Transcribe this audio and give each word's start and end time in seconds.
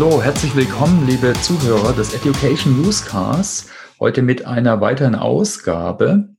Hallo, 0.00 0.22
herzlich 0.22 0.56
willkommen, 0.56 1.06
liebe 1.06 1.34
Zuhörer 1.42 1.92
des 1.92 2.14
Education 2.14 2.80
Newscasts. 2.80 3.68
Heute 4.00 4.22
mit 4.22 4.46
einer 4.46 4.80
weiteren 4.80 5.14
Ausgabe. 5.14 6.30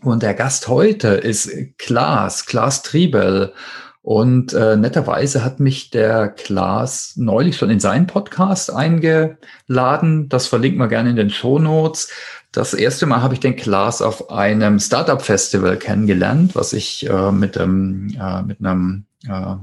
Und 0.00 0.22
der 0.22 0.32
Gast 0.32 0.66
heute 0.66 1.08
ist 1.08 1.76
Klaas, 1.76 2.46
Klaas 2.46 2.80
Triebel. 2.80 3.52
Und 4.00 4.54
äh, 4.54 4.78
netterweise 4.78 5.44
hat 5.44 5.60
mich 5.60 5.90
der 5.90 6.30
Klaas 6.30 7.12
neulich 7.16 7.58
schon 7.58 7.68
in 7.68 7.80
seinen 7.80 8.06
Podcast 8.06 8.72
eingeladen. 8.72 10.30
Das 10.30 10.46
verlinkt 10.46 10.78
man 10.78 10.88
gerne 10.88 11.10
in 11.10 11.16
den 11.16 11.28
Show 11.28 11.58
Notes. 11.58 12.10
Das 12.50 12.72
erste 12.72 13.04
Mal 13.04 13.20
habe 13.20 13.34
ich 13.34 13.40
den 13.40 13.56
Klaas 13.56 14.00
auf 14.00 14.30
einem 14.30 14.80
Startup 14.80 15.20
Festival 15.20 15.76
kennengelernt, 15.76 16.54
was 16.54 16.72
ich 16.72 17.06
äh, 17.06 17.30
mit, 17.30 17.58
ähm, 17.58 18.16
äh, 18.18 18.40
mit 18.40 18.60
einem 18.60 19.04
äh, 19.28 19.56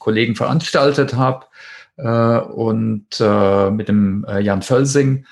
Kollegen 0.00 0.34
veranstaltet 0.34 1.14
habe 1.14 1.46
und 2.02 3.06
äh, 3.20 3.70
mit 3.70 3.88
dem 3.88 4.24
äh, 4.28 4.40
Jan 4.40 4.62
Völsing. 4.62 5.24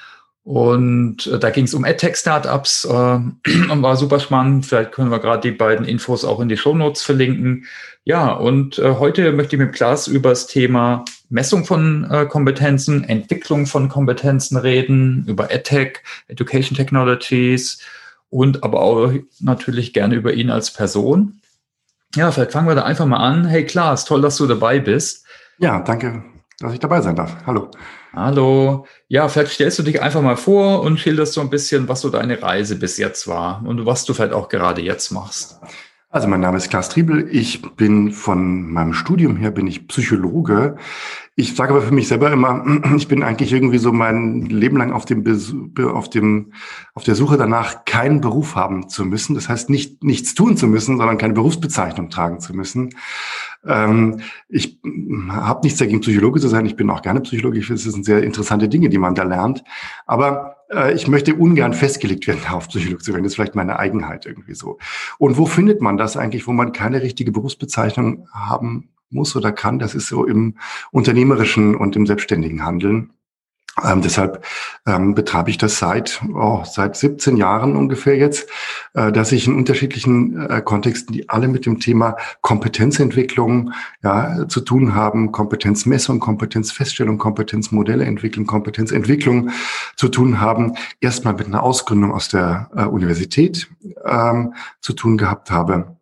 Und 0.44 1.26
äh, 1.28 1.38
da 1.38 1.50
ging 1.50 1.64
es 1.64 1.74
um 1.74 1.84
EdTech-Startups 1.84 2.84
äh, 2.84 2.90
und 3.70 3.82
war 3.82 3.96
super 3.96 4.18
spannend. 4.18 4.66
Vielleicht 4.66 4.92
können 4.92 5.10
wir 5.10 5.20
gerade 5.20 5.42
die 5.48 5.56
beiden 5.56 5.86
Infos 5.86 6.24
auch 6.24 6.40
in 6.40 6.48
die 6.48 6.56
Shownotes 6.56 7.02
verlinken. 7.02 7.66
Ja, 8.04 8.32
und 8.32 8.78
äh, 8.78 8.96
heute 8.98 9.32
möchte 9.32 9.54
ich 9.54 9.62
mit 9.62 9.72
Klaas 9.72 10.08
über 10.08 10.30
das 10.30 10.48
Thema 10.48 11.04
Messung 11.28 11.64
von 11.64 12.10
äh, 12.10 12.26
Kompetenzen, 12.26 13.04
Entwicklung 13.04 13.66
von 13.66 13.88
Kompetenzen 13.88 14.56
reden, 14.56 15.24
über 15.28 15.52
EdTech, 15.52 16.00
Education 16.26 16.76
Technologies 16.76 17.80
und 18.28 18.64
aber 18.64 18.80
auch 18.80 19.12
natürlich 19.38 19.92
gerne 19.92 20.16
über 20.16 20.32
ihn 20.32 20.50
als 20.50 20.72
Person. 20.72 21.40
Ja, 22.16 22.32
vielleicht 22.32 22.52
fangen 22.52 22.66
wir 22.66 22.74
da 22.74 22.82
einfach 22.82 23.06
mal 23.06 23.18
an. 23.18 23.46
Hey 23.46 23.64
Klaas, 23.64 24.04
toll, 24.04 24.20
dass 24.20 24.36
du 24.36 24.46
dabei 24.46 24.80
bist. 24.80 25.24
Ja, 25.58 25.80
danke, 25.80 26.24
dass 26.62 26.72
ich 26.72 26.80
dabei 26.80 27.00
sein 27.00 27.16
darf. 27.16 27.36
Hallo. 27.46 27.70
Hallo. 28.14 28.86
Ja, 29.08 29.28
vielleicht 29.28 29.52
stellst 29.52 29.78
du 29.78 29.82
dich 29.82 30.00
einfach 30.00 30.22
mal 30.22 30.36
vor 30.36 30.82
und 30.82 30.98
schilderst 30.98 31.32
so 31.32 31.40
ein 31.40 31.50
bisschen, 31.50 31.88
was 31.88 32.00
so 32.00 32.10
deine 32.10 32.40
Reise 32.42 32.76
bis 32.76 32.98
jetzt 32.98 33.26
war 33.26 33.62
und 33.64 33.84
was 33.84 34.04
du 34.04 34.14
vielleicht 34.14 34.32
auch 34.32 34.48
gerade 34.48 34.80
jetzt 34.82 35.10
machst. 35.10 35.60
Also 36.08 36.28
mein 36.28 36.40
Name 36.40 36.58
ist 36.58 36.68
Klaas 36.68 36.90
Triebel. 36.90 37.26
Ich 37.30 37.62
bin 37.76 38.12
von 38.12 38.70
meinem 38.70 38.92
Studium 38.92 39.36
her 39.36 39.50
bin 39.50 39.66
ich 39.66 39.88
Psychologe. 39.88 40.76
Ich 41.34 41.56
sage 41.56 41.72
aber 41.72 41.80
für 41.80 41.94
mich 41.94 42.08
selber 42.08 42.30
immer, 42.30 42.62
ich 42.96 43.08
bin 43.08 43.22
eigentlich 43.22 43.52
irgendwie 43.52 43.78
so 43.78 43.90
mein 43.90 44.42
Leben 44.42 44.76
lang 44.76 44.92
auf 44.92 45.06
dem, 45.06 45.24
auf 45.78 46.10
dem, 46.10 46.52
auf 46.94 47.04
der 47.04 47.14
Suche 47.14 47.38
danach, 47.38 47.86
keinen 47.86 48.20
Beruf 48.20 48.54
haben 48.54 48.90
zu 48.90 49.06
müssen. 49.06 49.34
Das 49.34 49.48
heißt 49.48 49.70
nicht 49.70 50.04
nichts 50.04 50.34
tun 50.34 50.58
zu 50.58 50.66
müssen, 50.66 50.98
sondern 50.98 51.16
keine 51.16 51.32
Berufsbezeichnung 51.32 52.10
tragen 52.10 52.40
zu 52.40 52.54
müssen. 52.54 52.90
Ähm, 53.64 54.20
ich 54.48 54.78
habe 55.30 55.60
nichts 55.62 55.78
dagegen, 55.78 56.00
Psychologe 56.00 56.38
zu 56.38 56.48
sein. 56.48 56.66
Ich 56.66 56.76
bin 56.76 56.90
auch 56.90 57.00
gerne 57.00 57.20
Psychologe. 57.22 57.58
Ich 57.58 57.66
finde, 57.66 57.80
es 57.80 57.90
sind 57.90 58.04
sehr 58.04 58.22
interessante 58.22 58.68
Dinge, 58.68 58.90
die 58.90 58.98
man 58.98 59.14
da 59.14 59.22
lernt. 59.22 59.64
Aber 60.04 60.56
äh, 60.70 60.92
ich 60.92 61.08
möchte 61.08 61.34
ungern 61.34 61.72
festgelegt 61.72 62.26
werden, 62.26 62.40
auf 62.50 62.68
Psychologe 62.68 63.02
zu 63.02 63.12
werden. 63.12 63.22
Das 63.22 63.32
ist 63.32 63.36
vielleicht 63.36 63.54
meine 63.54 63.78
Eigenheit 63.78 64.26
irgendwie 64.26 64.54
so. 64.54 64.78
Und 65.18 65.38
wo 65.38 65.46
findet 65.46 65.80
man 65.80 65.96
das 65.96 66.18
eigentlich, 66.18 66.46
wo 66.46 66.52
man 66.52 66.72
keine 66.72 67.00
richtige 67.00 67.32
Berufsbezeichnung 67.32 68.28
haben 68.32 68.90
muss 69.12 69.36
oder 69.36 69.52
kann? 69.52 69.78
Das 69.78 69.94
ist 69.94 70.08
so 70.08 70.24
im 70.24 70.56
unternehmerischen 70.90 71.74
und 71.74 71.96
im 71.96 72.06
selbstständigen 72.06 72.64
Handeln. 72.64 73.10
Ähm, 73.82 74.02
deshalb 74.02 74.44
ähm, 74.86 75.14
betreibe 75.14 75.48
ich 75.48 75.56
das 75.56 75.78
seit, 75.78 76.20
oh, 76.34 76.62
seit 76.66 76.94
17 76.94 77.38
Jahren 77.38 77.74
ungefähr 77.74 78.18
jetzt, 78.18 78.46
äh, 78.92 79.10
dass 79.10 79.32
ich 79.32 79.46
in 79.46 79.54
unterschiedlichen 79.54 80.38
äh, 80.50 80.60
Kontexten, 80.60 81.14
die 81.14 81.30
alle 81.30 81.48
mit 81.48 81.64
dem 81.64 81.80
Thema 81.80 82.16
Kompetenzentwicklung 82.42 83.72
ja, 84.02 84.46
zu 84.46 84.60
tun 84.60 84.94
haben, 84.94 85.32
Kompetenzmessung, 85.32 86.20
Kompetenzfeststellung, 86.20 87.16
Kompetenzmodelle 87.16 88.04
entwickeln, 88.04 88.46
Kompetenzentwicklung 88.46 89.48
zu 89.96 90.10
tun 90.10 90.38
haben, 90.38 90.74
erstmal 91.00 91.32
mit 91.32 91.46
einer 91.46 91.62
Ausgründung 91.62 92.12
aus 92.12 92.28
der 92.28 92.68
äh, 92.76 92.84
Universität 92.84 93.70
ähm, 94.04 94.52
zu 94.82 94.92
tun 94.92 95.16
gehabt 95.16 95.50
habe 95.50 95.96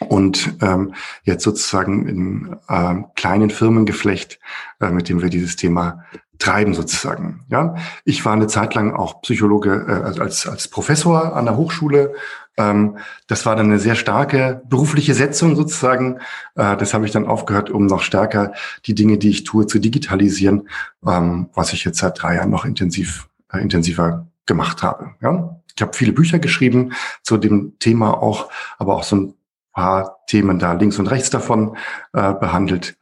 und 0.00 0.56
ähm, 0.60 0.94
jetzt 1.24 1.44
sozusagen 1.44 2.08
in 2.08 2.56
ähm, 2.68 3.06
kleinen 3.14 3.50
Firmengeflecht, 3.50 4.38
äh, 4.80 4.90
mit 4.90 5.08
dem 5.08 5.22
wir 5.22 5.30
dieses 5.30 5.56
Thema 5.56 6.04
treiben 6.38 6.74
sozusagen. 6.74 7.44
Ja, 7.48 7.76
ich 8.04 8.24
war 8.24 8.34
eine 8.34 8.46
Zeit 8.46 8.74
lang 8.74 8.94
auch 8.94 9.22
Psychologe 9.22 9.86
äh, 9.88 10.20
als 10.20 10.46
als 10.46 10.68
Professor 10.68 11.34
an 11.34 11.46
der 11.46 11.56
Hochschule. 11.56 12.14
Ähm, 12.56 12.98
das 13.26 13.46
war 13.46 13.56
dann 13.56 13.66
eine 13.66 13.78
sehr 13.78 13.94
starke 13.94 14.62
berufliche 14.68 15.14
Setzung 15.14 15.56
sozusagen. 15.56 16.18
Äh, 16.54 16.76
das 16.76 16.94
habe 16.94 17.06
ich 17.06 17.12
dann 17.12 17.26
aufgehört, 17.26 17.70
um 17.70 17.86
noch 17.86 18.02
stärker 18.02 18.52
die 18.86 18.94
Dinge, 18.94 19.18
die 19.18 19.30
ich 19.30 19.44
tue, 19.44 19.66
zu 19.66 19.78
digitalisieren, 19.78 20.68
ähm, 21.06 21.48
was 21.54 21.72
ich 21.72 21.84
jetzt 21.84 21.98
seit 21.98 22.20
drei 22.20 22.36
Jahren 22.36 22.50
noch 22.50 22.64
intensiv 22.64 23.28
äh, 23.52 23.58
intensiver 23.58 24.26
gemacht 24.46 24.82
habe. 24.82 25.10
Ja, 25.20 25.60
ich 25.74 25.82
habe 25.82 25.92
viele 25.94 26.12
Bücher 26.12 26.38
geschrieben 26.38 26.92
zu 27.22 27.36
dem 27.36 27.78
Thema 27.78 28.22
auch, 28.22 28.50
aber 28.78 28.96
auch 28.96 29.02
so 29.02 29.16
ein 29.16 29.34
paar 29.76 30.24
Themen 30.26 30.58
da 30.58 30.72
links 30.72 30.98
und 30.98 31.06
rechts 31.06 31.30
davon 31.30 31.76
äh, 32.12 32.32
behandelt. 32.34 32.96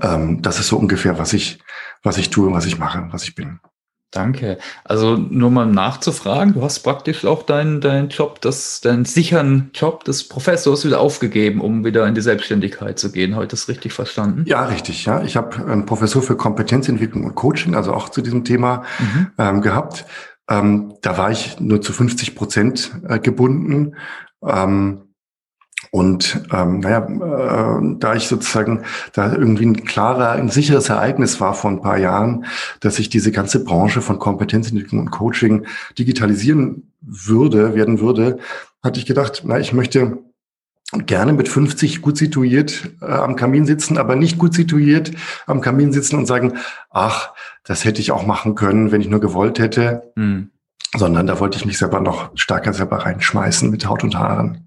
Ähm, 0.00 0.42
das 0.42 0.58
ist 0.58 0.68
so 0.68 0.78
ungefähr, 0.78 1.18
was 1.18 1.32
ich, 1.32 1.60
was 2.02 2.18
ich 2.18 2.30
tue, 2.30 2.52
was 2.52 2.66
ich 2.66 2.78
mache, 2.78 3.08
was 3.10 3.24
ich 3.24 3.34
bin. 3.34 3.60
Danke. 4.10 4.58
Also 4.84 5.16
nur 5.16 5.50
mal 5.50 5.64
nachzufragen, 5.64 6.52
du 6.52 6.62
hast 6.62 6.80
praktisch 6.80 7.24
auch 7.24 7.44
deinen 7.44 7.80
deinen 7.80 8.10
Job, 8.10 8.42
das, 8.42 8.82
deinen 8.82 9.06
sicheren 9.06 9.70
Job 9.72 10.04
des 10.04 10.28
Professors 10.28 10.84
wieder 10.84 11.00
aufgegeben, 11.00 11.62
um 11.62 11.82
wieder 11.84 12.06
in 12.06 12.14
die 12.14 12.20
Selbstständigkeit 12.20 12.98
zu 12.98 13.10
gehen. 13.10 13.36
Heute 13.36 13.54
ist 13.54 13.68
richtig 13.68 13.94
verstanden? 13.94 14.44
Ja, 14.46 14.66
richtig. 14.66 15.06
Ja, 15.06 15.22
ich 15.22 15.36
habe 15.36 15.64
einen 15.64 15.86
Professor 15.86 16.20
für 16.20 16.36
Kompetenzentwicklung 16.36 17.24
und 17.24 17.34
Coaching, 17.34 17.74
also 17.74 17.94
auch 17.94 18.10
zu 18.10 18.20
diesem 18.20 18.44
Thema 18.44 18.84
mhm. 18.98 19.30
ähm, 19.38 19.60
gehabt. 19.62 20.04
Ähm, 20.50 20.94
da 21.00 21.16
war 21.16 21.30
ich 21.30 21.58
nur 21.58 21.80
zu 21.80 21.94
50 21.94 22.34
Prozent 22.34 22.92
äh, 23.08 23.18
gebunden. 23.18 23.96
Ähm, 24.46 25.11
und 25.94 26.42
ähm, 26.50 26.80
naja, 26.80 27.06
äh, 27.06 27.96
da 27.98 28.14
ich 28.14 28.26
sozusagen 28.26 28.84
da 29.12 29.30
irgendwie 29.30 29.66
ein 29.66 29.84
klarer, 29.84 30.30
ein 30.30 30.48
sicheres 30.48 30.88
Ereignis 30.88 31.38
war 31.38 31.52
vor 31.52 31.70
ein 31.70 31.82
paar 31.82 31.98
Jahren, 31.98 32.46
dass 32.80 32.98
ich 32.98 33.10
diese 33.10 33.30
ganze 33.30 33.62
Branche 33.62 34.00
von 34.00 34.18
Kompetenzentwicklung 34.18 35.02
und 35.02 35.10
Coaching 35.10 35.66
digitalisieren 35.98 36.90
würde, 37.02 37.74
werden 37.74 38.00
würde, 38.00 38.38
hatte 38.82 39.00
ich 39.00 39.04
gedacht, 39.04 39.42
na, 39.44 39.58
ich 39.58 39.74
möchte 39.74 40.16
gerne 40.92 41.34
mit 41.34 41.50
50 41.50 42.00
gut 42.00 42.16
situiert 42.16 42.90
äh, 43.02 43.04
am 43.04 43.36
Kamin 43.36 43.66
sitzen, 43.66 43.98
aber 43.98 44.16
nicht 44.16 44.38
gut 44.38 44.54
situiert 44.54 45.10
am 45.46 45.60
Kamin 45.60 45.92
sitzen 45.92 46.16
und 46.16 46.24
sagen, 46.24 46.54
ach, 46.88 47.34
das 47.64 47.84
hätte 47.84 48.00
ich 48.00 48.12
auch 48.12 48.26
machen 48.26 48.54
können, 48.54 48.92
wenn 48.92 49.02
ich 49.02 49.08
nur 49.08 49.20
gewollt 49.20 49.58
hätte. 49.58 50.10
Mhm. 50.16 50.52
Sondern 50.96 51.26
da 51.26 51.38
wollte 51.38 51.58
ich 51.58 51.66
mich 51.66 51.76
selber 51.76 52.00
noch 52.00 52.30
stärker 52.34 52.72
selber 52.72 53.04
reinschmeißen 53.04 53.70
mit 53.70 53.86
Haut 53.86 54.04
und 54.04 54.16
Haaren. 54.16 54.61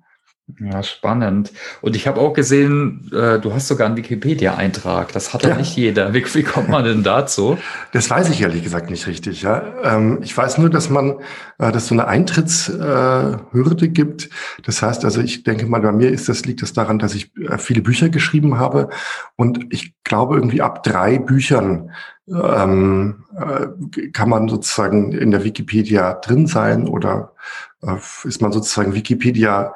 Ja, 0.59 0.83
spannend. 0.83 1.51
Und 1.81 1.95
ich 1.95 2.05
habe 2.07 2.21
auch 2.21 2.33
gesehen, 2.33 3.09
äh, 3.11 3.39
du 3.39 3.51
hast 3.51 3.67
sogar 3.67 3.87
einen 3.87 3.97
Wikipedia-Eintrag. 3.97 5.11
Das 5.11 5.33
hat 5.33 5.43
ja 5.43 5.55
nicht 5.55 5.75
jeder. 5.75 6.13
Wie, 6.13 6.23
wie, 6.23 6.43
kommt 6.43 6.69
man 6.69 6.85
denn 6.85 7.01
dazu? 7.01 7.57
Das 7.93 8.11
weiß 8.11 8.29
ich 8.29 8.41
ehrlich 8.41 8.61
gesagt 8.61 8.91
nicht 8.91 9.07
richtig. 9.07 9.41
Ja, 9.41 9.63
ähm, 9.83 10.19
ich 10.21 10.37
weiß 10.37 10.59
nur, 10.59 10.69
dass 10.69 10.91
man, 10.91 11.15
äh, 11.57 11.71
dass 11.71 11.87
so 11.87 11.95
eine 11.95 12.07
Eintrittshürde 12.07 13.85
äh, 13.85 13.89
gibt. 13.89 14.29
Das 14.61 14.83
heißt, 14.83 15.03
also 15.03 15.19
ich 15.19 15.41
denke 15.41 15.65
mal, 15.65 15.81
bei 15.81 15.91
mir 15.91 16.11
ist 16.11 16.29
das 16.29 16.45
liegt 16.45 16.61
das 16.61 16.73
daran, 16.73 16.99
dass 16.99 17.15
ich 17.15 17.35
äh, 17.37 17.57
viele 17.57 17.81
Bücher 17.81 18.09
geschrieben 18.09 18.59
habe 18.59 18.89
und 19.35 19.73
ich 19.73 19.95
glaube 20.03 20.35
irgendwie 20.35 20.61
ab 20.61 20.83
drei 20.83 21.17
Büchern 21.17 21.89
ähm, 22.27 23.25
äh, 23.35 24.09
kann 24.09 24.29
man 24.29 24.47
sozusagen 24.47 25.11
in 25.11 25.31
der 25.31 25.43
Wikipedia 25.43 26.13
drin 26.13 26.45
sein 26.45 26.87
oder 26.87 27.33
ist 28.23 28.41
man 28.41 28.51
sozusagen 28.51 28.95
Wikipedia 28.95 29.75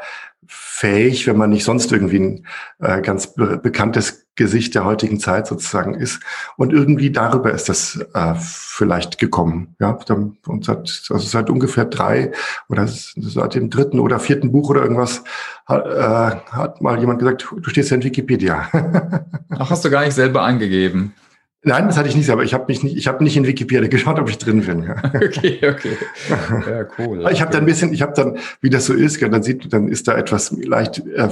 fähig, 0.80 1.28
wenn 1.28 1.36
man 1.36 1.50
nicht 1.50 1.66
sonst 1.66 1.92
irgendwie 1.92 2.20
ein 2.20 2.48
äh, 2.80 3.02
ganz 3.02 3.34
be 3.34 3.58
bekanntes 3.58 4.28
Gesicht 4.36 4.74
der 4.76 4.86
heutigen 4.86 5.20
Zeit 5.20 5.46
sozusagen 5.46 5.94
ist. 5.94 6.22
Und 6.56 6.72
irgendwie 6.72 7.12
darüber 7.12 7.52
ist 7.52 7.68
das 7.68 8.00
äh, 8.14 8.36
vielleicht 8.36 9.18
gekommen. 9.18 9.76
Ja, 9.82 10.00
und 10.48 10.64
seit, 10.64 11.04
also 11.10 11.20
seit 11.20 11.50
ungefähr 11.50 11.84
drei 11.84 12.32
oder 12.70 12.88
seit 12.88 13.56
dem 13.56 13.70
dritten 13.70 14.00
oder 14.00 14.20
vierten 14.20 14.54
Buch 14.54 14.70
oder 14.70 14.82
irgendwas 14.82 15.22
hat, 15.66 15.86
äh, 15.86 16.52
hat 16.52 16.82
mal 16.82 16.98
jemand 16.98 17.20
gesagt, 17.20 17.54
du 17.54 17.70
stehst 17.70 17.92
ja 17.92 17.98
in 17.98 18.04
Wikipedia. 18.04 18.70
Ach, 19.50 19.70
hast 19.70 19.84
du 19.84 19.90
gar 19.90 20.06
nicht 20.06 20.14
selber 20.14 20.44
angegeben. 20.44 21.14
Nein, 21.62 21.88
das 21.88 21.98
hatte 21.98 22.08
ich 22.08 22.16
nicht, 22.16 22.30
aber 22.30 22.44
ich 22.44 22.54
habe 22.54 22.66
mich 22.70 22.84
nicht, 22.84 22.96
ich 22.96 23.08
habe 23.10 23.22
nicht 23.22 23.36
in 23.36 23.46
Wikipedia 23.46 23.90
geschaut, 23.90 24.18
ob 24.18 24.30
ich 24.30 24.38
drin 24.38 24.62
bin. 24.62 24.90
okay, 25.14 25.60
okay. 25.62 25.98
Ja, 26.30 26.88
cool. 26.98 27.28
Ich 27.32 27.42
habe 27.42 27.52
dann 27.52 27.64
ein 27.64 27.66
bisschen, 27.66 27.92
ich 27.92 28.02
habe 28.02 28.14
dann, 28.14 28.38
wie 28.62 28.70
das 28.70 28.86
so 28.86 28.94
ist, 28.94 29.22
dann 29.22 29.44
sieht, 29.44 29.74
dann 29.74 29.90
ist 29.90 30.08
da 30.08 30.16
etwas 30.16 30.52
leicht 30.52 31.00
äh, 31.00 31.26
äh, 31.26 31.30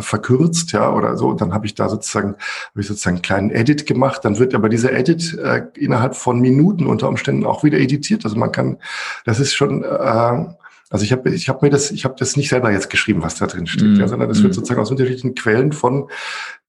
verkürzt, 0.00 0.72
ja, 0.72 0.92
oder 0.92 1.16
so. 1.16 1.28
Und 1.28 1.40
dann 1.40 1.54
habe 1.54 1.66
ich 1.66 1.76
da 1.76 1.88
sozusagen, 1.88 2.30
habe 2.70 2.80
ich 2.80 2.88
sozusagen 2.88 3.16
einen 3.16 3.22
kleinen 3.22 3.50
Edit 3.50 3.86
gemacht. 3.86 4.24
Dann 4.24 4.40
wird 4.40 4.56
aber 4.56 4.68
dieser 4.68 4.92
Edit 4.92 5.38
äh, 5.38 5.62
innerhalb 5.76 6.16
von 6.16 6.40
Minuten 6.40 6.86
unter 6.86 7.08
Umständen 7.08 7.46
auch 7.46 7.62
wieder 7.62 7.78
editiert. 7.78 8.24
Also 8.24 8.36
man 8.36 8.50
kann, 8.50 8.78
das 9.24 9.38
ist 9.38 9.54
schon, 9.54 9.84
äh, 9.84 9.86
also 9.86 11.04
ich 11.04 11.12
habe 11.12 11.30
ich 11.30 11.48
hab 11.48 11.62
mir 11.62 11.70
das, 11.70 11.92
ich 11.92 12.04
habe 12.04 12.16
das 12.18 12.36
nicht 12.36 12.48
selber 12.48 12.72
jetzt 12.72 12.90
geschrieben, 12.90 13.22
was 13.22 13.36
da 13.36 13.46
drin 13.46 13.68
steht, 13.68 13.96
mm. 13.96 14.00
ja, 14.00 14.08
sondern 14.08 14.28
das 14.28 14.38
wird 14.38 14.48
mhm. 14.48 14.54
sozusagen 14.54 14.80
aus 14.80 14.90
unterschiedlichen 14.90 15.36
Quellen 15.36 15.70
von 15.70 16.08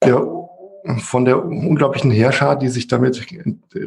der 0.03 0.23
von 0.97 1.25
der 1.25 1.43
unglaublichen 1.43 2.11
Heerschar, 2.11 2.57
die 2.57 2.69
sich 2.69 2.87
damit 2.87 3.23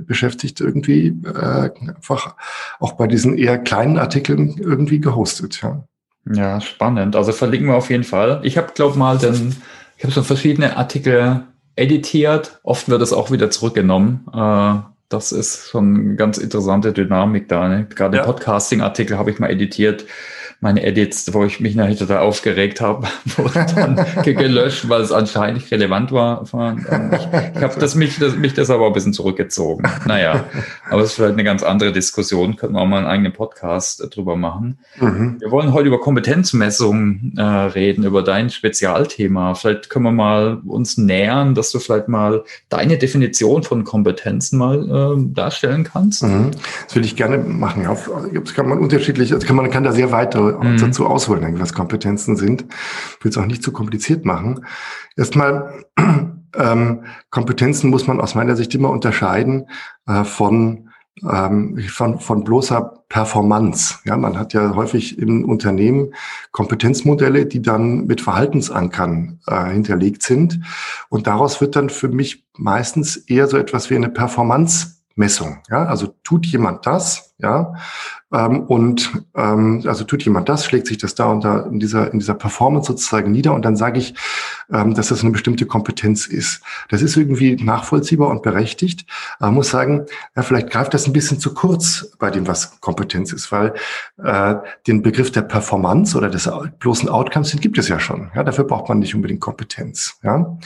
beschäftigt, 0.06 0.60
irgendwie 0.60 1.08
äh, 1.24 1.70
einfach 1.88 2.36
auch 2.78 2.92
bei 2.92 3.06
diesen 3.06 3.36
eher 3.36 3.58
kleinen 3.58 3.98
Artikeln 3.98 4.56
irgendwie 4.58 5.00
gehostet. 5.00 5.60
Ja, 5.62 5.84
ja 6.32 6.60
spannend. 6.60 7.16
Also 7.16 7.32
verlinken 7.32 7.68
wir 7.68 7.76
auf 7.76 7.90
jeden 7.90 8.04
Fall. 8.04 8.40
Ich 8.44 8.56
habe, 8.56 8.72
glaube 8.74 8.98
mal, 8.98 9.18
den, 9.18 9.56
ich 9.96 10.04
habe 10.04 10.12
so 10.12 10.22
verschiedene 10.22 10.76
Artikel 10.76 11.44
editiert. 11.76 12.60
Oft 12.62 12.88
wird 12.88 13.02
es 13.02 13.12
auch 13.12 13.30
wieder 13.30 13.50
zurückgenommen. 13.50 14.26
Äh, 14.32 14.74
das 15.08 15.32
ist 15.32 15.68
schon 15.68 15.94
eine 15.94 16.16
ganz 16.16 16.38
interessante 16.38 16.92
Dynamik 16.92 17.48
da. 17.48 17.68
Ne? 17.68 17.86
Gerade 17.94 18.18
ja. 18.18 18.24
Podcasting-Artikel 18.24 19.18
habe 19.18 19.30
ich 19.30 19.38
mal 19.38 19.50
editiert 19.50 20.04
meine 20.64 20.82
Edits, 20.82 21.32
wo 21.34 21.44
ich 21.44 21.60
mich 21.60 21.74
nachher 21.76 21.94
total 21.94 22.20
aufgeregt 22.20 22.80
habe, 22.80 23.06
wurde 23.36 23.66
dann 23.76 24.04
gelöscht, 24.24 24.88
weil 24.88 25.02
es 25.02 25.12
anscheinend 25.12 25.58
nicht 25.58 25.70
relevant 25.70 26.10
war. 26.10 26.42
Ich, 26.42 26.50
ich 26.50 27.62
habe 27.62 27.78
das 27.78 27.94
mich, 27.94 28.18
das, 28.18 28.34
mich 28.34 28.54
das 28.54 28.70
aber 28.70 28.86
ein 28.86 28.94
bisschen 28.94 29.12
zurückgezogen. 29.12 29.84
Naja, 30.06 30.46
aber 30.88 31.02
es 31.02 31.10
ist 31.10 31.16
vielleicht 31.16 31.34
eine 31.34 31.44
ganz 31.44 31.62
andere 31.62 31.92
Diskussion. 31.92 32.56
Könnten 32.56 32.76
wir 32.76 32.80
auch 32.80 32.86
mal 32.86 32.96
einen 32.96 33.06
eigenen 33.06 33.34
Podcast 33.34 34.08
drüber 34.14 34.36
machen. 34.36 34.78
Mhm. 34.98 35.36
Wir 35.38 35.50
wollen 35.50 35.74
heute 35.74 35.88
über 35.88 36.00
Kompetenzmessung 36.00 37.34
äh, 37.36 37.42
reden, 37.42 38.04
über 38.04 38.22
dein 38.22 38.48
Spezialthema. 38.48 39.54
Vielleicht 39.54 39.90
können 39.90 40.06
wir 40.06 40.12
mal 40.12 40.62
uns 40.66 40.96
nähern, 40.96 41.54
dass 41.54 41.72
du 41.72 41.78
vielleicht 41.78 42.08
mal 42.08 42.42
deine 42.70 42.96
Definition 42.96 43.64
von 43.64 43.84
Kompetenzen 43.84 44.58
mal 44.58 45.18
äh, 45.18 45.34
darstellen 45.34 45.84
kannst. 45.84 46.22
Mhm. 46.22 46.52
Das 46.86 46.94
würde 46.94 47.06
ich 47.06 47.16
gerne 47.16 47.36
machen. 47.36 47.86
Das 48.32 48.54
kann 48.54 48.66
man 48.66 48.78
unterschiedlich, 48.78 49.34
also 49.34 49.46
kann 49.46 49.56
man 49.56 49.70
kann 49.70 49.84
da 49.84 49.92
sehr 49.92 50.10
weit 50.10 50.34
mhm. 50.58 50.78
dazu 50.78 51.06
ausholen, 51.06 51.60
was 51.60 51.72
Kompetenzen 51.72 52.36
sind. 52.36 52.64
Ich 53.18 53.24
will 53.24 53.30
es 53.30 53.38
auch 53.38 53.46
nicht 53.46 53.62
zu 53.62 53.72
kompliziert 53.72 54.24
machen. 54.24 54.64
Erstmal, 55.16 55.84
ähm, 56.56 57.04
Kompetenzen 57.30 57.90
muss 57.90 58.06
man 58.06 58.20
aus 58.20 58.34
meiner 58.34 58.56
Sicht 58.56 58.74
immer 58.74 58.90
unterscheiden 58.90 59.68
äh, 60.06 60.24
von 60.24 60.90
ähm, 61.22 61.78
von, 61.88 62.18
von 62.18 62.44
bloßer 62.44 63.04
Performance. 63.08 63.98
Ja, 64.04 64.16
man 64.16 64.38
hat 64.38 64.52
ja 64.52 64.74
häufig 64.74 65.18
im 65.18 65.44
Unternehmen 65.44 66.14
Kompetenzmodelle, 66.50 67.46
die 67.46 67.62
dann 67.62 68.06
mit 68.06 68.20
Verhaltensankern 68.20 69.40
äh, 69.46 69.66
hinterlegt 69.70 70.22
sind. 70.22 70.60
Und 71.08 71.26
daraus 71.26 71.60
wird 71.60 71.76
dann 71.76 71.90
für 71.90 72.08
mich 72.08 72.44
meistens 72.56 73.16
eher 73.16 73.46
so 73.46 73.56
etwas 73.56 73.90
wie 73.90 73.96
eine 73.96 74.08
Performance-Messung. 75.14 75.62
Ja, 75.70 75.86
also 75.86 76.14
tut 76.22 76.46
jemand 76.46 76.86
das, 76.86 77.34
ja, 77.38 77.74
ähm, 78.32 78.62
und 78.62 79.12
ähm, 79.34 79.82
also 79.86 80.04
tut 80.04 80.22
jemand 80.22 80.48
das, 80.48 80.64
schlägt 80.64 80.86
sich 80.86 80.98
das 80.98 81.14
da 81.14 81.26
und 81.26 81.44
da 81.44 81.60
in 81.60 81.80
dieser, 81.80 82.12
in 82.12 82.18
dieser 82.18 82.34
Performance 82.34 82.88
sozusagen 82.88 83.30
nieder 83.32 83.54
und 83.54 83.64
dann 83.64 83.76
sage 83.76 83.98
ich, 83.98 84.14
ähm, 84.72 84.94
dass 84.94 85.08
das 85.08 85.22
eine 85.22 85.30
bestimmte 85.30 85.66
Kompetenz 85.66 86.26
ist. 86.26 86.62
Das 86.88 87.02
ist 87.02 87.16
irgendwie 87.16 87.56
nachvollziehbar 87.56 88.28
und 88.28 88.42
berechtigt. 88.42 89.06
Aber 89.38 89.48
man 89.48 89.54
muss 89.56 89.70
sagen, 89.70 90.06
ja, 90.36 90.42
vielleicht 90.42 90.70
greift 90.70 90.94
das 90.94 91.06
ein 91.06 91.12
bisschen 91.12 91.38
zu 91.38 91.54
kurz 91.54 92.12
bei 92.18 92.30
dem, 92.30 92.46
was 92.46 92.80
Kompetenz 92.80 93.32
ist, 93.32 93.52
weil 93.52 93.74
äh, 94.22 94.56
den 94.86 95.02
Begriff 95.02 95.30
der 95.30 95.42
Performance 95.42 96.16
oder 96.16 96.30
des 96.30 96.50
bloßen 96.78 97.08
Outcomes, 97.08 97.50
den 97.50 97.60
gibt 97.60 97.78
es 97.78 97.88
ja 97.88 97.98
schon. 97.98 98.30
Ja, 98.34 98.42
dafür 98.42 98.64
braucht 98.64 98.88
man 98.88 99.00
nicht 99.00 99.14
unbedingt 99.14 99.40
Kompetenz. 99.40 100.18
Ja, 100.22 100.56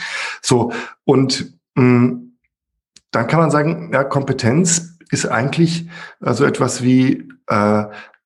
so 0.41 0.71
und 1.05 1.53
mh, 1.75 1.83
mm, 1.83 2.28
dann 3.11 3.27
kann 3.27 3.39
man 3.39 3.51
sagen, 3.51 3.91
ja, 3.93 4.03
Kompetenz 4.03 4.97
ist 5.11 5.25
eigentlich 5.25 5.89
also 6.19 6.45
etwas 6.45 6.83
wie 6.83 7.27
äh, 7.47 7.85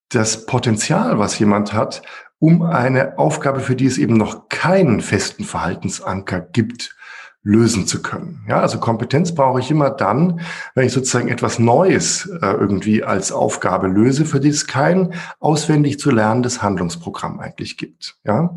das 0.10 0.46
Potenzial, 0.46 1.18
was 1.20 1.40
jemand 1.40 1.74
hat, 1.74 2.02
um 2.40 2.62
eine 2.62 3.18
Aufgabe, 3.18 3.62
für 3.62 3.76
die 3.76 3.86
es 3.86 3.98
eben 3.98 4.16
noch 4.16 4.50
keinen 4.50 5.02
festen 5.02 5.46
Verhaltensanker 5.46 6.42
gibt, 6.42 6.96
lösen 7.46 7.86
zu 7.86 8.02
können. 8.02 8.40
Ja, 8.48 8.62
also 8.62 8.80
Kompetenz 8.80 9.36
brauche 9.36 9.60
ich 9.60 9.70
immer 9.70 9.90
dann, 9.90 10.40
wenn 10.76 10.86
ich 10.86 10.94
sozusagen 10.94 11.28
etwas 11.28 11.60
Neues 11.60 12.26
äh, 12.42 12.46
irgendwie 12.46 13.04
als 13.04 13.34
Aufgabe 13.34 13.88
löse, 13.88 14.24
für 14.24 14.40
die 14.40 14.48
es 14.48 14.66
kein 14.66 15.14
auswendig 15.42 16.00
zu 16.00 16.10
lernendes 16.10 16.62
Handlungsprogramm 16.62 17.42
eigentlich 17.42 17.76
gibt. 17.76 18.16
Ja, 18.24 18.56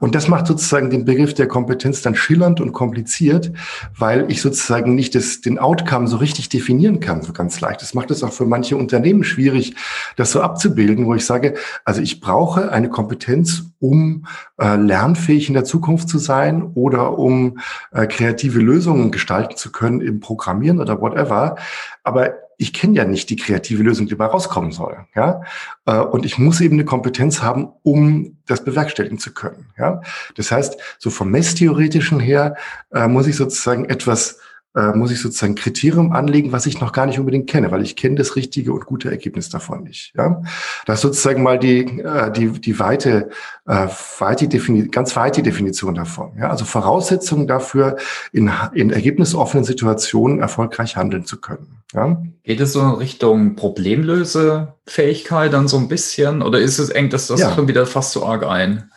und 0.00 0.16
das 0.16 0.26
macht 0.26 0.48
sozusagen 0.48 0.90
den 0.90 1.04
Begriff 1.04 1.34
der 1.34 1.46
Kompetenz 1.46 2.02
dann 2.02 2.16
schillernd 2.16 2.60
und 2.60 2.72
kompliziert, 2.72 3.52
weil 3.96 4.28
ich 4.28 4.42
sozusagen 4.42 4.96
nicht 4.96 5.14
das, 5.14 5.40
den 5.40 5.60
Outcome 5.60 6.08
so 6.08 6.16
richtig 6.16 6.48
definieren 6.48 6.98
kann, 6.98 7.22
so 7.22 7.32
ganz 7.32 7.60
leicht. 7.60 7.82
Das 7.82 7.94
macht 7.94 8.10
es 8.10 8.24
auch 8.24 8.32
für 8.32 8.46
manche 8.46 8.76
Unternehmen 8.76 9.22
schwierig, 9.22 9.76
das 10.16 10.32
so 10.32 10.40
abzubilden, 10.40 11.06
wo 11.06 11.14
ich 11.14 11.24
sage, 11.24 11.54
also 11.84 12.00
ich 12.00 12.20
brauche 12.20 12.72
eine 12.72 12.88
Kompetenz, 12.88 13.62
um 13.78 14.26
äh, 14.58 14.76
lernfähig 14.76 15.48
in 15.48 15.54
der 15.54 15.64
Zukunft 15.64 16.08
zu 16.08 16.18
sein 16.18 16.62
oder 16.74 17.18
um 17.18 17.58
äh, 17.92 18.06
kreative 18.24 18.58
Lösungen 18.58 19.10
gestalten 19.10 19.56
zu 19.56 19.70
können 19.70 20.00
im 20.00 20.20
Programmieren 20.20 20.80
oder 20.80 21.00
whatever. 21.00 21.56
Aber 22.04 22.34
ich 22.56 22.72
kenne 22.72 22.94
ja 22.94 23.04
nicht 23.04 23.28
die 23.28 23.36
kreative 23.36 23.82
Lösung, 23.82 24.06
die 24.06 24.12
dabei 24.16 24.26
rauskommen 24.26 24.72
soll. 24.72 24.96
Ja? 25.14 25.42
Äh, 25.84 25.98
und 25.98 26.24
ich 26.24 26.38
muss 26.38 26.60
eben 26.60 26.76
eine 26.76 26.86
Kompetenz 26.86 27.42
haben, 27.42 27.68
um 27.82 28.38
das 28.46 28.64
bewerkstelligen 28.64 29.18
zu 29.18 29.34
können. 29.34 29.66
Ja? 29.76 30.00
Das 30.36 30.50
heißt, 30.50 30.76
so 30.98 31.10
vom 31.10 31.30
Messtheoretischen 31.30 32.18
her 32.18 32.56
äh, 32.92 33.08
muss 33.08 33.26
ich 33.26 33.36
sozusagen 33.36 33.84
etwas 33.84 34.38
äh, 34.74 34.92
muss 34.92 35.10
ich 35.10 35.20
sozusagen 35.20 35.54
Kriterium 35.54 36.12
anlegen, 36.12 36.52
was 36.52 36.66
ich 36.66 36.80
noch 36.80 36.92
gar 36.92 37.06
nicht 37.06 37.18
unbedingt 37.18 37.48
kenne, 37.48 37.70
weil 37.70 37.82
ich 37.82 37.96
kenne 37.96 38.16
das 38.16 38.36
richtige 38.36 38.72
und 38.72 38.86
gute 38.86 39.10
Ergebnis 39.10 39.48
davon 39.48 39.84
nicht. 39.84 40.12
Ja? 40.16 40.42
Das 40.86 40.96
ist 40.96 41.02
sozusagen 41.02 41.42
mal 41.42 41.58
die, 41.58 42.00
äh, 42.00 42.32
die, 42.32 42.48
die 42.60 42.78
weite, 42.78 43.30
äh, 43.66 43.86
weite 44.18 44.48
Defini 44.48 44.88
ganz 44.88 45.14
weite 45.16 45.42
Definition 45.42 45.94
davon. 45.94 46.32
Ja? 46.38 46.50
Also 46.50 46.64
Voraussetzungen 46.64 47.46
dafür, 47.46 47.96
in, 48.32 48.50
in 48.72 48.90
ergebnisoffenen 48.90 49.64
Situationen 49.64 50.40
erfolgreich 50.40 50.96
handeln 50.96 51.24
zu 51.24 51.40
können. 51.40 51.78
Ja? 51.92 52.20
Geht 52.42 52.60
es 52.60 52.72
so 52.72 52.80
in 52.80 52.90
Richtung 52.90 53.54
Problemlösefähigkeit 53.54 55.52
dann 55.52 55.68
so 55.68 55.76
ein 55.78 55.88
bisschen 55.88 56.42
oder 56.42 56.58
ist 56.58 56.78
es 56.78 56.90
eng, 56.90 57.10
dass 57.10 57.28
das 57.28 57.40
ja. 57.40 57.54
schon 57.54 57.68
wieder 57.68 57.86
fast 57.86 58.12
so 58.12 58.26
arg 58.26 58.44
ein? 58.44 58.90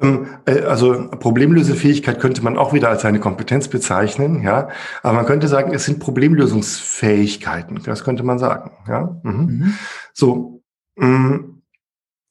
Ähm, 0.00 0.26
äh, 0.46 0.60
also 0.62 1.08
Problemlösefähigkeit 1.10 2.20
könnte 2.20 2.42
man 2.42 2.56
auch 2.56 2.72
wieder 2.72 2.88
als 2.88 3.04
eine 3.04 3.20
Kompetenz 3.20 3.68
bezeichnen, 3.68 4.42
ja. 4.42 4.68
Aber 5.02 5.14
man 5.14 5.26
könnte 5.26 5.48
sagen, 5.48 5.74
es 5.74 5.84
sind 5.84 6.00
Problemlösungsfähigkeiten. 6.00 7.80
Das 7.84 8.04
könnte 8.04 8.22
man 8.22 8.38
sagen, 8.38 8.72
ja. 8.88 9.16
Mhm. 9.22 9.32
Mhm. 9.32 9.74
So. 10.12 10.62
Mm, 10.96 11.60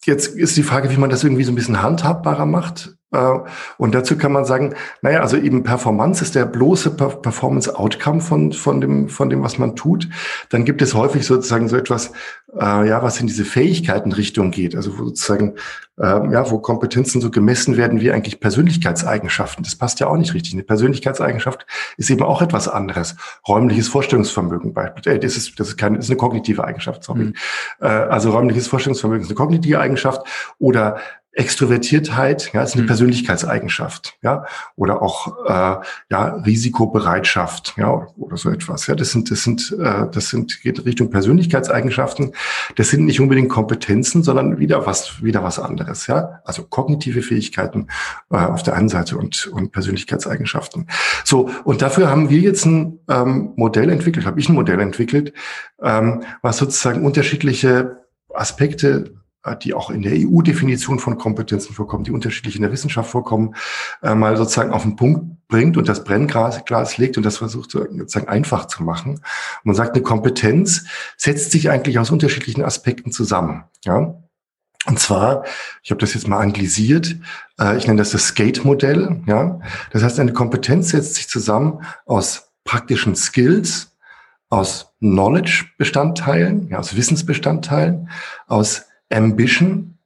jetzt 0.05 0.27
ist 0.27 0.57
die 0.57 0.63
Frage, 0.63 0.91
wie 0.91 0.97
man 0.97 1.09
das 1.09 1.23
irgendwie 1.23 1.43
so 1.43 1.51
ein 1.51 1.55
bisschen 1.55 1.81
handhabbarer 1.81 2.45
macht. 2.45 2.95
Äh, 3.11 3.39
und 3.77 3.95
dazu 3.95 4.17
kann 4.17 4.31
man 4.31 4.45
sagen, 4.45 4.75
naja, 5.01 5.21
also 5.21 5.37
eben 5.37 5.63
Performance 5.63 6.23
ist 6.23 6.35
der 6.35 6.45
bloße 6.45 6.91
Performance-Outcome 6.91 8.21
von, 8.21 8.53
von, 8.53 8.81
dem, 8.81 9.09
von 9.09 9.29
dem, 9.29 9.43
was 9.43 9.57
man 9.57 9.75
tut. 9.75 10.09
Dann 10.49 10.65
gibt 10.65 10.81
es 10.81 10.93
häufig 10.93 11.25
sozusagen 11.25 11.67
so 11.67 11.75
etwas, 11.75 12.11
äh, 12.57 12.87
ja, 12.87 13.03
was 13.03 13.19
in 13.19 13.27
diese 13.27 13.45
Fähigkeitenrichtung 13.45 14.51
geht. 14.51 14.75
Also 14.75 14.97
wo 14.97 15.05
sozusagen, 15.05 15.55
äh, 15.97 16.31
ja, 16.31 16.49
wo 16.49 16.59
Kompetenzen 16.59 17.21
so 17.21 17.29
gemessen 17.29 17.77
werden 17.77 18.01
wie 18.01 18.11
eigentlich 18.11 18.39
Persönlichkeitseigenschaften. 18.39 19.63
Das 19.63 19.75
passt 19.75 19.99
ja 19.99 20.07
auch 20.07 20.17
nicht 20.17 20.33
richtig. 20.33 20.53
Eine 20.53 20.63
Persönlichkeitseigenschaft 20.63 21.65
ist 21.97 22.09
eben 22.09 22.23
auch 22.23 22.41
etwas 22.41 22.67
anderes. 22.67 23.15
Räumliches 23.47 23.87
Vorstellungsvermögen 23.87 24.73
beispielsweise. 24.73 25.17
Äh, 25.17 25.19
das 25.19 25.37
ist, 25.37 25.59
das 25.59 25.69
ist 25.69 25.77
keine, 25.77 25.97
das 25.97 26.05
ist 26.05 26.11
eine 26.11 26.17
kognitive 26.17 26.63
Eigenschaft, 26.63 27.03
sorry. 27.03 27.25
Mhm. 27.25 27.33
Äh, 27.81 27.87
also 27.87 28.31
räumliches 28.31 28.67
Vorstellungsvermögen 28.67 29.23
ist 29.23 29.29
eine 29.29 29.35
kognitive 29.35 29.79
Eigenschaft 29.79 30.21
oder 30.57 30.99
Extrovertiertheit, 31.39 32.51
ja, 32.53 32.61
ist 32.61 32.73
eine 32.73 32.83
mhm. 32.83 32.87
Persönlichkeitseigenschaft, 32.87 34.17
ja, 34.21 34.45
oder 34.75 35.01
auch 35.01 35.45
äh, 35.45 35.85
ja 36.11 36.25
Risikobereitschaft, 36.45 37.75
ja, 37.77 38.07
oder 38.17 38.35
so 38.35 38.49
etwas. 38.49 38.87
Ja, 38.87 38.95
das 38.95 39.11
sind 39.11 39.31
das 39.31 39.43
sind 39.43 39.75
äh, 39.79 40.05
das 40.11 40.29
sind 40.29 40.61
geht 40.61 40.85
Richtung 40.85 41.09
Persönlichkeitseigenschaften. 41.09 42.33
Das 42.75 42.89
sind 42.89 43.05
nicht 43.05 43.21
unbedingt 43.21 43.49
Kompetenzen, 43.49 44.21
sondern 44.21 44.59
wieder 44.59 44.85
was 44.85 45.23
wieder 45.23 45.41
was 45.41 45.59
anderes, 45.59 46.07
ja. 46.07 46.41
Also 46.43 46.63
kognitive 46.63 47.21
Fähigkeiten 47.21 47.87
äh, 48.31 48.35
auf 48.35 48.61
der 48.63 48.75
einen 48.75 48.89
Seite 48.89 49.17
und 49.17 49.47
und 49.47 49.71
Persönlichkeitseigenschaften. 49.71 50.87
So 51.23 51.49
und 51.63 51.81
dafür 51.81 52.09
haben 52.09 52.29
wir 52.29 52.39
jetzt 52.39 52.65
ein 52.65 52.99
ähm, 53.09 53.53
Modell 53.55 53.89
entwickelt, 53.89 54.25
habe 54.25 54.41
ich 54.41 54.49
ein 54.49 54.55
Modell 54.55 54.81
entwickelt, 54.81 55.31
ähm, 55.81 56.23
was 56.41 56.57
sozusagen 56.57 57.05
unterschiedliche 57.05 58.03
Aspekte 58.33 59.18
die 59.63 59.73
auch 59.73 59.89
in 59.89 60.01
der 60.01 60.13
EU-Definition 60.15 60.99
von 60.99 61.17
Kompetenzen 61.17 61.73
vorkommen, 61.73 62.03
die 62.03 62.11
unterschiedlich 62.11 62.55
in 62.55 62.61
der 62.61 62.71
Wissenschaft 62.71 63.09
vorkommen, 63.09 63.55
äh, 64.01 64.15
mal 64.15 64.35
sozusagen 64.37 64.71
auf 64.71 64.83
den 64.83 64.95
Punkt 64.95 65.47
bringt 65.47 65.77
und 65.77 65.87
das 65.89 66.03
Brennglas 66.03 66.65
Glas 66.65 66.97
legt 66.97 67.17
und 67.17 67.23
das 67.23 67.37
versucht 67.37 67.71
sozusagen 67.71 68.27
einfach 68.27 68.65
zu 68.65 68.83
machen. 68.83 69.21
Man 69.63 69.75
sagt, 69.75 69.95
eine 69.95 70.03
Kompetenz 70.03 70.85
setzt 71.17 71.51
sich 71.51 71.69
eigentlich 71.69 71.99
aus 71.99 72.11
unterschiedlichen 72.11 72.63
Aspekten 72.63 73.11
zusammen. 73.11 73.63
Ja? 73.83 74.15
Und 74.85 74.99
zwar, 74.99 75.45
ich 75.83 75.91
habe 75.91 75.99
das 75.99 76.13
jetzt 76.13 76.27
mal 76.27 76.39
anglisiert, 76.39 77.15
äh, 77.59 77.77
ich 77.77 77.87
nenne 77.87 77.99
das 77.99 78.11
das 78.11 78.27
Skate-Modell. 78.27 79.21
Ja? 79.25 79.59
Das 79.91 80.03
heißt, 80.03 80.19
eine 80.19 80.33
Kompetenz 80.33 80.89
setzt 80.89 81.15
sich 81.15 81.27
zusammen 81.27 81.81
aus 82.05 82.51
praktischen 82.63 83.15
Skills, 83.15 83.89
aus 84.49 84.93
Knowledge-Bestandteilen, 84.99 86.69
ja, 86.69 86.79
aus 86.79 86.95
Wissensbestandteilen, 86.95 88.09
aus 88.47 88.88
Ambition, 89.09 89.97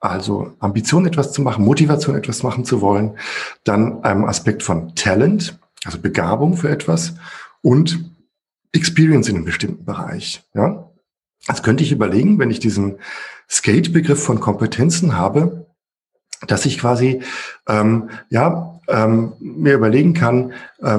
also 0.00 0.52
Ambition 0.60 1.06
etwas 1.06 1.32
zu 1.32 1.42
machen, 1.42 1.64
Motivation 1.64 2.16
etwas 2.16 2.42
machen 2.42 2.64
zu 2.64 2.80
wollen, 2.80 3.18
dann 3.64 4.02
einem 4.02 4.24
Aspekt 4.24 4.62
von 4.62 4.94
Talent, 4.94 5.58
also 5.84 5.98
Begabung 5.98 6.56
für 6.56 6.70
etwas 6.70 7.14
und 7.62 8.10
Experience 8.72 9.28
in 9.28 9.36
einem 9.36 9.44
bestimmten 9.44 9.84
Bereich. 9.84 10.42
Ja? 10.54 10.90
Also 11.46 11.62
könnte 11.62 11.82
ich 11.82 11.92
überlegen, 11.92 12.38
wenn 12.38 12.50
ich 12.50 12.60
diesen 12.60 12.98
Skate-Begriff 13.48 14.22
von 14.22 14.40
Kompetenzen 14.40 15.16
habe, 15.16 15.66
dass 16.46 16.66
ich 16.66 16.78
quasi 16.78 17.22
ähm, 17.68 18.10
ja 18.28 18.80
ähm, 18.88 19.32
mir 19.40 19.74
überlegen 19.74 20.14
kann 20.14 20.52
äh, 20.78 20.98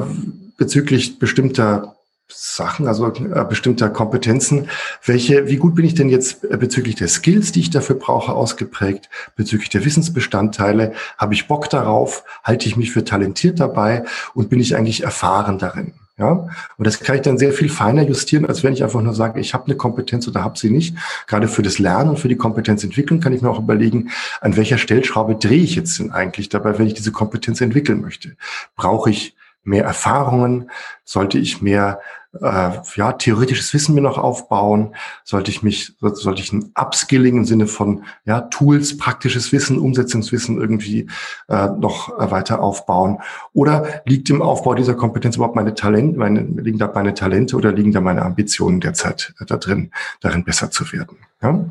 bezüglich 0.58 1.20
bestimmter 1.20 1.96
Sachen, 2.34 2.88
also 2.88 3.08
äh, 3.08 3.46
bestimmter 3.48 3.90
Kompetenzen. 3.90 4.70
Welche, 5.06 5.48
wie 5.48 5.58
gut 5.58 5.76
bin 5.76 5.86
ich 5.86 5.94
denn 5.94 6.10
jetzt 6.10 6.44
äh, 6.44 6.58
bezüglich 6.58 6.96
der 6.96 7.08
Skills, 7.08 7.52
die 7.52 7.62
ich 7.62 7.70
dafür 7.70 7.96
brauche, 7.96 8.34
ausgeprägt? 8.34 9.10
Bezüglich 9.36 9.70
der 9.70 9.86
Wissensbestandteile? 9.86 10.94
Habe 11.18 11.34
ich 11.34 11.48
Bock 11.48 11.70
darauf? 11.70 12.24
Halte 12.44 12.68
ich 12.68 12.78
mich 12.78 12.92
für 12.92 13.04
talentiert 13.04 13.60
dabei? 13.60 14.04
Und 14.34 14.50
bin 14.50 14.60
ich 14.60 14.76
eigentlich 14.76 15.04
erfahren 15.04 15.60
darin? 15.60 15.94
Ja, 16.18 16.48
und 16.78 16.86
das 16.86 17.00
kann 17.00 17.16
ich 17.16 17.24
dann 17.24 17.40
sehr 17.40 17.52
viel 17.52 17.68
feiner 17.68 18.04
justieren, 18.04 18.46
als 18.46 18.64
wenn 18.64 18.74
ich 18.74 18.84
einfach 18.84 19.02
nur 19.02 19.16
sage, 19.16 19.40
ich 19.40 19.56
habe 19.56 19.66
eine 19.66 19.76
Kompetenz 19.76 20.28
oder 20.28 20.44
habe 20.44 20.56
sie 20.56 20.70
nicht. 20.70 20.96
Gerade 21.26 21.48
für 21.48 21.64
das 21.64 21.80
Lernen 21.80 22.12
und 22.12 22.20
für 22.20 22.28
die 22.28 22.36
Kompetenzentwicklung 22.36 23.22
kann 23.22 23.34
ich 23.34 23.42
mir 23.42 23.50
auch 23.50 23.58
überlegen, 23.58 24.12
an 24.40 24.56
welcher 24.56 24.78
Stellschraube 24.78 25.36
drehe 25.36 25.64
ich 25.64 25.76
jetzt 25.76 25.98
denn 25.98 26.12
eigentlich 26.12 26.50
dabei, 26.50 26.78
wenn 26.78 26.86
ich 26.86 26.94
diese 26.94 27.12
Kompetenz 27.12 27.60
entwickeln 27.60 28.02
möchte. 28.02 28.36
Brauche 28.76 29.10
ich 29.10 29.36
mehr 29.64 29.84
Erfahrungen? 29.84 30.70
Sollte 31.04 31.38
ich 31.38 31.62
mehr 31.62 32.00
äh, 32.40 32.72
ja, 32.96 33.12
theoretisches 33.14 33.74
Wissen 33.74 33.96
mir 33.96 34.02
noch 34.02 34.18
aufbauen? 34.18 34.96
Sollte 35.24 35.52
ich 35.52 35.64
mich, 35.64 35.96
sollte 36.00 36.42
ich 36.42 36.54
ein 36.54 36.72
Upskilling 36.80 37.38
im 37.38 37.46
Sinne 37.46 37.68
von 37.68 38.04
ja, 38.26 38.42
Tools, 38.42 38.98
praktisches 38.98 39.52
Wissen, 39.52 39.80
Umsetzungswissen 39.80 40.60
irgendwie 40.60 41.08
äh, 41.50 41.68
noch 41.68 42.18
äh, 42.18 42.32
weiter 42.32 42.62
aufbauen? 42.62 43.20
Oder 43.54 44.02
liegt 44.06 44.30
im 44.30 44.42
Aufbau 44.42 44.76
dieser 44.76 44.96
Kompetenz 44.96 45.36
überhaupt 45.36 45.56
meine 45.56 45.74
Talente, 45.74 46.18
meine, 46.18 46.42
liegen 46.42 46.78
da 46.80 46.92
meine 46.94 47.14
Talente 47.14 47.56
oder 47.56 47.72
liegen 47.72 47.92
da 47.92 48.02
meine 48.02 48.22
Ambitionen 48.24 48.80
derzeit 48.80 49.34
da 49.46 49.58
drin, 49.58 49.92
darin 50.22 50.44
besser 50.44 50.72
zu 50.72 50.92
werden? 50.92 51.18
Ja? 51.42 51.66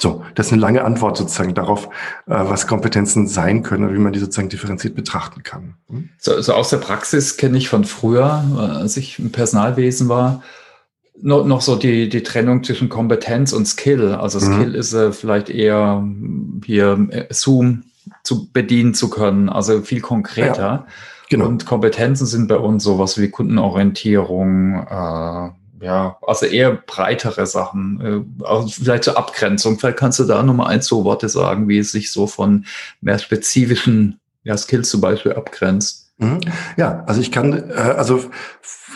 So, 0.00 0.24
das 0.34 0.46
ist 0.46 0.52
eine 0.54 0.62
lange 0.62 0.82
Antwort 0.82 1.18
sozusagen 1.18 1.54
darauf, 1.54 1.86
äh, 2.26 2.34
was 2.34 2.66
Kompetenzen 2.66 3.28
sein 3.28 3.62
können 3.62 3.84
und 3.84 3.94
wie 3.94 3.98
man 3.98 4.14
die 4.14 4.18
sozusagen 4.18 4.48
differenziert 4.48 4.94
betrachten 4.94 5.42
kann. 5.42 5.74
Hm? 5.88 6.08
So, 6.16 6.40
so 6.40 6.54
aus 6.54 6.70
der 6.70 6.78
Praxis 6.78 7.36
kenne 7.36 7.58
ich 7.58 7.68
von 7.68 7.84
früher, 7.84 8.42
äh, 8.56 8.60
als 8.60 8.96
ich 8.96 9.18
im 9.18 9.30
Personalwesen 9.30 10.08
war, 10.08 10.42
noch, 11.20 11.44
noch 11.44 11.60
so 11.60 11.76
die, 11.76 12.08
die 12.08 12.22
Trennung 12.22 12.64
zwischen 12.64 12.88
Kompetenz 12.88 13.52
und 13.52 13.66
Skill. 13.66 14.14
Also 14.14 14.40
mhm. 14.40 14.54
Skill 14.54 14.74
ist 14.74 14.94
äh, 14.94 15.12
vielleicht 15.12 15.50
eher 15.50 16.02
hier 16.64 17.26
Zoom 17.28 17.84
zu 18.22 18.50
bedienen 18.52 18.94
zu 18.94 19.10
können, 19.10 19.50
also 19.50 19.82
viel 19.82 20.00
konkreter. 20.00 20.62
Ja, 20.62 20.86
genau. 21.28 21.46
Und 21.46 21.66
Kompetenzen 21.66 22.26
sind 22.26 22.48
bei 22.48 22.56
uns 22.56 22.84
sowas 22.84 23.18
wie 23.18 23.28
Kundenorientierung, 23.28 24.86
äh, 24.88 25.50
ja, 25.80 26.18
also 26.26 26.46
eher 26.46 26.72
breitere 26.72 27.46
Sachen, 27.46 28.26
äh, 28.44 28.68
vielleicht 28.68 29.04
zur 29.04 29.16
Abgrenzung. 29.16 29.78
Vielleicht 29.78 29.98
kannst 29.98 30.18
du 30.18 30.24
da 30.24 30.42
nochmal 30.42 30.68
ein, 30.68 30.82
zwei 30.82 31.04
Worte 31.04 31.28
sagen, 31.28 31.68
wie 31.68 31.78
es 31.78 31.92
sich 31.92 32.12
so 32.12 32.26
von 32.26 32.66
mehr 33.00 33.18
spezifischen 33.18 34.20
ja, 34.44 34.56
Skills 34.56 34.90
zum 34.90 35.00
Beispiel 35.00 35.32
abgrenzt. 35.32 36.12
Mhm. 36.18 36.40
Ja, 36.76 37.02
also 37.06 37.20
ich 37.20 37.32
kann, 37.32 37.70
äh, 37.70 37.72
also 37.72 38.20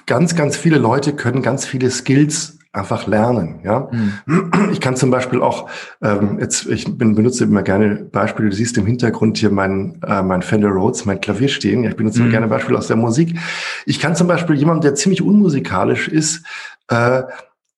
ganz, 0.06 0.36
ganz 0.36 0.56
viele 0.56 0.78
Leute 0.78 1.14
können 1.14 1.42
ganz 1.42 1.64
viele 1.64 1.90
Skills 1.90 2.58
einfach 2.74 3.06
lernen. 3.06 3.60
Ja, 3.62 3.88
mhm. 3.90 4.50
ich 4.72 4.80
kann 4.80 4.96
zum 4.96 5.10
Beispiel 5.10 5.40
auch 5.40 5.70
ähm, 6.02 6.38
jetzt, 6.40 6.66
ich 6.66 6.98
bin, 6.98 7.14
benutze 7.14 7.44
immer 7.44 7.62
gerne 7.62 8.04
Beispiele. 8.10 8.50
Du 8.50 8.56
siehst 8.56 8.76
im 8.76 8.84
Hintergrund 8.84 9.38
hier 9.38 9.50
mein 9.50 10.00
äh, 10.06 10.22
mein 10.22 10.42
Fender 10.42 10.70
Rhodes, 10.70 11.04
mein 11.04 11.20
Klavier 11.20 11.48
stehen. 11.48 11.84
Ja, 11.84 11.90
ich 11.90 11.96
benutze 11.96 12.22
mhm. 12.22 12.30
gerne 12.30 12.48
Beispiele 12.48 12.76
aus 12.76 12.88
der 12.88 12.96
Musik. 12.96 13.38
Ich 13.86 14.00
kann 14.00 14.16
zum 14.16 14.26
Beispiel 14.26 14.56
jemand, 14.56 14.82
der 14.82 14.96
ziemlich 14.96 15.22
unmusikalisch 15.22 16.08
ist, 16.08 16.44
äh, 16.88 17.22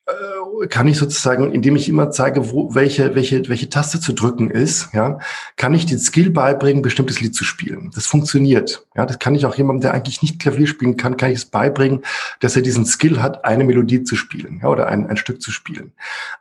äh, 0.07 0.69
kann 0.69 0.87
ich 0.87 0.99
sozusagen, 0.99 1.53
indem 1.53 1.75
ich 1.75 1.89
immer 1.89 2.13
zeige, 2.13 2.53
wo, 2.53 2.73
welche, 2.77 3.17
welche, 3.17 3.49
welche 3.49 3.69
Taste 3.69 3.99
zu 3.99 4.13
drücken 4.13 4.51
ist, 4.51 4.95
ja, 4.95 5.19
kann 5.57 5.75
ich 5.75 5.85
den 5.85 5.99
Skill 5.99 6.31
beibringen, 6.31 6.81
bestimmtes 6.81 7.21
Lied 7.21 7.35
zu 7.35 7.43
spielen. 7.43 7.91
Das 7.93 8.07
funktioniert. 8.07 8.87
Ja, 8.95 9.05
das 9.05 9.19
kann 9.19 9.35
ich 9.35 9.47
auch 9.47 9.57
jemandem, 9.57 9.81
der 9.83 9.95
eigentlich 9.95 10.23
nicht 10.23 10.39
Klavier 10.39 10.69
spielen 10.69 10.97
kann, 10.97 11.17
kann 11.17 11.33
ich 11.33 11.39
es 11.39 11.45
beibringen, 11.47 12.05
dass 12.39 12.55
er 12.55 12.63
diesen 12.63 12.87
Skill 12.87 13.21
hat, 13.21 13.45
eine 13.45 13.65
Melodie 13.65 14.05
zu 14.05 14.15
spielen, 14.15 14.61
ja, 14.63 14.69
oder 14.69 14.87
ein, 14.87 15.09
ein 15.09 15.17
Stück 15.17 15.43
zu 15.43 15.51
spielen. 15.51 15.93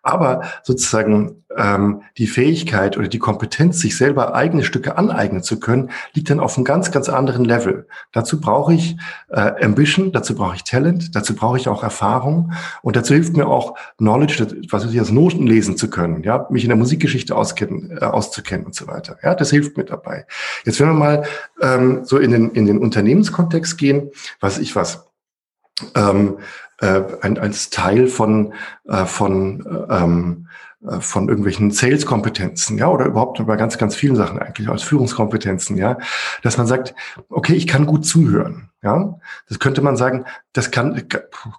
Aber 0.04 0.44
sozusagen 0.62 1.44
ähm, 1.58 2.02
die 2.18 2.28
Fähigkeit 2.28 2.98
oder 2.98 3.08
die 3.08 3.20
Kompetenz, 3.20 3.80
sich 3.80 3.98
selber 3.98 4.36
eigene 4.36 4.64
Stücke 4.64 4.98
aneignen 4.98 5.44
zu 5.44 5.60
können, 5.60 5.92
liegt 6.14 6.30
dann 6.30 6.40
auf 6.40 6.58
einem 6.58 6.66
ganz, 6.66 6.92
ganz 6.92 7.10
anderen 7.10 7.46
Level. 7.46 7.88
Dazu 8.12 8.40
brauche 8.40 8.74
ich 8.74 8.98
äh, 9.30 9.64
Ambition, 9.64 10.12
dazu 10.12 10.36
brauche 10.36 10.56
ich 10.56 10.64
Talent, 10.64 11.16
dazu 11.16 11.36
brauche 11.36 11.58
ich 11.58 11.68
auch 11.68 11.84
Erfahrung 11.84 12.52
und 12.82 12.96
dazu 12.96 13.14
hilft 13.14 13.36
mir 13.36 13.48
auch 13.48 13.78
Knowledge, 13.98 14.48
was 14.70 14.86
ich, 14.86 15.02
aus 15.02 15.12
Noten 15.12 15.48
lesen 15.48 15.78
zu 15.78 15.90
können, 15.90 16.24
ja, 16.24 16.48
mich 16.50 16.64
in 16.64 16.70
der 16.70 16.78
Musikgeschichte 16.78 17.36
auskennen, 17.36 17.98
äh, 18.00 18.06
auszukennen 18.06 18.66
und 18.66 18.76
so 18.76 18.88
weiter. 18.88 19.18
Ja, 19.24 19.36
das 19.36 19.52
hilft 19.52 19.78
mir 19.78 19.86
dabei. 19.86 20.26
Jetzt 20.66 20.80
wenn 20.80 20.88
wir 20.88 20.94
mal 20.94 21.24
ähm, 21.62 22.06
so 22.06 22.18
in 22.18 22.32
den, 22.32 22.52
in 22.52 22.66
den 22.66 22.78
Unternehmenskontext 22.78 23.78
gehen, 23.78 24.12
was 24.40 24.58
ich 24.58 24.76
was, 24.76 25.06
ähm, 25.96 26.38
äh, 26.80 27.02
ein, 27.22 27.38
als 27.38 27.70
Teil 27.70 28.08
von, 28.08 28.54
äh, 28.86 29.06
von 29.06 29.66
äh, 29.66 29.96
ähm, 29.96 30.48
äh, 30.48 30.65
von 31.00 31.30
irgendwelchen 31.30 31.72
Sales-Kompetenzen, 31.72 32.78
ja, 32.78 32.88
oder 32.90 33.06
überhaupt 33.06 33.40
über 33.40 33.58
ganz, 33.58 33.78
ganz 33.78 33.96
vielen 33.96 34.16
Sachen 34.16 34.40
eigentlich, 34.40 34.70
als 34.70 34.84
Führungskompetenzen, 34.84 35.78
ja, 35.78 35.98
dass 36.44 36.58
man 36.58 36.68
sagt, 36.68 36.96
okay, 37.30 37.54
ich 37.54 37.68
kann 37.68 37.86
gut 37.86 38.06
zuhören, 38.06 38.70
ja. 38.84 39.20
Das 39.50 39.60
könnte 39.60 39.82
man 39.82 39.98
sagen, 39.98 40.26
das 40.54 40.72
kann, 40.72 41.02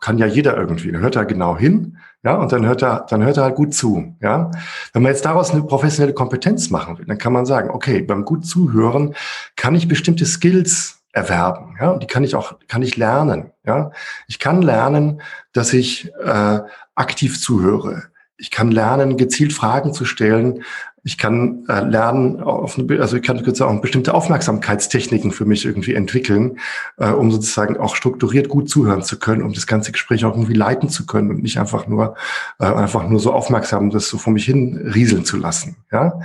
kann 0.00 0.18
ja 0.18 0.26
jeder 0.26 0.56
irgendwie. 0.56 0.92
Dann 0.92 1.02
hört 1.02 1.16
er 1.16 1.24
genau 1.24 1.56
hin, 1.56 1.98
ja, 2.22 2.36
und 2.36 2.52
dann 2.52 2.66
hört 2.66 2.82
er, 2.82 3.06
dann 3.08 3.24
hört 3.24 3.36
er 3.36 3.44
halt 3.44 3.56
gut 3.56 3.74
zu, 3.74 4.16
ja. 4.20 4.50
Wenn 4.92 5.02
man 5.02 5.12
jetzt 5.12 5.24
daraus 5.24 5.50
eine 5.50 5.62
professionelle 5.62 6.14
Kompetenz 6.14 6.70
machen 6.70 6.98
will, 6.98 7.06
dann 7.06 7.18
kann 7.18 7.32
man 7.32 7.46
sagen, 7.46 7.70
okay, 7.70 8.02
beim 8.02 8.24
gut 8.24 8.46
zuhören 8.46 9.14
kann 9.56 9.74
ich 9.74 9.88
bestimmte 9.88 10.26
Skills 10.26 11.02
erwerben, 11.12 11.76
ja, 11.80 11.90
und 11.90 12.02
die 12.02 12.06
kann 12.06 12.24
ich 12.24 12.34
auch, 12.34 12.58
kann 12.68 12.82
ich 12.82 12.96
lernen, 12.96 13.52
ja. 13.64 13.90
Ich 14.28 14.38
kann 14.38 14.62
lernen, 14.62 15.22
dass 15.52 15.72
ich 15.72 16.12
äh, 16.22 16.60
aktiv 16.94 17.40
zuhöre 17.40 18.04
ich 18.38 18.50
kann 18.50 18.70
lernen, 18.70 19.16
gezielt 19.16 19.52
Fragen 19.52 19.92
zu 19.92 20.04
stellen. 20.04 20.62
Ich 21.02 21.18
kann 21.18 21.64
äh, 21.68 21.80
lernen, 21.80 22.40
auf 22.40 22.78
eine, 22.78 23.00
also 23.00 23.16
ich 23.16 23.22
kann 23.22 23.38
auch 23.38 23.80
bestimmte 23.80 24.12
Aufmerksamkeitstechniken 24.12 25.30
für 25.30 25.44
mich 25.44 25.64
irgendwie 25.64 25.94
entwickeln, 25.94 26.58
äh, 26.98 27.10
um 27.10 27.30
sozusagen 27.30 27.76
auch 27.76 27.94
strukturiert 27.94 28.48
gut 28.48 28.68
zuhören 28.68 29.02
zu 29.02 29.18
können, 29.18 29.42
um 29.42 29.52
das 29.52 29.68
ganze 29.68 29.92
Gespräch 29.92 30.24
auch 30.24 30.34
irgendwie 30.34 30.54
leiten 30.54 30.88
zu 30.88 31.06
können 31.06 31.30
und 31.30 31.42
nicht 31.42 31.60
einfach 31.60 31.86
nur 31.86 32.16
äh, 32.58 32.66
einfach 32.66 33.08
nur 33.08 33.20
so 33.20 33.32
aufmerksam 33.32 33.90
das 33.90 34.08
so 34.08 34.18
vor 34.18 34.32
mich 34.32 34.46
hin 34.46 34.90
rieseln 34.92 35.24
zu 35.24 35.36
lassen. 35.36 35.76
Ja, 35.92 36.20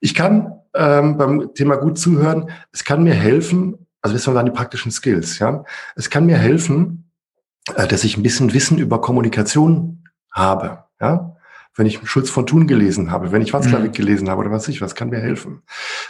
ich 0.00 0.14
kann 0.14 0.52
ähm, 0.74 1.16
beim 1.16 1.54
Thema 1.54 1.76
gut 1.76 1.98
zuhören, 1.98 2.50
es 2.72 2.84
kann 2.84 3.02
mir 3.02 3.14
helfen, 3.14 3.86
also 4.02 4.14
das 4.14 4.24
sind 4.24 4.34
dann 4.34 4.46
die 4.46 4.52
praktischen 4.52 4.92
Skills. 4.92 5.38
Ja, 5.38 5.64
es 5.96 6.10
kann 6.10 6.26
mir 6.26 6.36
helfen, 6.36 7.10
äh, 7.74 7.86
dass 7.86 8.04
ich 8.04 8.18
ein 8.18 8.22
bisschen 8.22 8.52
Wissen 8.52 8.76
über 8.76 9.00
Kommunikation 9.00 10.04
habe. 10.30 10.84
Ja, 11.00 11.36
wenn 11.80 11.86
ich 11.86 11.98
Schulz 12.04 12.28
von 12.28 12.44
Thun 12.44 12.66
gelesen 12.66 13.10
habe, 13.10 13.32
wenn 13.32 13.40
ich 13.40 13.54
Watzlawick 13.54 13.92
mhm. 13.92 13.96
gelesen 13.96 14.28
habe 14.28 14.42
oder 14.42 14.50
was 14.50 14.68
ich 14.68 14.82
was, 14.82 14.94
kann 14.94 15.08
mir 15.08 15.18
helfen. 15.18 15.62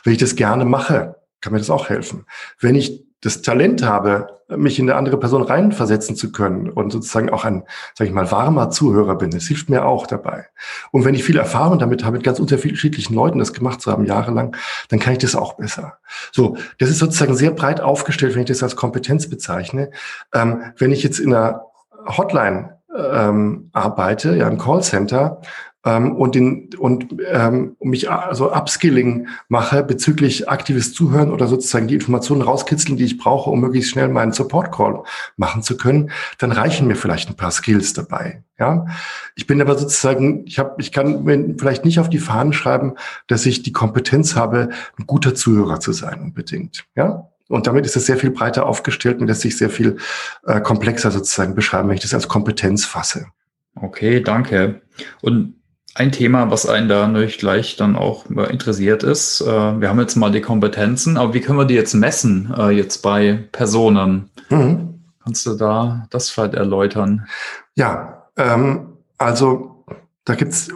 Wenn 0.02 0.12
ich 0.12 0.18
das 0.18 0.34
gerne 0.34 0.64
mache, 0.64 1.14
kann 1.40 1.52
mir 1.52 1.60
das 1.60 1.70
auch 1.70 1.88
helfen. 1.88 2.26
Wenn 2.58 2.74
ich 2.74 3.04
das 3.20 3.40
Talent 3.42 3.84
habe, 3.84 4.40
mich 4.48 4.80
in 4.80 4.90
eine 4.90 4.98
andere 4.98 5.16
Person 5.16 5.42
reinversetzen 5.42 6.16
zu 6.16 6.32
können 6.32 6.70
und 6.70 6.90
sozusagen 6.90 7.30
auch 7.30 7.44
ein, 7.44 7.62
sage 7.94 8.08
ich 8.08 8.14
mal, 8.14 8.32
warmer 8.32 8.70
Zuhörer 8.70 9.14
bin, 9.16 9.30
das 9.30 9.44
hilft 9.44 9.70
mir 9.70 9.84
auch 9.84 10.08
dabei. 10.08 10.46
Und 10.90 11.04
wenn 11.04 11.14
ich 11.14 11.22
viel 11.22 11.38
Erfahrung 11.38 11.78
damit 11.78 12.04
habe, 12.04 12.16
mit 12.16 12.24
ganz 12.24 12.40
unterschiedlichen 12.40 13.14
Leuten 13.14 13.38
das 13.38 13.52
gemacht 13.52 13.80
zu 13.80 13.92
haben, 13.92 14.06
jahrelang, 14.06 14.56
dann 14.88 14.98
kann 14.98 15.12
ich 15.12 15.20
das 15.20 15.36
auch 15.36 15.52
besser. 15.52 15.98
So, 16.32 16.56
das 16.78 16.90
ist 16.90 16.98
sozusagen 16.98 17.36
sehr 17.36 17.52
breit 17.52 17.80
aufgestellt, 17.80 18.34
wenn 18.34 18.42
ich 18.42 18.48
das 18.48 18.64
als 18.64 18.74
Kompetenz 18.74 19.30
bezeichne. 19.30 19.92
Ähm, 20.34 20.62
wenn 20.78 20.90
ich 20.90 21.04
jetzt 21.04 21.20
in 21.20 21.32
einer 21.32 21.62
Hotline 22.06 22.79
ähm, 23.12 23.70
arbeite, 23.72 24.36
ja 24.36 24.48
im 24.48 24.58
Callcenter 24.58 25.40
ähm, 25.84 26.14
und, 26.14 26.34
den, 26.34 26.70
und 26.78 27.16
ähm, 27.30 27.76
mich 27.80 28.10
also 28.10 28.52
Upskilling 28.52 29.28
mache 29.48 29.82
bezüglich 29.82 30.48
aktives 30.48 30.92
Zuhören 30.92 31.32
oder 31.32 31.46
sozusagen 31.46 31.88
die 31.88 31.94
Informationen 31.94 32.42
rauskitzeln, 32.42 32.96
die 32.96 33.04
ich 33.04 33.18
brauche, 33.18 33.50
um 33.50 33.60
möglichst 33.60 33.90
schnell 33.90 34.08
meinen 34.08 34.32
Support 34.32 34.72
Call 34.72 35.02
machen 35.36 35.62
zu 35.62 35.76
können, 35.76 36.10
dann 36.38 36.52
reichen 36.52 36.86
mir 36.86 36.96
vielleicht 36.96 37.30
ein 37.30 37.36
paar 37.36 37.50
Skills 37.50 37.94
dabei. 37.94 38.42
Ja, 38.58 38.86
ich 39.36 39.46
bin 39.46 39.60
aber 39.62 39.78
sozusagen, 39.78 40.44
ich 40.46 40.58
habe, 40.58 40.74
ich 40.78 40.92
kann 40.92 41.24
mir 41.24 41.54
vielleicht 41.56 41.86
nicht 41.86 41.98
auf 41.98 42.10
die 42.10 42.18
Fahnen 42.18 42.52
schreiben, 42.52 42.94
dass 43.26 43.46
ich 43.46 43.62
die 43.62 43.72
Kompetenz 43.72 44.36
habe, 44.36 44.68
ein 44.98 45.06
guter 45.06 45.34
Zuhörer 45.34 45.80
zu 45.80 45.92
sein 45.92 46.20
unbedingt. 46.20 46.84
Ja, 46.94 47.30
und 47.50 47.66
damit 47.66 47.84
ist 47.84 47.96
es 47.96 48.06
sehr 48.06 48.16
viel 48.16 48.30
breiter 48.30 48.66
aufgestellt 48.66 49.20
und 49.20 49.26
lässt 49.26 49.40
sich 49.40 49.58
sehr 49.58 49.70
viel 49.70 49.96
äh, 50.46 50.60
komplexer 50.60 51.10
sozusagen 51.10 51.54
beschreiben, 51.54 51.88
wenn 51.88 51.96
ich 51.96 52.02
das 52.02 52.14
als 52.14 52.28
Kompetenz 52.28 52.84
fasse. 52.84 53.26
Okay, 53.74 54.20
danke. 54.20 54.82
Und 55.20 55.54
ein 55.94 56.12
Thema, 56.12 56.50
was 56.50 56.66
einen 56.66 56.88
da 56.88 57.08
natürlich 57.08 57.38
gleich 57.38 57.76
dann 57.76 57.96
auch 57.96 58.26
interessiert 58.26 59.02
ist, 59.02 59.40
äh, 59.40 59.46
wir 59.80 59.88
haben 59.88 59.98
jetzt 59.98 60.16
mal 60.16 60.30
die 60.30 60.40
Kompetenzen, 60.40 61.16
aber 61.16 61.34
wie 61.34 61.40
können 61.40 61.58
wir 61.58 61.64
die 61.64 61.74
jetzt 61.74 61.94
messen, 61.94 62.54
äh, 62.56 62.70
jetzt 62.70 62.98
bei 62.98 63.48
Personen? 63.50 64.30
Mhm. 64.48 65.00
Kannst 65.24 65.44
du 65.46 65.54
da 65.54 66.06
das 66.10 66.30
vielleicht 66.30 66.54
erläutern? 66.54 67.26
Ja, 67.74 68.28
ähm, 68.36 68.98
also 69.18 69.84
da 70.24 70.34
gibt 70.36 70.52
es 70.52 70.70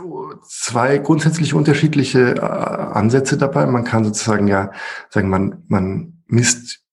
zwei 0.48 0.98
grundsätzlich 0.98 1.54
unterschiedliche 1.54 2.34
äh, 2.34 2.40
Ansätze 2.40 3.38
dabei. 3.38 3.66
Man 3.66 3.84
kann 3.84 4.04
sozusagen 4.04 4.48
ja 4.48 4.72
sagen, 5.10 5.28
man, 5.28 5.62
man 5.68 6.13
misst 6.26 6.84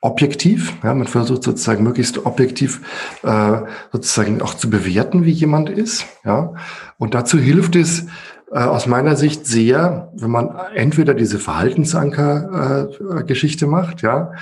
objektiv, 0.00 0.72
ja, 0.84 0.94
man 0.94 1.06
versucht 1.06 1.42
sozusagen 1.42 1.82
möglichst 1.82 2.24
objektiv 2.24 2.80
äh, 3.22 3.60
sozusagen 3.92 4.40
auch 4.42 4.54
zu 4.54 4.70
bewerten, 4.70 5.24
wie 5.24 5.32
jemand 5.32 5.68
ist. 5.68 6.06
Ja. 6.24 6.54
Und 6.98 7.14
dazu 7.14 7.38
hilft 7.38 7.74
es 7.76 8.06
äh, 8.52 8.58
aus 8.58 8.86
meiner 8.86 9.16
Sicht 9.16 9.46
sehr, 9.46 10.12
wenn 10.14 10.30
man 10.30 10.54
entweder 10.74 11.14
diese 11.14 11.38
Verhaltensanker-Geschichte 11.38 13.64
äh, 13.64 13.68
macht, 13.68 14.02
ja, 14.02 14.32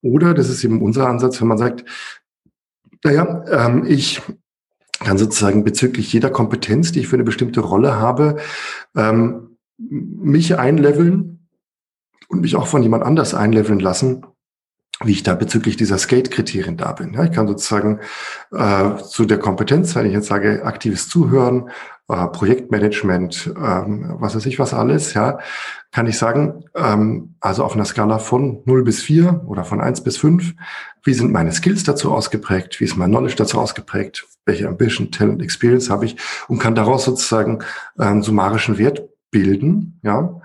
oder 0.00 0.32
das 0.34 0.48
ist 0.48 0.64
eben 0.64 0.80
unser 0.82 1.08
Ansatz, 1.08 1.40
wenn 1.40 1.48
man 1.48 1.58
sagt, 1.58 1.84
naja, 3.04 3.44
ähm, 3.48 3.84
ich 3.86 4.22
kann 4.98 5.18
sozusagen 5.18 5.64
bezüglich 5.64 6.12
jeder 6.12 6.30
Kompetenz, 6.30 6.92
die 6.92 7.00
ich 7.00 7.08
für 7.08 7.16
eine 7.16 7.24
bestimmte 7.24 7.60
Rolle 7.60 7.96
habe, 7.96 8.36
ähm, 8.96 9.56
mich 9.78 10.58
einleveln 10.58 11.41
und 12.32 12.40
mich 12.40 12.56
auch 12.56 12.66
von 12.66 12.82
jemand 12.82 13.04
anders 13.04 13.34
einleveln 13.34 13.78
lassen, 13.78 14.26
wie 15.04 15.12
ich 15.12 15.22
da 15.22 15.34
bezüglich 15.34 15.76
dieser 15.76 15.98
Skate-Kriterien 15.98 16.76
da 16.76 16.92
bin. 16.92 17.12
Ja, 17.12 17.24
ich 17.24 17.32
kann 17.32 17.48
sozusagen 17.48 18.00
äh, 18.52 18.96
zu 18.96 19.24
der 19.24 19.38
Kompetenz, 19.38 19.94
wenn 19.94 20.06
ich 20.06 20.12
jetzt 20.12 20.28
sage, 20.28 20.64
aktives 20.64 21.08
Zuhören, 21.08 21.70
äh, 22.08 22.26
Projektmanagement, 22.28 23.52
ähm, 23.56 24.14
was 24.18 24.34
weiß 24.34 24.46
ich 24.46 24.58
was 24.58 24.74
alles, 24.74 25.14
ja, 25.14 25.38
kann 25.90 26.06
ich 26.06 26.16
sagen, 26.18 26.64
ähm, 26.74 27.34
also 27.40 27.64
auf 27.64 27.74
einer 27.74 27.84
Skala 27.84 28.18
von 28.18 28.62
0 28.64 28.84
bis 28.84 29.02
4 29.02 29.42
oder 29.46 29.64
von 29.64 29.80
1 29.80 30.02
bis 30.02 30.16
5, 30.18 30.54
wie 31.04 31.14
sind 31.14 31.32
meine 31.32 31.52
Skills 31.52 31.84
dazu 31.84 32.12
ausgeprägt, 32.12 32.80
wie 32.80 32.84
ist 32.84 32.96
mein 32.96 33.10
Knowledge 33.10 33.36
dazu 33.36 33.60
ausgeprägt, 33.60 34.26
welche 34.46 34.68
Ambition, 34.68 35.10
Talent, 35.10 35.42
Experience 35.42 35.90
habe 35.90 36.06
ich 36.06 36.16
und 36.48 36.58
kann 36.58 36.74
daraus 36.74 37.04
sozusagen 37.04 37.60
ähm, 37.98 38.22
summarischen 38.22 38.78
Wert 38.78 39.02
bilden, 39.30 39.98
ja, 40.02 40.40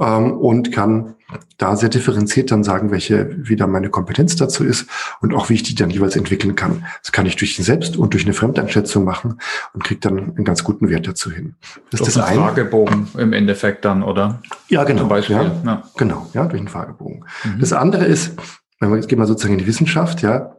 ähm, 0.00 0.32
und 0.32 0.72
kann 0.72 1.14
da 1.58 1.76
sehr 1.76 1.88
differenziert 1.88 2.50
dann 2.50 2.64
sagen, 2.64 2.90
welche 2.90 3.36
wieder 3.48 3.66
meine 3.66 3.90
Kompetenz 3.90 4.36
dazu 4.36 4.64
ist 4.64 4.86
und 5.20 5.34
auch 5.34 5.48
wie 5.48 5.54
ich 5.54 5.62
die 5.62 5.74
dann 5.74 5.90
jeweils 5.90 6.16
entwickeln 6.16 6.54
kann. 6.54 6.84
Das 7.02 7.12
kann 7.12 7.26
ich 7.26 7.36
durch 7.36 7.56
den 7.56 7.64
Selbst- 7.64 7.96
und 7.96 8.14
durch 8.14 8.24
eine 8.24 8.32
Fremdeinschätzung 8.32 9.04
machen 9.04 9.38
und 9.72 9.84
kriege 9.84 10.00
dann 10.00 10.18
einen 10.18 10.44
ganz 10.44 10.64
guten 10.64 10.88
Wert 10.88 11.06
dazu 11.06 11.30
hin. 11.30 11.54
Das 11.90 12.00
ist 12.00 12.16
das 12.16 12.24
ein 12.24 12.36
Fragebogen 12.36 13.08
im 13.18 13.32
Endeffekt 13.32 13.84
dann, 13.84 14.02
oder? 14.02 14.42
Ja, 14.68 14.84
genau. 14.84 15.00
Zum 15.00 15.08
Beispiel. 15.08 15.36
Ja, 15.36 15.52
ja. 15.64 15.82
Genau, 15.96 16.26
ja, 16.34 16.46
durch 16.46 16.60
einen 16.60 16.68
Fragebogen. 16.68 17.24
Mhm. 17.44 17.60
Das 17.60 17.72
andere 17.72 18.04
ist, 18.04 18.32
wenn 18.78 18.90
wir 18.90 18.96
jetzt 18.96 19.08
gehen 19.08 19.18
wir 19.18 19.26
sozusagen 19.26 19.54
in 19.54 19.60
die 19.60 19.66
Wissenschaft, 19.66 20.22
ja, 20.22 20.56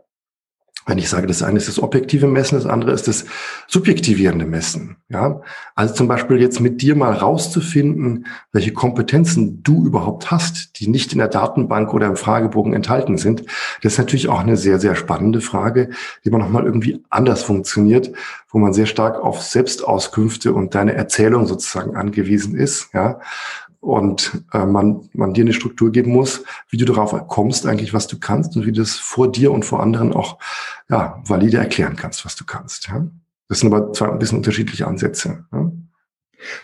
wenn 0.85 0.97
ich 0.97 1.09
sage, 1.09 1.27
das 1.27 1.43
eine 1.43 1.57
ist 1.57 1.67
das 1.67 1.81
objektive 1.81 2.27
Messen, 2.27 2.57
das 2.57 2.65
andere 2.65 2.91
ist 2.91 3.07
das 3.07 3.25
subjektivierende 3.67 4.45
Messen. 4.45 4.97
Ja, 5.09 5.41
also 5.75 5.93
zum 5.93 6.07
Beispiel 6.07 6.39
jetzt 6.41 6.59
mit 6.59 6.81
dir 6.81 6.95
mal 6.95 7.13
rauszufinden, 7.13 8.25
welche 8.51 8.73
Kompetenzen 8.73 9.61
du 9.63 9.85
überhaupt 9.85 10.31
hast, 10.31 10.79
die 10.79 10.87
nicht 10.87 11.11
in 11.11 11.19
der 11.19 11.27
Datenbank 11.27 11.93
oder 11.93 12.07
im 12.07 12.15
Fragebogen 12.15 12.73
enthalten 12.73 13.17
sind. 13.17 13.45
Das 13.81 13.93
ist 13.93 13.99
natürlich 13.99 14.29
auch 14.29 14.39
eine 14.39 14.57
sehr, 14.57 14.79
sehr 14.79 14.95
spannende 14.95 15.41
Frage, 15.41 15.89
die 16.25 16.29
man 16.29 16.41
nochmal 16.41 16.65
irgendwie 16.65 17.03
anders 17.09 17.43
funktioniert, 17.43 18.11
wo 18.49 18.57
man 18.57 18.73
sehr 18.73 18.85
stark 18.87 19.19
auf 19.23 19.41
Selbstauskünfte 19.41 20.53
und 20.53 20.75
deine 20.75 20.93
Erzählung 20.93 21.45
sozusagen 21.45 21.95
angewiesen 21.95 22.55
ist. 22.55 22.89
Ja, 22.93 23.19
und 23.81 24.43
äh, 24.53 24.65
man, 24.65 25.09
man 25.13 25.33
dir 25.33 25.43
eine 25.43 25.53
Struktur 25.53 25.91
geben 25.91 26.11
muss, 26.11 26.43
wie 26.69 26.77
du 26.77 26.85
darauf 26.85 27.11
kommst, 27.27 27.65
eigentlich, 27.65 27.93
was 27.93 28.07
du 28.07 28.19
kannst 28.19 28.55
und 28.55 28.65
wie 28.65 28.71
du 28.71 28.79
das 28.79 28.95
vor 28.95 29.29
dir 29.29 29.51
und 29.51 29.65
vor 29.65 29.81
anderen 29.81 30.13
auch 30.13 30.37
ja, 30.89 31.21
valide 31.25 31.57
erklären 31.57 31.95
kannst, 31.95 32.23
was 32.23 32.35
du 32.35 32.45
kannst. 32.45 32.87
Ja? 32.87 33.07
Das 33.49 33.59
sind 33.59 33.73
aber 33.73 33.91
zwei 33.91 34.09
ein 34.09 34.19
bisschen 34.19 34.37
unterschiedliche 34.37 34.87
Ansätze. 34.87 35.45
Ja? 35.51 35.71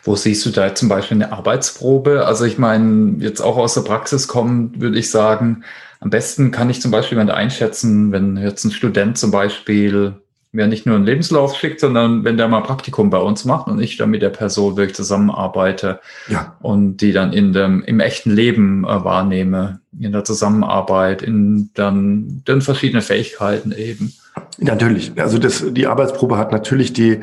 Wo 0.03 0.15
siehst 0.15 0.45
du 0.45 0.51
da 0.51 0.73
zum 0.73 0.89
Beispiel 0.89 1.17
eine 1.17 1.31
Arbeitsprobe? 1.31 2.25
Also 2.25 2.45
ich 2.45 2.57
meine, 2.57 3.15
jetzt 3.19 3.41
auch 3.41 3.57
aus 3.57 3.73
der 3.73 3.81
Praxis 3.81 4.27
kommt, 4.27 4.79
würde 4.79 4.97
ich 4.97 5.09
sagen, 5.09 5.63
am 5.99 6.11
besten 6.11 6.51
kann 6.51 6.69
ich 6.69 6.81
zum 6.81 6.91
Beispiel 6.91 7.19
einschätzen, 7.19 8.11
wenn 8.11 8.37
jetzt 8.37 8.63
ein 8.63 8.71
Student 8.71 9.17
zum 9.17 9.31
Beispiel 9.31 10.21
mir 10.57 10.67
nicht 10.67 10.87
nur 10.87 10.95
einen 10.95 11.05
Lebenslauf 11.05 11.55
schickt, 11.55 11.79
sondern 11.79 12.23
wenn 12.23 12.35
der 12.35 12.47
mal 12.47 12.61
Praktikum 12.61 13.11
bei 13.11 13.19
uns 13.19 13.45
macht 13.45 13.67
und 13.67 13.79
ich 13.79 13.95
dann 13.95 14.09
mit 14.09 14.23
der 14.23 14.31
Person 14.31 14.75
wirklich 14.75 14.95
zusammenarbeite 14.95 16.01
ja. 16.27 16.57
und 16.61 16.97
die 16.97 17.13
dann 17.13 17.31
in 17.31 17.53
dem, 17.53 17.83
im 17.83 17.99
echten 17.99 18.31
Leben 18.31 18.83
äh, 18.83 19.03
wahrnehme, 19.03 19.79
in 19.99 20.11
der 20.11 20.25
Zusammenarbeit, 20.25 21.21
in 21.21 21.69
dann, 21.75 22.41
dann 22.43 22.61
verschiedene 22.61 23.03
Fähigkeiten 23.03 23.71
eben. 23.71 24.13
Natürlich. 24.59 25.13
Also 25.19 25.37
das, 25.37 25.63
die 25.69 25.87
Arbeitsprobe 25.87 26.37
hat 26.37 26.51
natürlich 26.51 26.93
die, 26.93 27.19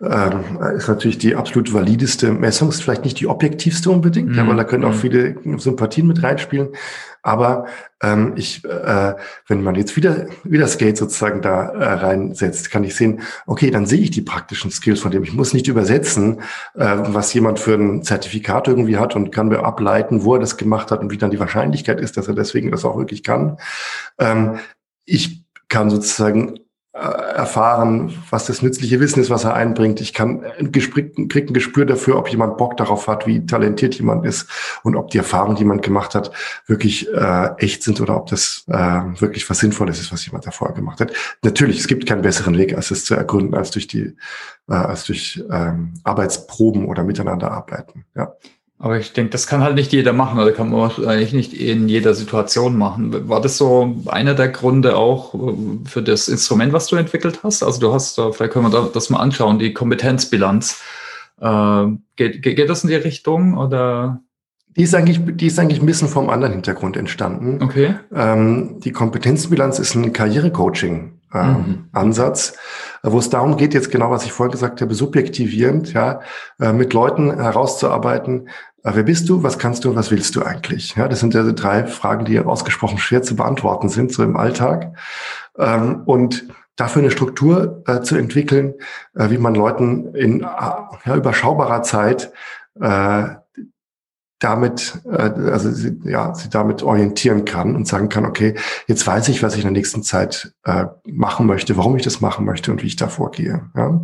äh, 0.00 0.76
ist 0.76 0.88
natürlich 0.88 1.18
die 1.18 1.36
absolut 1.36 1.72
valideste 1.72 2.32
Messung, 2.32 2.68
ist 2.68 2.82
vielleicht 2.82 3.04
nicht 3.04 3.20
die 3.20 3.26
objektivste 3.26 3.90
unbedingt, 3.90 4.30
mhm. 4.34 4.48
weil 4.48 4.56
da 4.56 4.64
können 4.64 4.84
auch 4.84 4.94
mhm. 4.94 4.98
viele 4.98 5.36
Sympathien 5.58 6.06
mit 6.06 6.22
reinspielen. 6.22 6.70
Aber 7.22 7.66
ähm, 8.02 8.34
ich, 8.36 8.64
äh, 8.64 9.14
wenn 9.48 9.62
man 9.62 9.74
jetzt 9.74 9.96
wieder, 9.96 10.26
wieder 10.44 10.68
Skate 10.68 10.96
sozusagen 10.96 11.42
da 11.42 11.68
äh, 11.68 11.92
reinsetzt, 11.94 12.70
kann 12.70 12.84
ich 12.84 12.94
sehen, 12.94 13.20
okay, 13.46 13.70
dann 13.70 13.86
sehe 13.86 14.00
ich 14.00 14.10
die 14.10 14.22
praktischen 14.22 14.70
Skills 14.70 15.00
von 15.00 15.10
dem. 15.10 15.24
Ich 15.24 15.34
muss 15.34 15.52
nicht 15.52 15.68
übersetzen, 15.68 16.40
äh, 16.74 16.96
was 16.98 17.34
jemand 17.34 17.58
für 17.58 17.74
ein 17.74 18.02
Zertifikat 18.02 18.68
irgendwie 18.68 18.98
hat 18.98 19.16
und 19.16 19.32
kann 19.32 19.48
mir 19.48 19.64
ableiten, 19.64 20.24
wo 20.24 20.34
er 20.34 20.40
das 20.40 20.56
gemacht 20.56 20.90
hat 20.90 21.00
und 21.00 21.10
wie 21.10 21.18
dann 21.18 21.30
die 21.30 21.40
Wahrscheinlichkeit 21.40 22.00
ist, 22.00 22.16
dass 22.16 22.28
er 22.28 22.34
deswegen 22.34 22.70
das 22.70 22.84
auch 22.84 22.96
wirklich 22.96 23.24
kann. 23.24 23.58
Ähm, 24.18 24.58
ich 25.04 25.44
kann 25.68 25.90
sozusagen 25.90 26.58
äh, 26.98 27.00
erfahren, 27.00 28.12
was 28.30 28.46
das 28.46 28.60
nützliche 28.60 28.98
Wissen 28.98 29.20
ist, 29.20 29.30
was 29.30 29.44
er 29.44 29.54
einbringt. 29.54 30.00
Ich 30.00 30.12
kann 30.12 30.40
krieg 30.72 31.16
ein 31.16 31.52
Gespür 31.52 31.84
dafür, 31.84 32.16
ob 32.16 32.28
jemand 32.28 32.56
Bock 32.56 32.76
darauf 32.76 33.06
hat, 33.06 33.26
wie 33.26 33.46
talentiert 33.46 33.94
jemand 33.94 34.26
ist 34.26 34.48
und 34.82 34.96
ob 34.96 35.10
die 35.10 35.18
Erfahrungen, 35.18 35.54
die 35.54 35.62
jemand 35.62 35.82
gemacht 35.82 36.16
hat, 36.16 36.32
wirklich 36.66 37.06
äh, 37.14 37.50
echt 37.58 37.84
sind 37.84 38.00
oder 38.00 38.16
ob 38.16 38.26
das 38.26 38.64
äh, 38.66 38.74
wirklich 38.74 39.48
was 39.48 39.60
Sinnvolles 39.60 40.00
ist, 40.00 40.12
was 40.12 40.26
jemand 40.26 40.46
davor 40.46 40.74
gemacht 40.74 40.98
hat. 40.98 41.12
Natürlich, 41.42 41.78
es 41.78 41.86
gibt 41.86 42.04
keinen 42.04 42.22
besseren 42.22 42.58
Weg, 42.58 42.74
als 42.74 42.90
es 42.90 43.04
zu 43.04 43.14
ergründen, 43.14 43.54
als 43.54 43.70
durch 43.70 43.86
die, 43.86 44.16
äh, 44.68 44.72
als 44.72 45.04
durch 45.04 45.40
ähm, 45.52 45.94
Arbeitsproben 46.02 46.86
oder 46.86 47.04
miteinander 47.04 47.52
arbeiten. 47.52 48.06
Ja. 48.16 48.34
Aber 48.80 48.98
ich 48.98 49.12
denke, 49.12 49.30
das 49.30 49.48
kann 49.48 49.60
halt 49.60 49.74
nicht 49.74 49.92
jeder 49.92 50.12
machen 50.12 50.38
oder 50.38 50.52
kann 50.52 50.70
man 50.70 50.80
wahrscheinlich 50.80 51.32
nicht 51.32 51.52
in 51.52 51.88
jeder 51.88 52.14
Situation 52.14 52.76
machen. 52.76 53.28
War 53.28 53.40
das 53.40 53.56
so 53.56 53.96
einer 54.06 54.34
der 54.34 54.48
Gründe 54.48 54.96
auch 54.96 55.34
äh, 55.34 55.88
für 55.88 56.02
das 56.02 56.28
Instrument, 56.28 56.72
was 56.72 56.86
du 56.86 56.96
entwickelt 56.96 57.40
hast? 57.42 57.64
Also 57.64 57.80
du 57.80 57.92
hast, 57.92 58.14
vielleicht 58.14 58.52
können 58.52 58.70
wir 58.70 58.90
das 58.92 59.10
mal 59.10 59.18
anschauen, 59.18 59.58
die 59.58 59.74
Kompetenzbilanz. 59.74 60.80
Äh, 61.40 61.86
geht, 62.14 62.42
geht 62.42 62.70
das 62.70 62.84
in 62.84 62.90
die 62.90 62.96
Richtung 62.96 63.56
oder? 63.56 64.20
Die 64.76 64.84
ist 64.84 64.94
eigentlich, 64.94 65.20
die 65.26 65.46
ist 65.46 65.58
eigentlich 65.58 65.80
ein 65.80 65.86
bisschen 65.86 66.06
vom 66.06 66.30
anderen 66.30 66.52
Hintergrund 66.52 66.96
entstanden. 66.96 67.60
Okay. 67.60 67.96
Ähm, 68.14 68.78
die 68.78 68.92
Kompetenzbilanz 68.92 69.80
ist 69.80 69.96
ein 69.96 70.12
Karrierecoaching. 70.12 71.17
Ähm, 71.34 71.52
mhm. 71.52 71.88
Ansatz, 71.92 72.54
wo 73.02 73.18
es 73.18 73.28
darum 73.28 73.56
geht, 73.56 73.74
jetzt 73.74 73.90
genau, 73.90 74.10
was 74.10 74.24
ich 74.24 74.32
vorher 74.32 74.50
gesagt 74.50 74.80
habe, 74.80 74.94
subjektivierend, 74.94 75.92
ja, 75.92 76.20
äh, 76.58 76.72
mit 76.72 76.92
Leuten 76.94 77.34
herauszuarbeiten, 77.34 78.48
äh, 78.82 78.92
wer 78.94 79.02
bist 79.02 79.28
du, 79.28 79.42
was 79.42 79.58
kannst 79.58 79.84
du 79.84 79.90
und 79.90 79.96
was 79.96 80.10
willst 80.10 80.36
du 80.36 80.42
eigentlich? 80.42 80.94
Ja, 80.96 81.08
das 81.08 81.20
sind 81.20 81.34
ja 81.34 81.42
drei 81.52 81.86
Fragen, 81.86 82.24
die 82.24 82.38
ausgesprochen 82.40 82.98
schwer 82.98 83.22
zu 83.22 83.36
beantworten 83.36 83.88
sind, 83.88 84.12
so 84.12 84.22
im 84.22 84.36
Alltag. 84.36 84.94
Ähm, 85.58 86.02
und 86.06 86.48
dafür 86.76 87.02
eine 87.02 87.10
Struktur 87.10 87.82
äh, 87.86 88.00
zu 88.00 88.16
entwickeln, 88.16 88.74
äh, 89.14 89.30
wie 89.30 89.38
man 89.38 89.54
Leuten 89.54 90.14
in 90.14 90.40
ja, 90.40 91.14
überschaubarer 91.14 91.82
Zeit 91.82 92.32
damit, 94.38 95.00
äh, 95.04 95.30
also 95.50 95.70
sie, 95.70 96.00
ja, 96.04 96.34
sie 96.34 96.48
damit 96.48 96.82
orientieren 96.82 97.44
kann 97.44 97.74
und 97.74 97.88
sagen 97.88 98.08
kann, 98.08 98.24
okay, 98.24 98.54
jetzt 98.86 99.06
weiß 99.06 99.28
ich, 99.28 99.42
was 99.42 99.54
ich 99.54 99.60
in 99.60 99.66
der 99.66 99.72
nächsten 99.72 100.02
Zeit 100.02 100.52
äh, 100.64 100.86
machen 101.06 101.46
möchte, 101.46 101.76
warum 101.76 101.96
ich 101.96 102.02
das 102.02 102.20
machen 102.20 102.44
möchte 102.44 102.70
und 102.70 102.82
wie 102.82 102.86
ich 102.86 102.96
da 102.96 103.08
vorgehe. 103.08 103.68
Ja? 103.74 104.00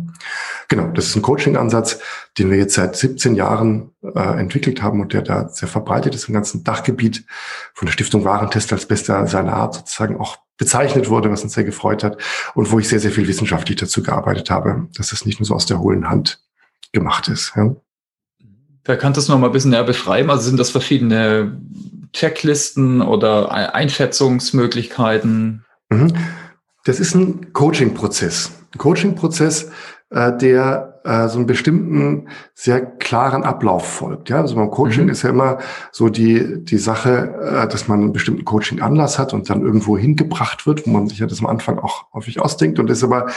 Genau, 0.67 0.87
das 0.87 1.07
ist 1.07 1.15
ein 1.15 1.21
Coaching-Ansatz, 1.21 1.99
den 2.37 2.49
wir 2.49 2.57
jetzt 2.57 2.75
seit 2.75 2.95
17 2.95 3.35
Jahren 3.35 3.91
äh, 4.03 4.39
entwickelt 4.39 4.81
haben 4.81 4.99
und 4.99 5.13
der 5.13 5.21
da 5.21 5.47
sehr 5.47 5.69
verbreitet 5.69 6.15
ist 6.15 6.27
im 6.27 6.33
ganzen 6.33 6.63
Dachgebiet 6.63 7.25
von 7.73 7.85
der 7.85 7.93
Stiftung 7.93 8.25
Warentest 8.25 8.73
als 8.73 8.85
bester 8.85 9.27
seiner 9.27 9.53
Art 9.53 9.75
sozusagen 9.75 10.17
auch 10.17 10.37
bezeichnet 10.57 11.09
wurde, 11.09 11.31
was 11.31 11.43
uns 11.43 11.53
sehr 11.53 11.63
gefreut 11.63 12.03
hat 12.03 12.17
und 12.55 12.71
wo 12.71 12.79
ich 12.79 12.87
sehr, 12.89 12.99
sehr 12.99 13.11
viel 13.11 13.27
wissenschaftlich 13.27 13.77
dazu 13.77 14.03
gearbeitet 14.03 14.49
habe, 14.49 14.87
dass 14.95 15.11
es 15.11 15.25
nicht 15.25 15.39
nur 15.39 15.45
so 15.45 15.55
aus 15.55 15.65
der 15.65 15.79
hohlen 15.79 16.09
Hand 16.09 16.41
gemacht 16.91 17.27
ist. 17.27 17.53
Ja? 17.55 17.75
Wer 18.85 18.97
kann 18.97 19.13
das 19.13 19.27
noch 19.27 19.39
mal 19.39 19.47
ein 19.47 19.51
bisschen 19.51 19.71
näher 19.71 19.83
beschreiben? 19.83 20.29
Also 20.29 20.43
sind 20.43 20.59
das 20.59 20.69
verschiedene 20.69 21.59
Checklisten 22.13 23.01
oder 23.01 23.51
Einschätzungsmöglichkeiten? 23.51 25.65
Mhm. 25.89 26.13
Das 26.85 26.99
ist 26.99 27.15
ein 27.15 27.51
Coaching-Prozess. 27.51 28.51
Ein 28.73 28.77
Coaching-Prozess, 28.77 29.71
äh, 30.11 30.37
der 30.37 30.94
äh, 31.05 31.29
so 31.29 31.37
einen 31.37 31.45
bestimmten, 31.45 32.27
sehr 32.53 32.81
klaren 32.81 33.43
Ablauf 33.43 33.85
folgt. 33.85 34.29
Ja, 34.29 34.41
also 34.41 34.55
beim 34.55 34.71
Coaching 34.71 35.03
mhm. 35.03 35.09
ist 35.09 35.21
ja 35.21 35.29
immer 35.29 35.59
so 35.91 36.09
die, 36.09 36.63
die 36.63 36.77
Sache, 36.77 37.35
äh, 37.41 37.67
dass 37.67 37.87
man 37.87 38.01
einen 38.01 38.13
bestimmten 38.13 38.43
Coaching-Anlass 38.43 39.19
hat 39.19 39.33
und 39.33 39.49
dann 39.49 39.61
irgendwo 39.61 39.97
hingebracht 39.97 40.65
wird, 40.65 40.85
wo 40.85 40.91
man 40.91 41.07
sich 41.07 41.19
ja 41.19 41.27
das 41.27 41.39
am 41.39 41.45
Anfang 41.45 41.79
auch 41.79 42.05
häufig 42.13 42.41
ausdenkt 42.41 42.79
und 42.79 42.89
das 42.89 42.97
ist 42.97 43.03
aber 43.03 43.27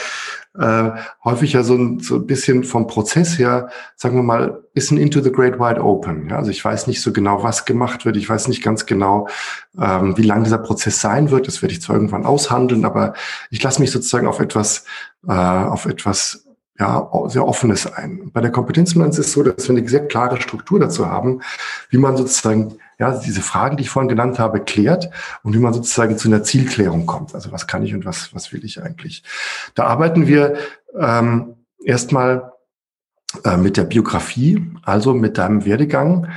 äh, 0.57 0.91
häufig 1.23 1.53
ja 1.53 1.63
so 1.63 1.75
ein, 1.75 1.99
so 1.99 2.15
ein 2.15 2.25
bisschen 2.25 2.63
vom 2.63 2.87
Prozess 2.87 3.37
her, 3.37 3.69
sagen 3.95 4.15
wir 4.15 4.23
mal, 4.23 4.63
bisschen 4.73 4.97
into 4.97 5.21
the 5.21 5.31
great 5.31 5.59
wide 5.59 5.81
open. 5.81 6.29
Ja, 6.29 6.37
also 6.37 6.51
ich 6.51 6.63
weiß 6.63 6.87
nicht 6.87 7.01
so 7.01 7.13
genau, 7.13 7.43
was 7.43 7.65
gemacht 7.65 8.05
wird. 8.05 8.17
Ich 8.17 8.29
weiß 8.29 8.47
nicht 8.47 8.63
ganz 8.63 8.85
genau, 8.85 9.27
ähm, 9.79 10.17
wie 10.17 10.23
lang 10.23 10.43
dieser 10.43 10.57
Prozess 10.57 11.01
sein 11.01 11.31
wird. 11.31 11.47
Das 11.47 11.61
werde 11.61 11.73
ich 11.73 11.81
zwar 11.81 11.95
irgendwann 11.95 12.25
aushandeln, 12.25 12.85
aber 12.85 13.13
ich 13.51 13.61
lasse 13.61 13.79
mich 13.79 13.91
sozusagen 13.91 14.27
auf 14.27 14.39
etwas, 14.39 14.85
äh, 15.27 15.33
auf 15.33 15.85
etwas 15.85 16.48
ja, 16.79 17.09
sehr 17.27 17.45
offenes 17.45 17.91
ein. 17.91 18.31
Bei 18.31 18.39
der 18.39 18.51
Kompetenzbilanz 18.51 19.17
ist 19.17 19.27
es 19.27 19.31
so, 19.33 19.43
dass 19.43 19.67
wir 19.67 19.75
eine 19.75 19.87
sehr 19.87 20.07
klare 20.07 20.39
Struktur 20.39 20.79
dazu 20.79 21.07
haben, 21.07 21.41
wie 21.89 21.97
man 21.97 22.15
sozusagen 22.15 22.75
ja, 22.97 23.17
diese 23.19 23.41
Fragen, 23.41 23.77
die 23.77 23.83
ich 23.83 23.89
vorhin 23.89 24.09
genannt 24.09 24.39
habe, 24.39 24.61
klärt 24.61 25.09
und 25.43 25.53
wie 25.53 25.59
man 25.59 25.73
sozusagen 25.73 26.17
zu 26.17 26.29
einer 26.29 26.43
Zielklärung 26.43 27.05
kommt. 27.05 27.35
Also 27.35 27.51
was 27.51 27.67
kann 27.67 27.83
ich 27.83 27.93
und 27.93 28.05
was, 28.05 28.33
was 28.33 28.53
will 28.53 28.63
ich 28.63 28.81
eigentlich? 28.81 29.23
Da 29.75 29.85
arbeiten 29.85 30.27
wir 30.27 30.55
ähm, 30.97 31.55
erstmal 31.83 32.53
äh, 33.43 33.57
mit 33.57 33.77
der 33.77 33.83
Biografie, 33.83 34.65
also 34.83 35.13
mit 35.13 35.37
deinem 35.37 35.65
Werdegang. 35.65 36.29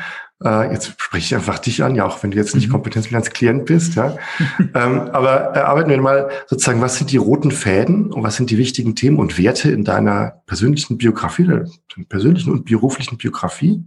Äh, 0.44 0.72
jetzt 0.72 1.00
spreche 1.00 1.24
ich 1.26 1.35
einfach 1.35 1.59
dich 1.59 1.83
an, 1.83 1.94
ja, 1.94 2.05
auch 2.05 2.22
wenn 2.22 2.31
du 2.31 2.37
jetzt 2.37 2.55
nicht 2.55 2.68
mhm. 2.68 2.72
Kompetenzbilanz-Klient 2.72 3.64
bist, 3.64 3.94
ja. 3.94 4.16
ähm, 4.59 5.00
aber 5.12 5.57
äh, 5.57 5.61
arbeiten 5.61 5.90
wir 5.90 6.00
mal 6.00 6.31
sozusagen, 6.46 6.81
was 6.81 6.96
sind 6.96 7.11
die 7.11 7.16
roten 7.16 7.50
Fäden 7.50 8.12
und 8.12 8.22
was 8.22 8.37
sind 8.37 8.50
die 8.50 8.59
wichtigen 8.59 8.94
Themen 8.94 9.18
und 9.18 9.38
Werte 9.38 9.70
in 9.70 9.85
deiner 9.85 10.42
persönlichen 10.46 10.98
Biografie, 10.98 11.46
deiner 11.46 11.68
persönlichen 12.09 12.52
und 12.52 12.64
beruflichen 12.64 13.18
Biografie? 13.18 13.85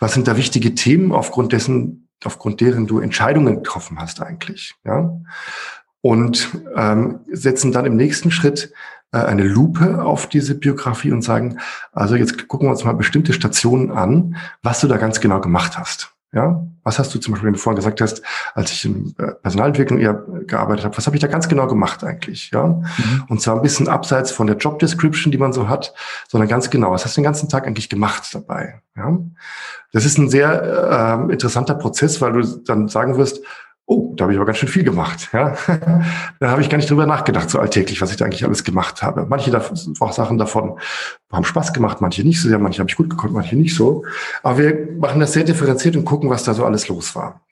Was 0.00 0.14
sind 0.14 0.28
da 0.28 0.36
wichtige 0.36 0.74
Themen 0.74 1.12
aufgrund 1.12 1.52
dessen, 1.52 2.08
aufgrund 2.24 2.60
deren 2.60 2.86
du 2.86 3.00
Entscheidungen 3.00 3.56
getroffen 3.56 3.98
hast 3.98 4.22
eigentlich, 4.22 4.74
ja? 4.84 5.20
Und 6.00 6.50
ähm, 6.76 7.20
setzen 7.32 7.72
dann 7.72 7.86
im 7.86 7.96
nächsten 7.96 8.30
Schritt 8.30 8.64
äh, 8.64 8.74
eine 9.22 9.44
Lupe 9.44 10.02
auf 10.02 10.28
diese 10.28 10.54
Biografie 10.54 11.12
und 11.12 11.22
sagen, 11.22 11.58
also 11.92 12.16
jetzt 12.16 12.48
gucken 12.48 12.68
wir 12.68 12.72
uns 12.72 12.84
mal 12.84 12.94
bestimmte 12.94 13.32
Stationen 13.32 13.90
an, 13.90 14.36
was 14.62 14.80
du 14.80 14.88
da 14.88 14.96
ganz 14.96 15.20
genau 15.20 15.40
gemacht 15.40 15.78
hast. 15.78 16.14
Ja, 16.34 16.66
was 16.82 16.98
hast 16.98 17.14
du 17.14 17.20
zum 17.20 17.32
Beispiel, 17.32 17.46
wenn 17.46 17.52
du 17.52 17.60
vorhin 17.60 17.76
gesagt 17.76 18.00
hast, 18.00 18.20
als 18.54 18.72
ich 18.72 18.84
in 18.84 19.14
äh, 19.18 19.34
Personalentwicklung 19.40 20.00
eher 20.00 20.14
gearbeitet 20.48 20.84
habe, 20.84 20.96
was 20.96 21.06
habe 21.06 21.14
ich 21.14 21.20
da 21.20 21.28
ganz 21.28 21.48
genau 21.48 21.68
gemacht 21.68 22.02
eigentlich? 22.02 22.50
Ja, 22.50 22.66
mhm. 22.66 23.24
und 23.28 23.40
zwar 23.40 23.54
ein 23.54 23.62
bisschen 23.62 23.86
abseits 23.86 24.32
von 24.32 24.48
der 24.48 24.56
Job 24.56 24.80
Description, 24.80 25.30
die 25.30 25.38
man 25.38 25.52
so 25.52 25.68
hat, 25.68 25.94
sondern 26.26 26.48
ganz 26.48 26.70
genau, 26.70 26.90
was 26.90 27.04
hast 27.04 27.16
du 27.16 27.20
den 27.20 27.24
ganzen 27.24 27.48
Tag 27.48 27.68
eigentlich 27.68 27.88
gemacht 27.88 28.34
dabei? 28.34 28.80
Ja, 28.96 29.16
das 29.92 30.04
ist 30.04 30.18
ein 30.18 30.28
sehr 30.28 31.28
äh, 31.28 31.32
interessanter 31.32 31.76
Prozess, 31.76 32.20
weil 32.20 32.32
du 32.32 32.42
dann 32.64 32.88
sagen 32.88 33.16
wirst, 33.16 33.40
Oh, 33.86 34.14
da 34.16 34.24
habe 34.24 34.32
ich 34.32 34.38
aber 34.38 34.46
ganz 34.46 34.58
schön 34.58 34.68
viel 34.68 34.84
gemacht. 34.84 35.28
Ja? 35.32 35.56
da 36.40 36.50
habe 36.50 36.62
ich 36.62 36.70
gar 36.70 36.78
nicht 36.78 36.88
drüber 36.88 37.06
nachgedacht, 37.06 37.50
so 37.50 37.58
alltäglich, 37.58 38.00
was 38.00 38.10
ich 38.10 38.16
da 38.16 38.24
eigentlich 38.24 38.44
alles 38.44 38.64
gemacht 38.64 39.02
habe. 39.02 39.26
Manche 39.28 39.50
davon, 39.50 39.76
Sachen 40.12 40.38
davon 40.38 40.78
haben 41.30 41.44
Spaß 41.44 41.72
gemacht, 41.74 42.00
manche 42.00 42.22
nicht 42.24 42.40
so 42.40 42.48
sehr, 42.48 42.58
manche 42.58 42.78
habe 42.78 42.88
ich 42.88 42.96
gut 42.96 43.10
gekonnt, 43.10 43.34
manche 43.34 43.56
nicht 43.56 43.74
so. 43.74 44.04
Aber 44.42 44.58
wir 44.58 44.88
machen 44.98 45.20
das 45.20 45.34
sehr 45.34 45.44
differenziert 45.44 45.96
und 45.96 46.06
gucken, 46.06 46.30
was 46.30 46.44
da 46.44 46.54
so 46.54 46.64
alles 46.64 46.88
los 46.88 47.14
war. 47.14 47.42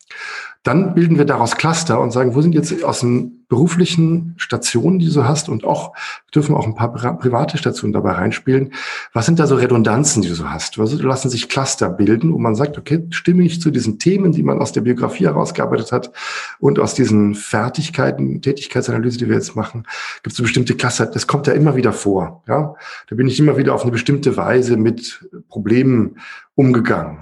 Dann 0.62 0.94
bilden 0.94 1.18
wir 1.18 1.25
daraus 1.25 1.57
Cluster 1.57 2.01
und 2.01 2.12
sagen, 2.12 2.35
wo 2.35 2.40
sind 2.40 2.55
jetzt 2.55 2.85
aus 2.85 3.01
den 3.01 3.42
beruflichen 3.48 4.33
Stationen, 4.38 4.98
die 4.98 5.12
du 5.12 5.25
hast 5.25 5.51
und 5.51 5.64
auch 5.64 5.92
dürfen 6.35 6.55
auch 6.55 6.66
ein 6.66 6.75
paar 6.75 7.18
private 7.18 7.59
Stationen 7.59 7.92
dabei 7.92 8.12
reinspielen. 8.12 8.72
Was 9.12 9.27
sind 9.27 9.38
da 9.38 9.46
so 9.46 9.57
Redundanzen, 9.57 10.22
die 10.22 10.29
du 10.29 10.35
so 10.35 10.48
hast? 10.48 10.79
Also 10.79 10.96
lassen 11.03 11.29
sich 11.29 11.51
Cluster 11.51 11.90
bilden, 11.90 12.33
wo 12.33 12.38
man 12.38 12.55
sagt, 12.55 12.79
okay, 12.79 13.07
stimme 13.11 13.42
ich 13.42 13.61
zu 13.61 13.70
diesen 13.70 13.98
Themen, 13.98 14.33
die 14.33 14.42
man 14.42 14.59
aus 14.59 14.72
der 14.72 14.81
Biografie 14.81 15.27
herausgearbeitet 15.27 15.92
hat 15.92 16.12
und 16.61 16.79
aus 16.79 16.94
diesen 16.94 17.35
Fertigkeiten, 17.35 18.40
Tätigkeitsanalyse, 18.40 19.18
die 19.18 19.29
wir 19.29 19.35
jetzt 19.35 19.55
machen, 19.55 19.83
gibt 20.22 20.33
es 20.33 20.37
so 20.38 20.44
bestimmte 20.44 20.75
Cluster. 20.75 21.05
Das 21.05 21.27
kommt 21.27 21.46
ja 21.46 21.53
immer 21.53 21.77
wieder 21.77 21.92
vor. 21.92 22.42
Ja, 22.48 22.75
da 23.11 23.16
bin 23.16 23.27
ich 23.27 23.38
immer 23.38 23.59
wieder 23.59 23.75
auf 23.75 23.83
eine 23.83 23.90
bestimmte 23.90 24.37
Weise 24.38 24.79
mit 24.79 25.29
Problemen 25.48 26.16
umgegangen. 26.55 27.18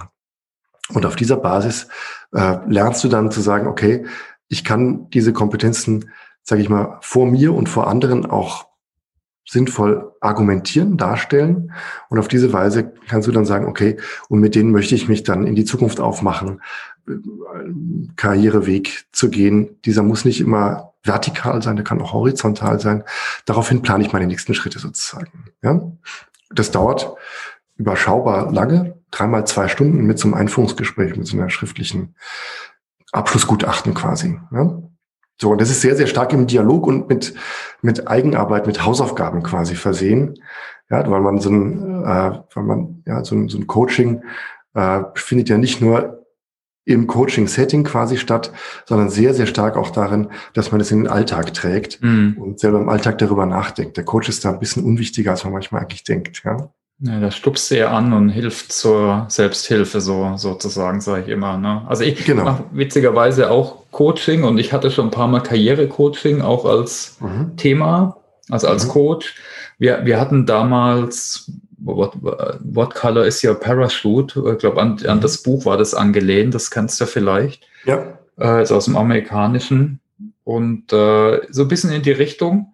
Und 0.93 1.05
auf 1.05 1.15
dieser 1.15 1.37
Basis 1.37 1.87
äh, 2.33 2.57
lernst 2.67 3.03
du 3.03 3.07
dann 3.07 3.31
zu 3.31 3.41
sagen, 3.41 3.67
okay, 3.67 4.05
ich 4.47 4.63
kann 4.63 5.09
diese 5.11 5.33
Kompetenzen, 5.33 6.11
sage 6.43 6.61
ich 6.61 6.69
mal, 6.69 6.97
vor 7.01 7.25
mir 7.25 7.53
und 7.53 7.69
vor 7.69 7.87
anderen 7.87 8.25
auch 8.25 8.67
sinnvoll 9.47 10.13
argumentieren, 10.21 10.97
darstellen. 10.97 11.73
Und 12.09 12.19
auf 12.19 12.27
diese 12.27 12.53
Weise 12.53 12.93
kannst 13.07 13.27
du 13.27 13.31
dann 13.31 13.45
sagen, 13.45 13.65
okay, 13.65 13.97
und 14.29 14.39
mit 14.39 14.55
denen 14.55 14.71
möchte 14.71 14.95
ich 14.95 15.07
mich 15.07 15.23
dann 15.23 15.47
in 15.47 15.55
die 15.55 15.65
Zukunft 15.65 15.99
aufmachen, 15.99 16.61
Karriereweg 18.15 19.05
zu 19.11 19.29
gehen. 19.29 19.81
Dieser 19.83 20.03
muss 20.03 20.25
nicht 20.25 20.39
immer 20.39 20.93
vertikal 21.03 21.61
sein, 21.61 21.75
der 21.75 21.83
kann 21.83 22.01
auch 22.01 22.13
horizontal 22.13 22.79
sein. 22.79 23.03
Daraufhin 23.45 23.81
plane 23.81 24.05
ich 24.05 24.13
meine 24.13 24.27
nächsten 24.27 24.53
Schritte 24.53 24.79
sozusagen. 24.79 25.45
Ja? 25.63 25.81
Das 26.53 26.71
dauert 26.71 27.15
überschaubar 27.77 28.51
lange, 28.51 29.00
dreimal 29.11 29.45
zwei 29.45 29.67
Stunden 29.67 30.05
mit 30.05 30.17
so 30.17 30.27
einem 30.27 30.35
Einführungsgespräch, 30.35 31.15
mit 31.15 31.27
so 31.27 31.37
einer 31.37 31.49
schriftlichen 31.49 32.15
Abschlussgutachten 33.11 33.93
quasi. 33.93 34.39
Ja? 34.51 34.81
So, 35.39 35.51
und 35.51 35.61
das 35.61 35.69
ist 35.69 35.81
sehr, 35.81 35.95
sehr 35.95 36.07
stark 36.07 36.33
im 36.33 36.47
Dialog 36.47 36.87
und 36.87 37.09
mit, 37.09 37.33
mit 37.81 38.07
Eigenarbeit, 38.07 38.67
mit 38.67 38.85
Hausaufgaben 38.85 39.43
quasi 39.43 39.75
versehen. 39.75 40.39
Ja, 40.89 41.09
weil 41.09 41.21
man 41.21 41.39
so 41.39 41.49
ein, 41.49 42.03
äh, 42.03 42.39
weil 42.53 42.63
man, 42.63 43.03
ja, 43.07 43.23
so 43.23 43.35
ein, 43.35 43.49
so 43.49 43.57
ein 43.57 43.65
Coaching 43.65 44.23
äh, 44.73 45.01
findet 45.15 45.49
ja 45.49 45.57
nicht 45.57 45.81
nur 45.81 46.25
im 46.85 47.07
Coaching-Setting 47.07 47.83
quasi 47.83 48.17
statt, 48.17 48.51
sondern 48.85 49.09
sehr, 49.09 49.33
sehr 49.33 49.45
stark 49.45 49.77
auch 49.77 49.91
darin, 49.91 50.29
dass 50.53 50.71
man 50.71 50.81
es 50.81 50.91
in 50.91 50.99
den 50.99 51.07
Alltag 51.07 51.53
trägt 51.53 52.01
mhm. 52.01 52.37
und 52.37 52.59
selber 52.59 52.79
im 52.79 52.89
Alltag 52.89 53.19
darüber 53.19 53.45
nachdenkt. 53.45 53.97
Der 53.97 54.03
Coach 54.03 54.29
ist 54.29 54.43
da 54.43 54.51
ein 54.51 54.59
bisschen 54.59 54.83
unwichtiger, 54.83 55.31
als 55.31 55.43
man 55.43 55.53
manchmal 55.53 55.81
eigentlich 55.81 56.03
denkt. 56.03 56.41
Ja? 56.43 56.71
Ja, 57.03 57.19
das 57.19 57.35
stupst 57.35 57.67
sehr 57.67 57.91
an 57.91 58.13
und 58.13 58.29
hilft 58.29 58.71
zur 58.71 59.25
Selbsthilfe, 59.27 60.01
so 60.01 60.33
sozusagen, 60.35 61.01
sage 61.01 61.23
ich 61.23 61.27
immer. 61.29 61.57
Ne? 61.57 61.81
Also 61.87 62.03
ich 62.03 62.23
genau. 62.25 62.43
mache 62.43 62.63
witzigerweise 62.71 63.49
auch 63.49 63.89
Coaching 63.89 64.43
und 64.43 64.59
ich 64.59 64.71
hatte 64.71 64.91
schon 64.91 65.07
ein 65.07 65.11
paar 65.11 65.27
Mal 65.27 65.41
Karrierecoaching 65.41 66.41
auch 66.41 66.63
als 66.63 67.17
mhm. 67.19 67.57
Thema, 67.57 68.17
also 68.51 68.67
als 68.67 68.85
mhm. 68.85 68.89
Coach. 68.89 69.35
Wir, 69.79 70.05
wir 70.05 70.19
hatten 70.19 70.45
damals, 70.45 71.51
what, 71.79 72.13
what 72.21 72.93
Color 72.93 73.25
is 73.25 73.43
Your 73.43 73.55
Parachute? 73.55 74.51
Ich 74.53 74.59
glaube, 74.59 74.79
an, 74.79 74.99
an 75.07 75.17
mhm. 75.17 75.21
das 75.21 75.41
Buch 75.41 75.65
war 75.65 75.77
das 75.77 75.95
angelehnt, 75.95 76.53
das 76.53 76.69
kennst 76.69 77.01
du 77.01 77.07
vielleicht. 77.07 77.63
Ja. 77.83 78.19
Äh, 78.39 78.61
ist 78.61 78.71
aus 78.71 78.85
dem 78.85 78.95
Amerikanischen. 78.95 79.99
Und 80.43 80.93
äh, 80.93 81.41
so 81.49 81.63
ein 81.63 81.67
bisschen 81.67 81.91
in 81.91 82.03
die 82.03 82.11
Richtung. 82.11 82.73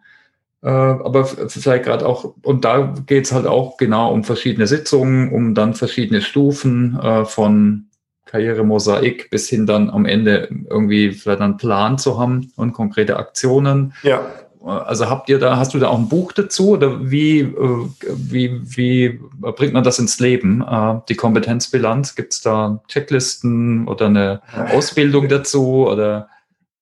Äh, 0.64 0.70
aber 0.70 1.26
vielleicht 1.26 1.86
gerade 1.86 2.06
auch, 2.06 2.34
und 2.42 2.66
da 2.66 2.94
geht 3.06 3.26
es 3.26 3.32
halt 3.32 3.46
auch 3.46 3.78
genau 3.78 4.12
um 4.12 4.24
verschiedene 4.24 4.68
Sitzungen, 4.68 5.32
um 5.32 5.54
dann 5.54 5.74
verschiedene 5.76 6.22
Stufen 6.22 7.00
äh, 7.00 7.26
von 7.26 7.86
Karrieremosaik 8.26 9.30
bis 9.30 9.48
hin 9.48 9.66
dann 9.66 9.90
am 9.90 10.06
Ende 10.06 10.50
irgendwie 10.70 11.12
vielleicht 11.12 11.42
einen 11.42 11.58
Plan 11.58 11.98
zu 11.98 12.20
haben 12.20 12.52
und 12.56 12.74
konkrete 12.74 13.18
Aktionen. 13.18 13.94
Ja. 14.04 14.26
Also 14.66 15.10
habt 15.10 15.30
ihr 15.30 15.40
da, 15.40 15.56
hast 15.56 15.76
du 15.76 15.80
da 15.80 15.88
auch 15.88 15.98
ein 15.98 16.10
Buch 16.10 16.34
dazu 16.34 16.72
oder 16.72 17.10
wie, 17.10 17.40
äh, 17.40 17.88
wie, 18.02 18.60
wie 18.64 19.20
bringt 19.40 19.74
man 19.74 19.84
das 19.84 20.00
ins 20.00 20.20
Leben? 20.20 20.66
Die 21.08 21.16
Kompetenzbilanz, 21.16 22.16
gibt 22.16 22.34
es 22.34 22.42
da 22.42 22.82
Checklisten 22.88 23.88
oder 23.88 24.08
eine 24.08 24.42
Ausbildung 24.74 25.30
dazu 25.30 25.88
oder? 25.88 26.30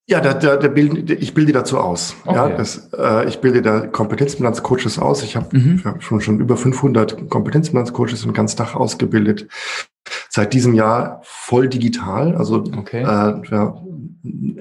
Ja, 0.07 0.21
da, 0.21 0.35
da, 0.35 0.57
da 0.57 0.67
bilden, 0.67 1.17
ich 1.19 1.33
bilde 1.33 1.51
dazu 1.51 1.79
aus. 1.79 2.15
Okay. 2.25 2.35
Ja, 2.35 2.49
das, 2.49 2.89
äh, 2.95 3.27
ich 3.27 3.41
bilde 3.41 3.63
da 3.63 3.87
Kompetenzbilanzcoaches 3.87 4.99
aus. 4.99 5.23
Ich 5.23 5.35
habe 5.35 5.57
mhm. 5.57 5.81
hab 5.83 6.03
schon, 6.03 6.21
schon 6.21 6.39
über 6.39 6.57
500 6.57 7.27
Kompetenzbilanzcoaches 7.29 8.23
im 8.23 8.33
ganzen 8.33 8.57
Tag 8.57 8.75
ausgebildet. 8.75 9.47
Seit 10.29 10.53
diesem 10.53 10.75
Jahr 10.75 11.21
voll 11.23 11.69
digital. 11.69 12.35
Also 12.35 12.65
okay. 12.77 13.01
äh, 13.01 13.41
ja, 13.49 13.81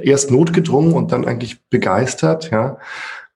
erst 0.00 0.30
notgedrungen 0.30 0.94
und 0.94 1.12
dann 1.12 1.26
eigentlich 1.26 1.60
begeistert. 1.68 2.50
Ja, 2.50 2.78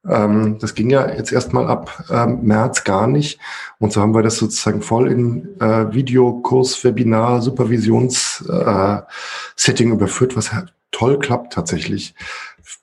ähm, 0.09 0.59
das 0.61 0.75
ging 0.75 0.89
ja 0.89 1.13
jetzt 1.13 1.33
erstmal 1.33 1.67
ab 1.67 2.05
ähm, 2.11 2.39
März 2.43 2.85
gar 2.85 3.07
nicht. 3.07 3.39
Und 3.79 3.93
so 3.93 4.01
haben 4.01 4.15
wir 4.15 4.23
das 4.23 4.39
sozusagen 4.39 4.81
voll 4.81 5.13
in 5.13 5.61
äh, 5.61 5.93
Videokurs, 5.93 6.83
Webinar, 6.85 7.43
Supervisions-Setting 7.43 9.91
äh, 9.91 9.93
überführt, 9.93 10.35
was 10.37 10.55
toll 10.91 11.19
klappt 11.19 11.53
tatsächlich. 11.53 12.15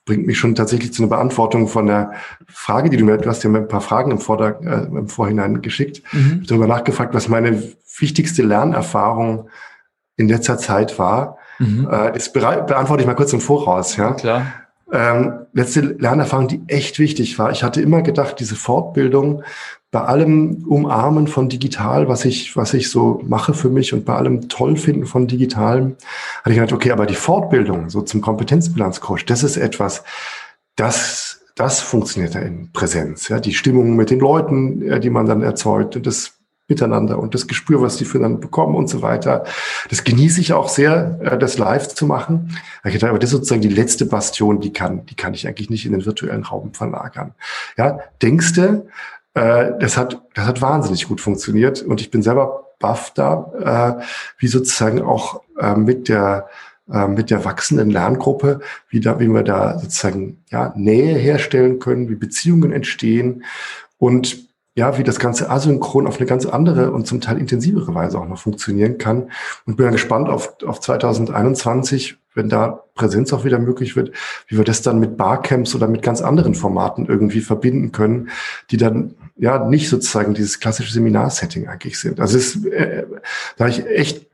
Bringt 0.04 0.26
mich 0.26 0.38
schon 0.38 0.54
tatsächlich 0.54 0.92
zu 0.92 1.02
einer 1.02 1.10
Beantwortung 1.10 1.68
von 1.68 1.86
der 1.86 2.12
Frage, 2.48 2.90
die 2.90 2.96
du 2.96 3.04
mir, 3.04 3.18
du 3.18 3.28
hast 3.28 3.42
ja 3.44 3.50
mir 3.50 3.58
ein 3.58 3.68
paar 3.68 3.80
Fragen 3.80 4.10
im, 4.10 4.18
Vorder-, 4.18 4.60
äh, 4.60 4.86
im 4.86 5.08
Vorhinein 5.08 5.62
geschickt. 5.62 6.02
Mhm. 6.12 6.44
Darüber 6.46 6.66
nachgefragt, 6.66 7.14
was 7.14 7.28
meine 7.28 7.62
wichtigste 7.98 8.42
Lernerfahrung 8.42 9.48
in 10.16 10.28
letzter 10.28 10.58
Zeit 10.58 10.98
war. 10.98 11.38
Mhm. 11.58 11.88
Äh, 11.90 12.12
das 12.12 12.32
beantworte 12.32 13.02
ich 13.02 13.06
mal 13.06 13.14
kurz 13.14 13.32
im 13.32 13.40
Voraus. 13.40 13.96
Ja, 13.96 14.12
klar. 14.14 14.65
Ähm, 14.92 15.46
letzte 15.52 15.80
Lernerfahrung, 15.80 16.48
die 16.48 16.62
echt 16.68 16.98
wichtig 16.98 17.38
war. 17.38 17.50
Ich 17.50 17.62
hatte 17.62 17.80
immer 17.80 18.02
gedacht, 18.02 18.38
diese 18.38 18.54
Fortbildung 18.54 19.42
bei 19.90 20.00
allem 20.00 20.64
Umarmen 20.68 21.26
von 21.26 21.48
digital, 21.48 22.08
was 22.08 22.24
ich, 22.24 22.56
was 22.56 22.74
ich 22.74 22.90
so 22.90 23.20
mache 23.24 23.54
für 23.54 23.70
mich 23.70 23.94
und 23.94 24.04
bei 24.04 24.14
allem 24.14 24.48
Tollfinden 24.48 25.06
von 25.06 25.26
digitalem, 25.26 25.96
hatte 26.42 26.50
ich 26.50 26.56
gedacht, 26.56 26.72
okay, 26.72 26.90
aber 26.90 27.06
die 27.06 27.14
Fortbildung 27.14 27.88
so 27.88 28.02
zum 28.02 28.20
Kompetenzbilanzcoach, 28.20 29.24
das 29.24 29.42
ist 29.42 29.56
etwas, 29.56 30.04
das, 30.76 31.40
das 31.54 31.80
funktioniert 31.80 32.34
ja 32.34 32.40
in 32.40 32.72
Präsenz. 32.72 33.28
Ja, 33.28 33.40
die 33.40 33.54
Stimmung 33.54 33.96
mit 33.96 34.10
den 34.10 34.20
Leuten, 34.20 35.00
die 35.00 35.10
man 35.10 35.26
dann 35.26 35.42
erzeugt 35.42 35.96
und 35.96 36.06
das 36.06 36.35
Miteinander 36.68 37.18
und 37.20 37.32
das 37.34 37.46
Gespür, 37.46 37.80
was 37.80 37.96
die 37.96 38.04
füreinander 38.04 38.40
bekommen 38.40 38.74
und 38.74 38.88
so 38.88 39.00
weiter. 39.00 39.44
Das 39.88 40.02
genieße 40.02 40.40
ich 40.40 40.52
auch 40.52 40.68
sehr, 40.68 41.20
äh, 41.22 41.38
das 41.38 41.58
live 41.58 41.88
zu 41.88 42.06
machen. 42.06 42.58
Aber 42.82 43.18
das 43.18 43.30
ist 43.30 43.36
sozusagen 43.36 43.60
die 43.60 43.68
letzte 43.68 44.04
Bastion, 44.04 44.60
die 44.60 44.72
kann, 44.72 45.06
die 45.06 45.14
kann 45.14 45.32
ich 45.32 45.46
eigentlich 45.46 45.70
nicht 45.70 45.86
in 45.86 45.92
den 45.92 46.04
virtuellen 46.04 46.42
Raum 46.42 46.74
verlagern. 46.74 47.34
Ja, 47.76 48.00
denkst 48.20 48.54
du, 48.54 48.88
äh, 49.34 49.72
das 49.78 49.96
hat, 49.96 50.20
das 50.34 50.46
hat 50.46 50.60
wahnsinnig 50.60 51.06
gut 51.06 51.20
funktioniert 51.20 51.82
und 51.82 52.00
ich 52.00 52.10
bin 52.10 52.22
selber 52.22 52.64
baff 52.80 53.12
da, 53.14 53.98
äh, 53.98 54.04
wie 54.38 54.48
sozusagen 54.48 55.02
auch 55.02 55.42
mit 55.76 56.08
der 56.08 56.48
mit 57.08 57.30
der 57.30 57.44
wachsenden 57.44 57.90
Lerngruppe, 57.90 58.60
wie, 58.90 59.00
da, 59.00 59.18
wie 59.18 59.26
wir 59.26 59.42
da 59.42 59.76
sozusagen 59.76 60.44
ja, 60.50 60.72
Nähe 60.76 61.18
herstellen 61.18 61.80
können, 61.80 62.08
wie 62.08 62.14
Beziehungen 62.14 62.70
entstehen 62.70 63.42
und 63.98 64.45
ja, 64.76 64.98
wie 64.98 65.02
das 65.02 65.18
Ganze 65.18 65.50
asynchron 65.50 66.06
auf 66.06 66.18
eine 66.18 66.26
ganz 66.26 66.44
andere 66.44 66.92
und 66.92 67.06
zum 67.06 67.22
Teil 67.22 67.38
intensivere 67.38 67.94
Weise 67.94 68.18
auch 68.18 68.28
noch 68.28 68.38
funktionieren 68.38 68.98
kann. 68.98 69.30
Und 69.64 69.78
bin 69.78 69.90
gespannt 69.90 70.28
auf, 70.28 70.54
auf 70.66 70.80
2021, 70.80 72.18
wenn 72.34 72.50
da 72.50 72.84
Präsenz 72.94 73.32
auch 73.32 73.46
wieder 73.46 73.58
möglich 73.58 73.96
wird, 73.96 74.12
wie 74.48 74.58
wir 74.58 74.64
das 74.64 74.82
dann 74.82 75.00
mit 75.00 75.16
Barcamps 75.16 75.74
oder 75.74 75.88
mit 75.88 76.02
ganz 76.02 76.20
anderen 76.20 76.54
Formaten 76.54 77.06
irgendwie 77.06 77.40
verbinden 77.40 77.90
können, 77.90 78.28
die 78.70 78.76
dann 78.76 79.14
ja 79.36 79.66
nicht 79.66 79.88
sozusagen 79.88 80.34
dieses 80.34 80.60
klassische 80.60 80.92
Seminarsetting 80.92 81.68
eigentlich 81.68 81.98
sind. 81.98 82.20
Also 82.20 82.36
es 82.36 82.56
ist, 82.56 82.66
äh, 82.66 83.06
da 83.56 83.68
ich 83.68 83.86
echt, 83.86 84.26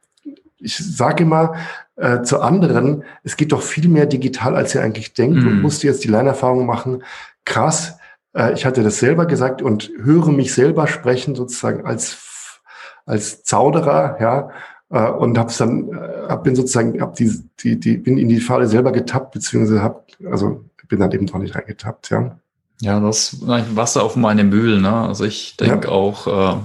ich 0.59 0.77
sage 0.77 1.23
immer 1.23 1.55
äh, 1.95 2.23
zu 2.23 2.41
anderen, 2.41 3.05
es 3.23 3.37
geht 3.37 3.53
doch 3.53 3.63
viel 3.63 3.89
mehr 3.89 4.07
digital, 4.07 4.57
als 4.57 4.75
ihr 4.75 4.83
eigentlich 4.83 5.15
denkt 5.15 5.45
mm. 5.45 5.47
und 5.47 5.63
musste 5.63 5.87
jetzt 5.87 6.03
die 6.03 6.09
Lernerfahrung 6.09 6.67
machen. 6.67 7.05
Krass, 7.45 7.99
äh, 8.35 8.53
ich 8.55 8.65
hatte 8.65 8.83
das 8.83 8.99
selber 8.99 9.27
gesagt 9.27 9.63
und 9.63 9.91
höre 10.03 10.31
mich 10.33 10.55
selber 10.55 10.87
sprechen 10.87 11.35
sozusagen 11.35 11.87
als, 11.87 12.61
als 13.07 13.43
Zauderer, 13.45 14.17
ja, 14.21 14.51
äh, 14.91 15.11
und 15.11 15.39
hab's 15.39 15.59
dann, 15.59 15.89
äh, 15.89 16.29
hab 16.29 16.45
bin 16.45 16.55
sozusagen, 16.55 17.01
hab 17.01 17.15
die, 17.17 17.33
die, 17.61 17.79
die, 17.79 17.97
bin 17.97 18.19
in 18.19 18.29
die 18.29 18.41
Falle 18.41 18.67
selber 18.67 18.93
getappt, 18.93 19.33
beziehungsweise 19.33 19.83
hab, 19.83 20.07
also 20.31 20.65
bin 20.93 21.01
dann 21.01 21.13
eben 21.13 21.27
doch 21.27 21.39
nicht 21.39 21.55
reingetappt, 21.55 22.11
ja. 22.11 22.37
Ja, 22.83 23.01
das 23.01 23.39
Wasser 23.41 24.03
auf 24.03 24.15
meine 24.15 24.45
Mühlen, 24.45 24.83
ne? 24.83 24.93
Also 24.93 25.25
ich 25.25 25.57
denke 25.57 25.89
ja. 25.89 25.95
auch, 25.95 26.27
äh, 26.27 26.57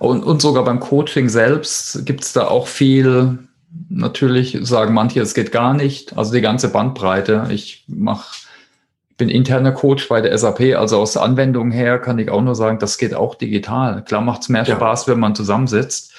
und, 0.00 0.22
und 0.22 0.42
sogar 0.42 0.64
beim 0.64 0.80
Coaching 0.80 1.30
selbst 1.30 2.04
gibt's 2.04 2.34
da 2.34 2.48
auch 2.48 2.66
viel, 2.66 3.38
natürlich 3.88 4.58
sagen 4.62 4.92
manche, 4.92 5.20
es 5.20 5.32
geht 5.32 5.50
gar 5.50 5.72
nicht. 5.72 6.18
Also 6.18 6.32
die 6.34 6.42
ganze 6.42 6.68
Bandbreite. 6.68 7.46
Ich 7.50 7.84
mache 7.88 8.36
bin 9.16 9.28
interner 9.28 9.72
Coach 9.72 10.08
bei 10.08 10.20
der 10.20 10.36
SAP, 10.36 10.76
also 10.76 10.98
aus 11.00 11.12
der 11.12 11.22
Anwendung 11.22 11.70
her 11.70 11.98
kann 11.98 12.18
ich 12.18 12.30
auch 12.30 12.42
nur 12.42 12.54
sagen, 12.54 12.78
das 12.78 12.98
geht 12.98 13.14
auch 13.14 13.34
digital. 13.34 14.02
Klar 14.04 14.20
macht 14.20 14.42
es 14.42 14.48
mehr 14.48 14.64
ja. 14.64 14.76
Spaß, 14.76 15.08
wenn 15.08 15.20
man 15.20 15.34
zusammensitzt, 15.34 16.12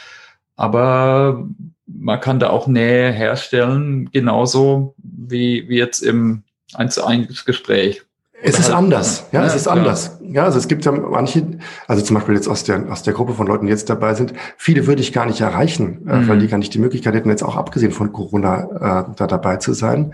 aber 0.55 1.45
man 1.88 2.19
kann 2.19 2.39
da 2.39 2.49
auch 2.49 2.67
Nähe 2.67 3.12
herstellen, 3.12 4.10
genauso 4.12 4.95
wie, 4.97 5.67
wie 5.67 5.77
jetzt 5.77 6.01
im 6.01 6.43
1 6.73 6.95
zu 6.95 7.05
1 7.05 7.45
Gespräch. 7.45 8.03
Es 8.41 8.60
ist 8.60 8.65
halt, 8.65 8.77
anders, 8.77 9.25
ja, 9.31 9.39
ja, 9.41 9.45
es 9.47 9.55
ist 9.55 9.67
anders. 9.67 10.19
Ja, 10.21 10.43
also 10.43 10.60
es 10.60 10.67
gibt 10.67 10.84
ja 10.84 10.91
manche, 10.91 11.58
also 11.88 12.03
zum 12.03 12.15
Beispiel 12.15 12.36
jetzt 12.36 12.47
aus 12.47 12.63
der, 12.63 12.91
aus 12.91 13.01
der 13.01 13.13
Gruppe 13.13 13.34
von 13.34 13.47
Leuten, 13.47 13.65
die 13.65 13.71
jetzt 13.71 13.89
dabei 13.89 14.13
sind, 14.13 14.34
viele 14.58 14.88
würde 14.88 15.01
ich 15.01 15.13
gar 15.13 15.25
nicht 15.25 15.39
erreichen, 15.39 16.05
äh, 16.08 16.17
mhm. 16.17 16.27
weil 16.27 16.39
die 16.39 16.47
gar 16.47 16.58
nicht 16.58 16.73
die 16.73 16.79
Möglichkeit 16.79 17.15
hätten, 17.15 17.29
jetzt 17.29 17.43
auch 17.43 17.55
abgesehen 17.55 17.91
von 17.91 18.12
Corona 18.12 19.05
äh, 19.08 19.15
da 19.15 19.27
dabei 19.27 19.58
zu 19.58 19.73
sein. 19.73 20.13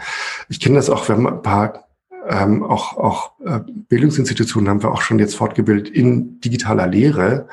Ich 0.50 0.60
kenne 0.60 0.76
das 0.76 0.90
auch, 0.90 1.08
wir 1.08 1.16
haben 1.16 1.28
ein 1.28 1.42
paar 1.42 1.88
ähm, 2.32 2.64
auch, 2.64 2.98
auch 2.98 3.32
äh, 3.46 3.60
Bildungsinstitutionen 3.90 4.70
haben 4.70 4.82
wir 4.82 4.92
auch 4.92 5.02
schon 5.02 5.20
jetzt 5.20 5.36
fortgebildet 5.36 5.90
in 5.90 6.40
digitaler 6.40 6.88
Lehre. 6.88 7.48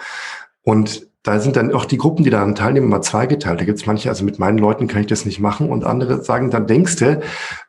Und 0.62 1.08
da 1.24 1.40
sind 1.40 1.56
dann 1.56 1.74
auch 1.74 1.84
die 1.84 1.98
Gruppen, 1.98 2.24
die 2.24 2.30
daran 2.30 2.54
teilnehmen, 2.54 2.88
mal 2.88 3.02
zweigeteilt. 3.02 3.60
Da 3.60 3.64
gibt 3.64 3.78
es 3.78 3.86
manche, 3.86 4.08
also 4.08 4.24
mit 4.24 4.38
meinen 4.38 4.56
Leuten 4.56 4.86
kann 4.86 5.00
ich 5.00 5.08
das 5.08 5.26
nicht 5.26 5.40
machen 5.40 5.68
und 5.68 5.84
andere 5.84 6.22
sagen, 6.22 6.50
dann 6.50 6.66
denkst 6.66 6.96
du, 6.96 7.20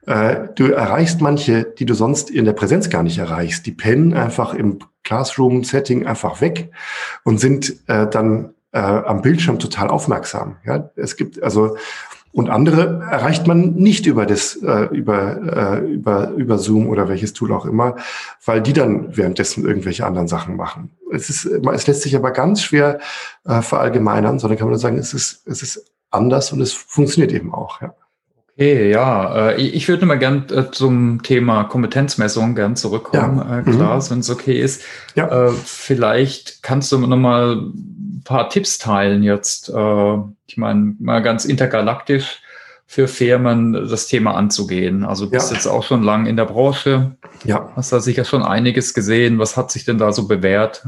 äh, 0.05 0.47
du 0.55 0.67
erreichst 0.67 1.19
manche, 1.19 1.63
die 1.63 1.85
du 1.85 1.95
sonst 1.95 2.29
in 2.29 2.45
der 2.45 2.53
Präsenz 2.53 2.89
gar 2.89 3.03
nicht 3.03 3.17
erreichst. 3.17 3.65
Die 3.65 3.71
pennen 3.71 4.13
einfach 4.13 4.53
im 4.53 4.79
Classroom-Setting 5.03 6.05
einfach 6.05 6.41
weg 6.41 6.71
und 7.23 7.39
sind 7.39 7.75
äh, 7.87 8.07
dann 8.07 8.53
äh, 8.71 8.79
am 8.79 9.23
Bildschirm 9.23 9.57
total 9.57 9.89
aufmerksam. 9.89 10.57
Ja, 10.63 10.91
es 10.95 11.15
gibt 11.15 11.41
also 11.41 11.75
und 12.31 12.49
andere 12.49 13.01
erreicht 13.09 13.47
man 13.47 13.73
nicht 13.73 14.05
über 14.05 14.25
das, 14.25 14.55
äh, 14.55 14.87
über, 14.95 15.81
äh, 15.81 15.91
über, 15.91 16.29
über 16.31 16.57
Zoom 16.57 16.87
oder 16.87 17.09
welches 17.09 17.33
Tool 17.33 17.51
auch 17.51 17.65
immer, 17.65 17.95
weil 18.45 18.61
die 18.61 18.73
dann 18.73 19.17
währenddessen 19.17 19.65
irgendwelche 19.65 20.05
anderen 20.05 20.27
Sachen 20.27 20.55
machen. 20.55 20.91
Es 21.11 21.29
ist, 21.29 21.45
es 21.45 21.87
lässt 21.87 22.03
sich 22.03 22.15
aber 22.15 22.31
ganz 22.31 22.61
schwer 22.61 22.99
äh, 23.45 23.61
verallgemeinern, 23.61 24.37
sondern 24.37 24.59
kann 24.59 24.67
man 24.67 24.73
nur 24.73 24.79
sagen, 24.79 24.97
es 24.97 25.13
ist, 25.13 25.47
es 25.47 25.63
ist 25.63 25.91
anders 26.11 26.51
und 26.51 26.61
es 26.61 26.73
funktioniert 26.73 27.31
eben 27.31 27.53
auch, 27.53 27.81
ja. 27.81 27.93
Okay, 28.59 28.91
ja, 28.91 29.51
äh, 29.51 29.61
ich 29.61 29.87
würde 29.87 30.05
mal 30.05 30.19
gern 30.19 30.45
äh, 30.49 30.69
zum 30.69 31.23
Thema 31.23 31.63
Kompetenzmessung 31.63 32.55
gern 32.55 32.75
zurückkommen, 32.75 33.37
ja. 33.37 33.59
äh, 33.59 33.63
Klaas, 33.63 34.09
mhm. 34.09 34.15
wenn 34.15 34.19
es 34.19 34.29
okay 34.29 34.59
ist. 34.59 34.83
Ja. 35.15 35.49
Vielleicht 35.63 36.61
kannst 36.61 36.91
du 36.91 36.97
noch 36.97 37.15
mal 37.15 37.71
ein 38.19 38.23
paar 38.23 38.49
Tipps 38.49 38.77
teilen 38.77 39.23
jetzt. 39.23 39.69
Äh, 39.69 40.17
ich 40.47 40.57
meine, 40.57 40.95
mal 40.99 41.21
ganz 41.21 41.45
intergalaktisch 41.45 42.41
für 42.85 43.07
Firmen 43.07 43.73
das 43.73 44.07
Thema 44.07 44.33
anzugehen. 44.35 45.05
Also 45.05 45.25
du 45.25 45.31
bist 45.31 45.51
ja. 45.51 45.55
jetzt 45.55 45.67
auch 45.67 45.83
schon 45.83 46.01
lang 46.01 46.25
in 46.25 46.35
der 46.35 46.45
Branche. 46.45 47.15
Ja. 47.45 47.71
Hast 47.75 47.91
da 47.91 47.99
sicher 47.99 48.25
schon 48.25 48.43
einiges 48.43 48.93
gesehen. 48.93 49.37
Was 49.37 49.57
hat 49.57 49.71
sich 49.71 49.85
denn 49.85 49.99
da 49.99 50.11
so 50.11 50.27
bewährt? 50.27 50.83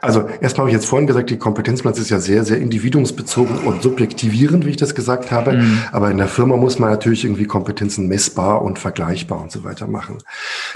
Also 0.00 0.26
erstmal 0.40 0.64
habe 0.64 0.70
ich 0.70 0.74
jetzt 0.74 0.86
vorhin 0.86 1.06
gesagt, 1.06 1.30
die 1.30 1.38
Kompetenzplatz 1.38 1.98
ist 1.98 2.10
ja 2.10 2.18
sehr, 2.18 2.44
sehr 2.44 2.58
individuumsbezogen 2.58 3.58
und 3.58 3.82
subjektivierend, 3.82 4.66
wie 4.66 4.70
ich 4.70 4.76
das 4.76 4.94
gesagt 4.94 5.30
habe. 5.30 5.52
Mhm. 5.52 5.82
Aber 5.92 6.10
in 6.10 6.16
der 6.16 6.28
Firma 6.28 6.56
muss 6.56 6.78
man 6.78 6.90
natürlich 6.90 7.24
irgendwie 7.24 7.44
Kompetenzen 7.44 8.08
messbar 8.08 8.62
und 8.62 8.78
vergleichbar 8.78 9.40
und 9.40 9.52
so 9.52 9.62
weiter 9.64 9.86
machen. 9.86 10.18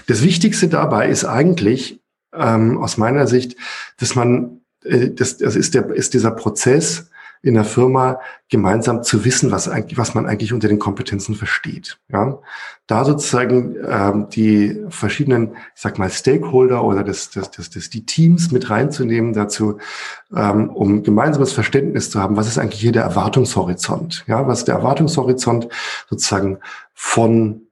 Das 0.07 0.23
Wichtigste 0.23 0.69
dabei 0.69 1.09
ist 1.09 1.25
eigentlich 1.25 2.01
ähm, 2.35 2.79
aus 2.79 2.97
meiner 2.97 3.27
Sicht, 3.27 3.57
dass 3.99 4.15
man, 4.15 4.61
das, 4.89 5.39
das 5.39 5.57
ist, 5.57 5.75
der, 5.75 5.91
ist 5.91 6.15
dieser 6.15 6.31
Prozess, 6.31 7.11
in 7.43 7.55
der 7.55 7.65
Firma 7.65 8.21
gemeinsam 8.49 9.05
zu 9.05 9.25
wissen, 9.25 9.53
was 9.53 9.69
eigentlich, 9.69 9.99
was 9.99 10.15
man 10.15 10.27
eigentlich 10.27 10.53
unter 10.53 10.67
den 10.67 10.81
Kompetenzen 10.81 11.37
versteht. 11.37 11.99
Ja, 12.11 12.39
da 12.87 13.05
sozusagen 13.05 13.77
ähm, 13.87 14.29
die 14.31 14.83
verschiedenen, 14.89 15.53
ich 15.75 15.81
sag 15.81 15.99
mal 15.99 16.11
Stakeholder 16.11 16.83
oder 16.83 17.05
das, 17.05 17.31
das, 17.31 17.51
das, 17.53 17.71
das 17.71 17.91
die 17.91 18.05
Teams 18.05 18.51
mit 18.51 18.71
reinzunehmen 18.71 19.33
dazu, 19.33 19.79
ähm, 20.35 20.71
um 20.71 21.03
gemeinsames 21.05 21.53
Verständnis 21.53 22.11
zu 22.11 22.21
haben, 22.21 22.37
was 22.37 22.49
ist 22.49 22.59
eigentlich 22.59 22.81
hier 22.81 22.93
der 22.93 23.05
Erwartungshorizont? 23.05 24.25
Ja, 24.27 24.47
was 24.49 24.61
ist 24.61 24.69
der 24.69 24.77
Erwartungshorizont 24.77 25.69
sozusagen 26.09 26.59
von 26.95 27.66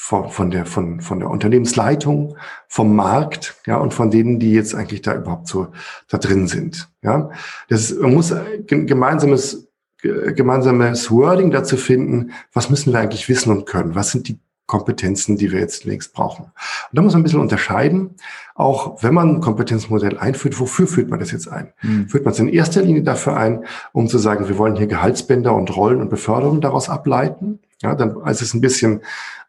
von, 0.00 0.30
von, 0.30 0.50
der, 0.50 0.66
von, 0.66 1.00
von 1.00 1.20
der 1.20 1.30
Unternehmensleitung, 1.30 2.36
vom 2.68 2.94
Markt, 2.94 3.56
ja, 3.66 3.76
und 3.76 3.94
von 3.94 4.10
denen, 4.10 4.38
die 4.38 4.52
jetzt 4.52 4.74
eigentlich 4.74 5.02
da 5.02 5.14
überhaupt 5.14 5.48
so 5.48 5.68
da 6.08 6.18
drin 6.18 6.48
sind. 6.48 6.90
Ja, 7.02 7.30
das 7.68 7.90
ist, 7.90 8.00
man 8.00 8.14
muss 8.14 8.34
gemeinsames, 8.66 9.68
gemeinsames 10.00 11.10
Wording 11.10 11.50
dazu 11.50 11.76
finden, 11.76 12.32
was 12.52 12.70
müssen 12.70 12.92
wir 12.92 13.00
eigentlich 13.00 13.28
wissen 13.28 13.50
und 13.50 13.66
können? 13.66 13.94
Was 13.94 14.10
sind 14.12 14.28
die 14.28 14.38
Kompetenzen, 14.68 15.38
die 15.38 15.50
wir 15.50 15.60
jetzt 15.60 15.86
längst 15.86 16.12
brauchen. 16.12 16.44
Und 16.44 16.52
da 16.92 17.00
muss 17.00 17.14
man 17.14 17.20
ein 17.20 17.24
bisschen 17.24 17.40
unterscheiden, 17.40 18.16
auch 18.54 19.02
wenn 19.02 19.14
man 19.14 19.36
ein 19.36 19.40
Kompetenzmodell 19.40 20.18
einführt, 20.18 20.60
wofür 20.60 20.86
führt 20.86 21.08
man 21.08 21.18
das 21.18 21.32
jetzt 21.32 21.48
ein? 21.48 21.72
Mhm. 21.80 22.08
Führt 22.10 22.26
man 22.26 22.32
es 22.32 22.38
in 22.38 22.48
erster 22.48 22.82
Linie 22.82 23.02
dafür 23.02 23.34
ein, 23.34 23.64
um 23.92 24.08
zu 24.08 24.18
sagen, 24.18 24.46
wir 24.46 24.58
wollen 24.58 24.76
hier 24.76 24.86
Gehaltsbänder 24.86 25.54
und 25.54 25.74
Rollen 25.74 26.02
und 26.02 26.10
Beförderungen 26.10 26.60
daraus 26.60 26.90
ableiten? 26.90 27.60
Ja, 27.80 27.94
dann 27.94 28.20
ist 28.26 28.42
es 28.42 28.52
ein 28.52 28.60
bisschen 28.60 29.00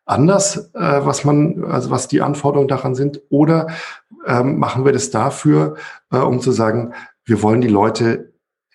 anders, 0.10 0.72
äh, 0.74 0.80
was 1.06 1.24
man, 1.24 1.64
also 1.66 1.92
was 1.92 2.08
die 2.08 2.22
Anforderungen 2.22 2.68
daran 2.68 2.96
sind, 2.96 3.22
oder 3.30 3.68
ähm, 4.26 4.58
machen 4.58 4.86
wir 4.86 4.92
das 4.92 5.12
dafür, 5.12 5.76
äh, 6.12 6.18
um 6.18 6.40
zu 6.42 6.52
sagen, 6.52 6.94
wir 7.26 7.42
wollen 7.44 7.62
die 7.62 7.68
Leute 7.68 8.29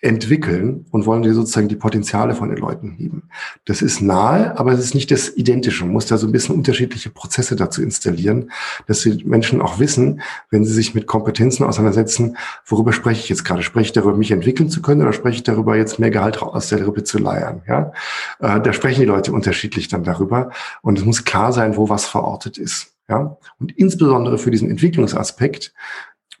entwickeln 0.05 0.85
und 0.91 1.05
wollen 1.05 1.23
dir 1.23 1.33
sozusagen 1.33 1.67
die 1.67 1.75
Potenziale 1.75 2.35
von 2.35 2.49
den 2.49 2.59
Leuten 2.59 2.91
heben. 2.91 3.23
Das 3.65 3.81
ist 3.81 4.01
nahe, 4.01 4.57
aber 4.57 4.71
es 4.71 4.79
ist 4.79 4.93
nicht 4.93 5.09
das 5.09 5.35
Identische. 5.35 5.83
Man 5.83 5.93
muss 5.93 6.05
da 6.05 6.17
so 6.17 6.27
ein 6.27 6.31
bisschen 6.31 6.55
unterschiedliche 6.55 7.09
Prozesse 7.09 7.55
dazu 7.55 7.81
installieren, 7.81 8.51
dass 8.85 9.01
die 9.01 9.23
Menschen 9.25 9.61
auch 9.61 9.79
wissen, 9.79 10.21
wenn 10.51 10.63
sie 10.63 10.73
sich 10.73 10.93
mit 10.93 11.07
Kompetenzen 11.07 11.65
auseinandersetzen, 11.65 12.37
worüber 12.65 12.93
spreche 12.93 13.21
ich 13.21 13.29
jetzt 13.29 13.43
gerade? 13.43 13.63
Spreche 13.63 13.87
ich 13.87 13.93
darüber, 13.93 14.15
mich 14.15 14.31
entwickeln 14.31 14.69
zu 14.69 14.81
können 14.81 15.01
oder 15.01 15.11
spreche 15.11 15.37
ich 15.37 15.43
darüber, 15.43 15.75
jetzt 15.75 15.97
mehr 15.99 16.11
Gehalt 16.11 16.41
aus 16.41 16.69
der 16.69 16.85
Rippe 16.85 17.03
zu 17.03 17.17
leiern? 17.17 17.63
Ja, 17.67 17.91
äh, 18.39 18.61
da 18.61 18.73
sprechen 18.73 19.01
die 19.01 19.07
Leute 19.07 19.33
unterschiedlich 19.33 19.87
dann 19.87 20.03
darüber 20.03 20.51
und 20.83 20.99
es 20.99 21.05
muss 21.05 21.25
klar 21.25 21.51
sein, 21.51 21.77
wo 21.77 21.89
was 21.89 22.05
verortet 22.05 22.59
ist. 22.59 22.93
Ja, 23.09 23.37
und 23.59 23.71
insbesondere 23.77 24.37
für 24.37 24.51
diesen 24.51 24.69
Entwicklungsaspekt 24.69 25.73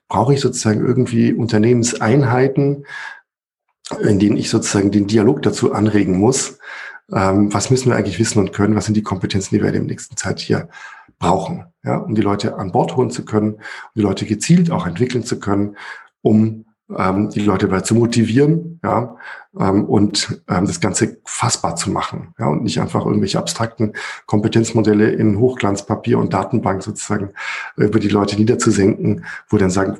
brauche 0.07 0.33
ich 0.33 0.39
sozusagen 0.39 0.85
irgendwie 0.85 1.33
Unternehmenseinheiten, 1.33 2.85
in 4.01 4.19
denen 4.19 4.37
ich 4.37 4.49
sozusagen 4.49 4.91
den 4.91 5.07
Dialog 5.07 5.41
dazu 5.41 5.73
anregen 5.73 6.17
muss. 6.17 6.57
Ähm, 7.11 7.53
was 7.53 7.69
müssen 7.69 7.89
wir 7.89 7.95
eigentlich 7.95 8.19
wissen 8.19 8.39
und 8.39 8.53
können? 8.53 8.75
Was 8.75 8.85
sind 8.85 8.97
die 8.97 9.03
Kompetenzen, 9.03 9.55
die 9.55 9.61
wir 9.61 9.67
in 9.67 9.73
der 9.73 9.83
nächsten 9.83 10.17
Zeit 10.17 10.39
hier 10.39 10.69
brauchen? 11.19 11.65
Ja, 11.83 11.97
um 11.97 12.15
die 12.15 12.21
Leute 12.21 12.57
an 12.57 12.71
Bord 12.71 12.95
holen 12.95 13.11
zu 13.11 13.25
können, 13.25 13.53
um 13.53 13.91
die 13.95 14.01
Leute 14.01 14.25
gezielt 14.25 14.71
auch 14.71 14.87
entwickeln 14.87 15.23
zu 15.23 15.39
können, 15.39 15.77
um 16.21 16.65
ähm, 16.95 17.29
die 17.29 17.41
Leute 17.41 17.67
dabei 17.67 17.81
zu 17.81 17.95
motivieren, 17.95 18.79
ja, 18.83 19.17
ähm, 19.59 19.85
und 19.85 20.41
ähm, 20.47 20.67
das 20.67 20.79
Ganze 20.79 21.17
fassbar 21.25 21.75
zu 21.75 21.89
machen, 21.89 22.33
ja, 22.37 22.47
und 22.47 22.63
nicht 22.63 22.79
einfach 22.79 23.05
irgendwelche 23.05 23.39
abstrakten 23.39 23.93
Kompetenzmodelle 24.27 25.11
in 25.11 25.39
Hochglanzpapier 25.39 26.19
und 26.19 26.33
Datenbank 26.33 26.83
sozusagen 26.83 27.31
über 27.75 27.99
die 27.99 28.09
Leute 28.09 28.35
niederzusenken, 28.35 29.25
wo 29.49 29.57
dann 29.57 29.71
sagen, 29.71 29.97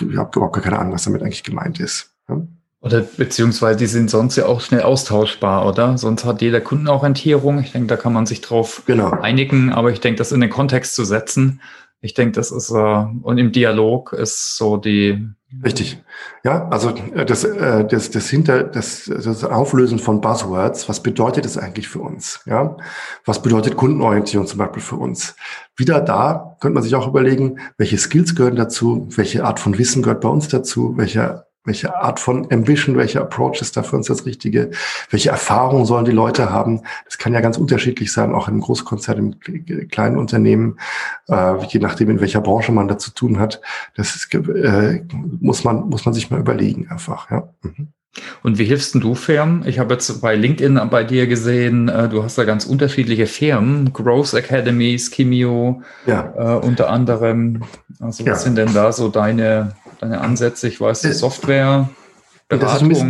ich 0.00 0.16
habe 0.16 0.30
überhaupt 0.36 0.54
gar 0.54 0.62
keine 0.62 0.78
Ahnung, 0.78 0.92
was 0.92 1.04
damit 1.04 1.22
eigentlich 1.22 1.44
gemeint 1.44 1.80
ist. 1.80 2.14
Ja. 2.28 2.40
Oder 2.82 3.00
beziehungsweise 3.00 3.78
die 3.78 3.86
sind 3.86 4.10
sonst 4.10 4.34
ja 4.34 4.46
auch 4.46 4.60
schnell 4.60 4.82
austauschbar, 4.82 5.66
oder? 5.66 5.96
Sonst 5.96 6.24
hat 6.24 6.42
jeder 6.42 6.60
Kundenorientierung. 6.60 7.60
Ich 7.60 7.70
denke, 7.70 7.86
da 7.86 7.96
kann 7.96 8.12
man 8.12 8.26
sich 8.26 8.40
drauf 8.40 8.82
genau. 8.86 9.12
einigen, 9.12 9.72
aber 9.72 9.92
ich 9.92 10.00
denke, 10.00 10.18
das 10.18 10.32
in 10.32 10.40
den 10.40 10.50
Kontext 10.50 10.96
zu 10.96 11.04
setzen, 11.04 11.60
ich 12.04 12.14
denke, 12.14 12.32
das 12.32 12.50
ist, 12.50 12.70
äh, 12.70 13.04
und 13.22 13.38
im 13.38 13.52
Dialog 13.52 14.12
ist 14.12 14.56
so 14.56 14.76
die. 14.76 15.24
Richtig. 15.62 16.02
Ja, 16.42 16.66
also 16.68 16.90
äh, 17.14 17.24
das, 17.24 17.44
äh, 17.44 17.86
das, 17.86 18.10
das 18.10 18.28
hinter, 18.28 18.64
das, 18.64 19.04
das 19.04 19.44
Auflösen 19.44 20.00
von 20.00 20.20
Buzzwords, 20.20 20.88
was 20.88 21.00
bedeutet 21.00 21.44
das 21.44 21.56
eigentlich 21.56 21.88
für 21.88 22.00
uns? 22.00 22.40
Ja, 22.44 22.76
was 23.24 23.40
bedeutet 23.40 23.76
Kundenorientierung 23.76 24.48
zum 24.48 24.58
Beispiel 24.58 24.82
für 24.82 24.96
uns? 24.96 25.36
Wieder 25.76 26.00
da 26.00 26.56
könnte 26.60 26.74
man 26.74 26.82
sich 26.82 26.96
auch 26.96 27.06
überlegen, 27.06 27.60
welche 27.78 27.98
Skills 27.98 28.34
gehören 28.34 28.56
dazu, 28.56 29.06
welche 29.14 29.44
Art 29.44 29.60
von 29.60 29.78
Wissen 29.78 30.02
gehört 30.02 30.22
bei 30.22 30.28
uns 30.28 30.48
dazu, 30.48 30.96
welche 30.96 31.44
welche 31.64 31.94
Art 31.94 32.18
von 32.18 32.50
Ambition, 32.50 32.96
welcher 32.96 33.20
Approach 33.20 33.60
ist 33.60 33.76
da 33.76 33.82
für 33.82 33.96
uns 33.96 34.06
das 34.06 34.26
Richtige? 34.26 34.70
Welche 35.10 35.30
Erfahrungen 35.30 35.84
sollen 35.84 36.04
die 36.04 36.10
Leute 36.10 36.50
haben? 36.50 36.82
Das 37.04 37.18
kann 37.18 37.32
ja 37.32 37.40
ganz 37.40 37.56
unterschiedlich 37.56 38.12
sein, 38.12 38.34
auch 38.34 38.48
in 38.48 38.54
einem 38.54 38.62
Großkonzern, 38.62 39.18
im 39.18 39.88
kleinen 39.88 40.16
Unternehmen, 40.16 40.78
äh, 41.28 41.64
je 41.66 41.78
nachdem, 41.78 42.10
in 42.10 42.20
welcher 42.20 42.40
Branche 42.40 42.72
man 42.72 42.88
da 42.88 42.98
zu 42.98 43.12
tun 43.12 43.38
hat. 43.38 43.60
Das 43.94 44.16
ist, 44.16 44.34
äh, 44.34 45.04
muss 45.40 45.62
man, 45.64 45.88
muss 45.88 46.04
man 46.04 46.14
sich 46.14 46.30
mal 46.30 46.40
überlegen 46.40 46.88
einfach, 46.90 47.30
ja. 47.30 47.48
Mhm. 47.62 47.88
Und 48.42 48.58
wie 48.58 48.64
hilfst 48.64 48.94
du 48.94 49.14
Firmen? 49.14 49.66
Ich 49.66 49.78
habe 49.78 49.94
jetzt 49.94 50.20
bei 50.20 50.34
LinkedIn 50.34 50.78
bei 50.90 51.02
dir 51.02 51.26
gesehen, 51.26 51.88
äh, 51.88 52.10
du 52.10 52.22
hast 52.22 52.36
da 52.36 52.44
ganz 52.44 52.66
unterschiedliche 52.66 53.26
Firmen, 53.26 53.92
Growth 53.94 54.34
Academy, 54.34 54.98
Skimio, 54.98 55.82
ja. 56.04 56.32
äh, 56.36 56.66
unter 56.66 56.90
anderem. 56.90 57.62
Also 58.00 58.26
was 58.26 58.26
ja. 58.26 58.34
sind 58.34 58.58
denn 58.58 58.74
da 58.74 58.92
so 58.92 59.08
deine 59.08 59.76
deine 60.02 60.20
Ansätze? 60.20 60.68
Ich 60.68 60.80
weiß, 60.80 61.04
äh, 61.04 61.12
Software, 61.12 61.88
Beratung. 62.48 62.90
Das 62.90 63.04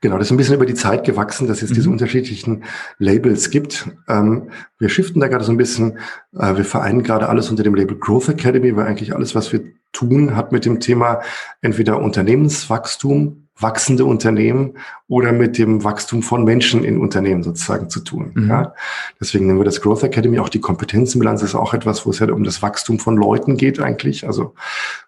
genau, 0.00 0.18
das 0.18 0.28
ist 0.28 0.30
ein 0.30 0.36
bisschen 0.36 0.54
über 0.54 0.66
die 0.66 0.74
Zeit 0.74 1.04
gewachsen, 1.04 1.48
dass 1.48 1.62
es 1.62 1.70
mhm. 1.70 1.74
diese 1.74 1.90
unterschiedlichen 1.90 2.64
Labels 2.98 3.50
gibt. 3.50 3.88
Ähm, 4.08 4.50
wir 4.78 4.88
shiften 4.88 5.20
da 5.20 5.28
gerade 5.28 5.44
so 5.44 5.52
ein 5.52 5.58
bisschen. 5.58 5.98
Äh, 6.36 6.56
wir 6.56 6.64
vereinen 6.64 7.02
gerade 7.02 7.28
alles 7.28 7.50
unter 7.50 7.62
dem 7.62 7.74
Label 7.74 7.98
Growth 7.98 8.28
Academy, 8.28 8.74
weil 8.76 8.86
eigentlich 8.86 9.14
alles, 9.14 9.34
was 9.34 9.52
wir 9.52 9.62
tun, 9.92 10.36
hat 10.36 10.52
mit 10.52 10.64
dem 10.64 10.80
Thema 10.80 11.20
entweder 11.60 12.00
Unternehmenswachstum 12.00 13.42
wachsende 13.62 14.04
Unternehmen 14.04 14.78
oder 15.08 15.32
mit 15.32 15.58
dem 15.58 15.84
Wachstum 15.84 16.22
von 16.22 16.44
Menschen 16.44 16.84
in 16.84 16.98
Unternehmen 16.98 17.42
sozusagen 17.42 17.90
zu 17.90 18.00
tun. 18.00 18.32
Mhm. 18.34 18.48
Ja? 18.48 18.74
Deswegen 19.20 19.46
nennen 19.46 19.60
wir 19.60 19.64
das 19.64 19.80
Growth 19.80 20.02
Academy. 20.02 20.38
Auch 20.38 20.48
die 20.48 20.60
Kompetenzenbilanz 20.60 21.42
ist 21.42 21.54
auch 21.54 21.74
etwas, 21.74 22.04
wo 22.06 22.10
es 22.10 22.18
ja 22.18 22.30
um 22.32 22.44
das 22.44 22.62
Wachstum 22.62 22.98
von 22.98 23.16
Leuten 23.16 23.56
geht 23.56 23.80
eigentlich, 23.80 24.26
also 24.26 24.54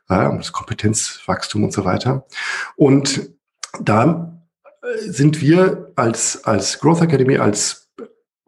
äh, 0.09 0.27
um 0.27 0.39
das 0.39 0.53
Kompetenzwachstum 0.53 1.65
und 1.65 1.73
so 1.73 1.85
weiter. 1.85 2.27
Und 2.77 3.31
da 3.81 4.41
äh, 4.65 5.11
sind 5.11 5.41
wir 5.41 5.93
als, 5.97 6.45
als 6.45 6.79
Growth 6.79 7.03
Academy, 7.03 7.39
als 7.39 7.91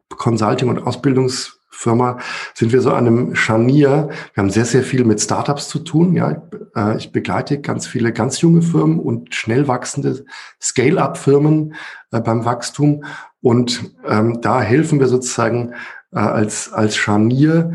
Consulting- 0.08 0.68
und 0.68 0.86
Ausbildungs 0.86 1.56
Firma 1.76 2.18
sind 2.54 2.72
wir 2.72 2.80
so 2.80 2.90
an 2.92 3.06
einem 3.06 3.34
Scharnier. 3.34 4.08
Wir 4.34 4.42
haben 4.42 4.50
sehr, 4.50 4.64
sehr 4.64 4.82
viel 4.82 5.04
mit 5.04 5.20
Startups 5.20 5.68
zu 5.68 5.80
tun. 5.80 6.14
Ja, 6.14 6.42
äh, 6.74 6.96
ich 6.96 7.12
begleite 7.12 7.60
ganz 7.60 7.86
viele 7.86 8.12
ganz 8.12 8.40
junge 8.40 8.62
Firmen 8.62 8.98
und 8.98 9.34
schnell 9.34 9.68
wachsende 9.68 10.24
Scale-up-Firmen 10.60 11.74
äh, 12.12 12.20
beim 12.20 12.44
Wachstum. 12.44 13.04
Und 13.40 13.92
ähm, 14.06 14.40
da 14.40 14.62
helfen 14.62 15.00
wir 15.00 15.06
sozusagen 15.06 15.74
äh, 16.12 16.18
als, 16.18 16.72
als 16.72 16.96
Scharnier 16.96 17.74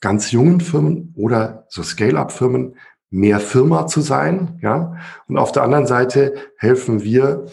ganz 0.00 0.30
jungen 0.30 0.60
Firmen 0.60 1.14
oder 1.16 1.66
so 1.68 1.82
Scale-up-Firmen 1.82 2.76
mehr 3.10 3.40
Firma 3.40 3.86
zu 3.86 4.00
sein. 4.00 4.58
Ja, 4.62 4.96
und 5.26 5.38
auf 5.38 5.52
der 5.52 5.62
anderen 5.62 5.86
Seite 5.86 6.34
helfen 6.56 7.02
wir 7.02 7.46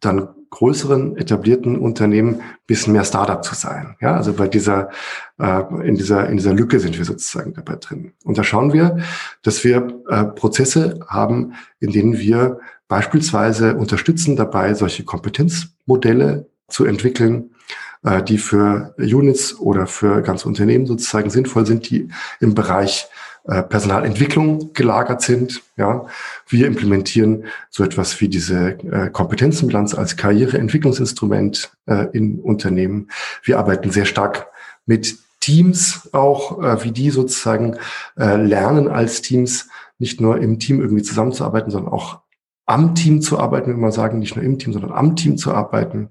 dann 0.00 0.28
größeren 0.52 1.16
etablierten 1.16 1.78
Unternehmen 1.78 2.42
bisschen 2.66 2.92
mehr 2.92 3.04
Startup 3.04 3.42
zu 3.42 3.54
sein. 3.54 3.96
Ja, 4.00 4.16
also 4.16 4.34
bei 4.34 4.48
dieser 4.48 4.90
äh, 5.38 5.62
in 5.86 5.96
dieser 5.96 6.28
in 6.28 6.36
dieser 6.36 6.52
Lücke 6.52 6.78
sind 6.78 6.96
wir 6.98 7.04
sozusagen 7.04 7.54
dabei 7.54 7.76
drin. 7.76 8.12
Und 8.22 8.36
da 8.36 8.44
schauen 8.44 8.72
wir, 8.72 8.98
dass 9.42 9.64
wir 9.64 10.02
äh, 10.08 10.24
Prozesse 10.24 11.00
haben, 11.08 11.54
in 11.80 11.90
denen 11.90 12.18
wir 12.18 12.60
beispielsweise 12.86 13.76
unterstützen 13.76 14.36
dabei, 14.36 14.74
solche 14.74 15.04
Kompetenzmodelle 15.04 16.50
zu 16.68 16.84
entwickeln, 16.84 17.54
äh, 18.02 18.22
die 18.22 18.36
für 18.36 18.94
Units 18.98 19.58
oder 19.58 19.86
für 19.86 20.20
ganze 20.20 20.48
Unternehmen 20.48 20.86
sozusagen 20.86 21.30
sinnvoll 21.30 21.64
sind, 21.64 21.88
die 21.88 22.08
im 22.40 22.54
Bereich 22.54 23.06
äh, 23.44 23.62
Personalentwicklung 23.62 24.72
gelagert 24.72 25.22
sind. 25.22 25.62
Ja, 25.76 26.06
wir 26.48 26.66
implementieren 26.66 27.44
so 27.70 27.82
etwas 27.84 28.20
wie 28.20 28.28
diese 28.28 28.78
äh, 28.84 29.10
Kompetenzenbilanz 29.10 29.94
als 29.94 30.16
Karriereentwicklungsinstrument 30.16 31.72
äh, 31.86 32.06
in 32.12 32.40
Unternehmen. 32.40 33.10
Wir 33.42 33.58
arbeiten 33.58 33.90
sehr 33.90 34.04
stark 34.04 34.46
mit 34.86 35.16
Teams 35.40 36.08
auch, 36.12 36.62
äh, 36.62 36.84
wie 36.84 36.92
die 36.92 37.10
sozusagen 37.10 37.76
äh, 38.16 38.36
lernen 38.36 38.88
als 38.88 39.22
Teams 39.22 39.68
nicht 39.98 40.20
nur 40.20 40.38
im 40.40 40.58
Team 40.58 40.80
irgendwie 40.80 41.02
zusammenzuarbeiten, 41.02 41.70
sondern 41.70 41.92
auch 41.92 42.20
am 42.66 42.94
Team 42.94 43.20
zu 43.22 43.38
arbeiten, 43.38 43.72
wenn 43.72 43.80
man 43.80 43.92
sagen, 43.92 44.18
nicht 44.18 44.36
nur 44.36 44.44
im 44.44 44.58
Team, 44.58 44.72
sondern 44.72 44.92
am 44.92 45.16
Team 45.16 45.36
zu 45.36 45.52
arbeiten. 45.52 46.10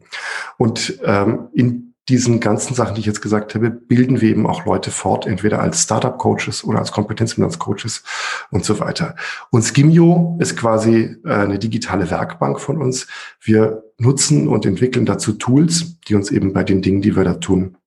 Und 0.57 0.99
ähm, 1.03 1.47
in 1.53 1.90
diesen 2.11 2.41
ganzen 2.41 2.75
Sachen, 2.75 2.95
die 2.95 2.99
ich 2.99 3.07
jetzt 3.07 3.21
gesagt 3.21 3.55
habe, 3.55 3.71
bilden 3.71 4.19
wir 4.19 4.29
eben 4.29 4.45
auch 4.45 4.65
Leute 4.65 4.91
fort, 4.91 5.25
entweder 5.25 5.61
als 5.61 5.83
Startup-Coaches 5.83 6.63
oder 6.65 6.79
als 6.79 6.91
Kompetenzfinanz-Coaches 6.91 8.03
und 8.51 8.65
so 8.65 8.79
weiter. 8.79 9.15
Und 9.49 9.63
Skimio 9.63 10.37
ist 10.39 10.57
quasi 10.57 11.15
äh, 11.23 11.33
eine 11.33 11.57
digitale 11.57 12.11
Werkbank 12.11 12.59
von 12.59 12.81
uns. 12.81 13.07
Wir 13.39 13.83
nutzen 13.97 14.49
und 14.49 14.65
entwickeln 14.65 15.05
dazu 15.05 15.33
Tools, 15.33 15.99
die 16.07 16.15
uns 16.15 16.31
eben 16.31 16.51
bei 16.51 16.63
den 16.63 16.81
Dingen, 16.81 17.01
die 17.01 17.15
wir 17.15 17.23
da 17.23 17.35
tun, 17.35 17.77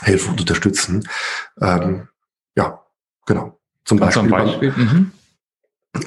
helfen 0.00 0.30
und 0.32 0.40
unterstützen. 0.40 1.06
Ähm, 1.60 2.08
ja, 2.56 2.80
genau. 3.26 3.58
Zum 3.84 3.98
Beispiel, 3.98 4.22
zum 4.22 4.30
Beispiel? 4.30 4.72
Mhm. 4.72 5.10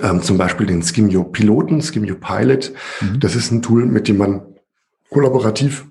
Ähm, 0.01 0.21
zum 0.23 0.37
Beispiel 0.37 0.65
den 0.65 0.81
Skimio 0.81 1.23
Piloten, 1.23 1.81
Skimio 1.81 2.15
Pilot. 2.15 2.73
Mhm. 3.01 3.19
Das 3.19 3.35
ist 3.35 3.51
ein 3.51 3.61
Tool, 3.61 3.85
mit 3.85 4.07
dem 4.07 4.17
man 4.17 4.41
kollaborativ 5.11 5.85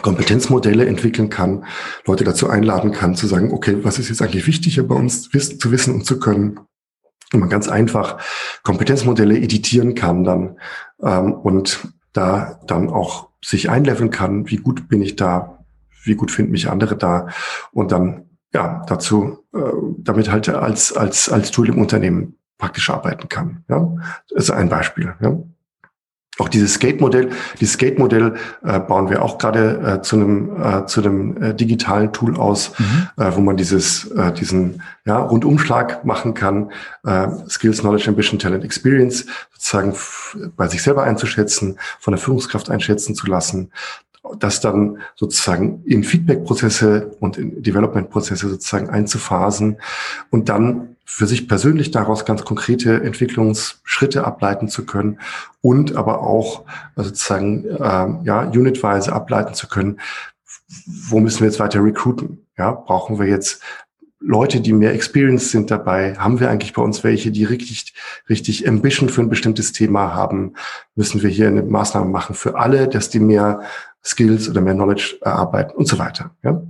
Kompetenzmodelle 0.00 0.86
entwickeln 0.86 1.28
kann, 1.28 1.66
Leute 2.06 2.24
dazu 2.24 2.48
einladen 2.48 2.92
kann, 2.92 3.14
zu 3.14 3.26
sagen, 3.26 3.52
okay, 3.52 3.78
was 3.82 3.98
ist 3.98 4.08
jetzt 4.08 4.22
eigentlich 4.22 4.46
wichtig 4.46 4.80
bei 4.86 4.94
uns 4.94 5.28
zu 5.30 5.70
wissen 5.70 5.94
und 5.94 6.06
zu 6.06 6.18
können. 6.18 6.60
Und 7.32 7.40
man 7.40 7.48
ganz 7.48 7.68
einfach 7.68 8.18
Kompetenzmodelle 8.62 9.38
editieren 9.38 9.94
kann 9.94 10.24
dann 10.24 10.56
ähm, 11.02 11.32
und 11.32 11.88
da 12.12 12.60
dann 12.66 12.90
auch 12.90 13.28
sich 13.42 13.70
einleveln 13.70 14.10
kann, 14.10 14.48
wie 14.48 14.56
gut 14.56 14.88
bin 14.88 15.02
ich 15.02 15.16
da, 15.16 15.64
wie 16.04 16.14
gut 16.14 16.30
finden 16.30 16.52
mich 16.52 16.70
andere 16.70 16.96
da 16.96 17.28
und 17.72 17.90
dann 17.92 18.30
ja 18.52 18.84
dazu 18.86 19.38
äh, 19.54 19.60
damit 19.98 20.30
halt 20.30 20.48
als 20.48 20.94
als 20.94 21.30
als 21.30 21.50
Tool 21.50 21.68
im 21.68 21.78
Unternehmen 21.78 22.36
praktisch 22.58 22.90
arbeiten 22.90 23.28
kann. 23.28 23.64
Ja, 23.68 23.94
das 24.28 24.44
ist 24.44 24.50
ein 24.50 24.68
Beispiel. 24.68 25.14
Ja. 25.20 25.38
Auch 26.38 26.48
dieses 26.48 26.74
Skate-Modell, 26.74 27.30
dieses 27.60 27.74
Skate-Modell 27.74 28.34
äh, 28.64 28.80
bauen 28.80 29.10
wir 29.10 29.22
auch 29.22 29.36
gerade 29.36 29.98
äh, 29.98 30.02
zu 30.02 30.16
einem 30.16 30.62
äh, 30.62 30.86
zu 30.86 31.02
einem 31.02 31.42
äh, 31.42 31.54
digitalen 31.54 32.12
Tool 32.12 32.38
aus, 32.38 32.72
mhm. 32.78 33.08
äh, 33.22 33.36
wo 33.36 33.40
man 33.42 33.58
dieses 33.58 34.10
äh, 34.12 34.32
diesen 34.32 34.82
ja, 35.04 35.18
Rundumschlag 35.18 36.06
machen 36.06 36.32
kann, 36.32 36.72
äh, 37.04 37.28
Skills, 37.50 37.80
Knowledge, 37.80 38.08
Ambition, 38.08 38.38
Talent, 38.38 38.64
Experience 38.64 39.26
sozusagen 39.52 39.94
bei 40.56 40.68
sich 40.68 40.82
selber 40.82 41.02
einzuschätzen, 41.02 41.78
von 42.00 42.12
der 42.12 42.18
Führungskraft 42.18 42.70
einschätzen 42.70 43.14
zu 43.14 43.26
lassen, 43.26 43.70
das 44.38 44.60
dann 44.60 44.98
sozusagen 45.16 45.82
in 45.84 46.02
Feedback-Prozesse 46.02 47.14
und 47.20 47.36
in 47.36 47.62
Development-Prozesse 47.62 48.48
sozusagen 48.48 48.88
einzuphasen 48.88 49.76
und 50.30 50.48
dann 50.48 50.91
für 51.04 51.26
sich 51.26 51.48
persönlich 51.48 51.90
daraus 51.90 52.24
ganz 52.24 52.44
konkrete 52.44 53.02
Entwicklungsschritte 53.02 54.24
ableiten 54.24 54.68
zu 54.68 54.86
können 54.86 55.18
und 55.60 55.96
aber 55.96 56.20
auch 56.20 56.64
äh, 56.96 57.02
sozusagen 57.02 57.64
äh, 57.64 58.24
ja 58.24 58.42
unitweise 58.42 59.12
ableiten 59.12 59.54
zu 59.54 59.68
können, 59.68 60.00
wo 60.86 61.20
müssen 61.20 61.40
wir 61.40 61.48
jetzt 61.48 61.60
weiter 61.60 61.82
recruiten? 61.84 62.46
Ja, 62.56 62.72
brauchen 62.72 63.18
wir 63.18 63.26
jetzt 63.26 63.62
Leute, 64.20 64.60
die 64.60 64.72
mehr 64.72 64.94
Experience 64.94 65.50
sind 65.50 65.70
dabei? 65.70 66.14
Haben 66.16 66.40
wir 66.40 66.48
eigentlich 66.48 66.72
bei 66.72 66.82
uns 66.82 67.02
welche, 67.02 67.30
die 67.30 67.44
richtig, 67.44 67.94
richtig 68.28 68.68
Ambition 68.68 69.08
für 69.08 69.20
ein 69.20 69.28
bestimmtes 69.28 69.72
Thema 69.72 70.14
haben? 70.14 70.54
Müssen 70.94 71.22
wir 71.22 71.30
hier 71.30 71.48
eine 71.48 71.62
Maßnahme 71.62 72.08
machen 72.08 72.34
für 72.34 72.56
alle, 72.56 72.88
dass 72.88 73.10
die 73.10 73.20
mehr 73.20 73.62
Skills 74.04 74.48
oder 74.48 74.60
mehr 74.60 74.74
Knowledge 74.74 75.18
erarbeiten 75.20 75.76
und 75.76 75.88
so 75.88 75.98
weiter? 75.98 76.30
Ja? 76.42 76.62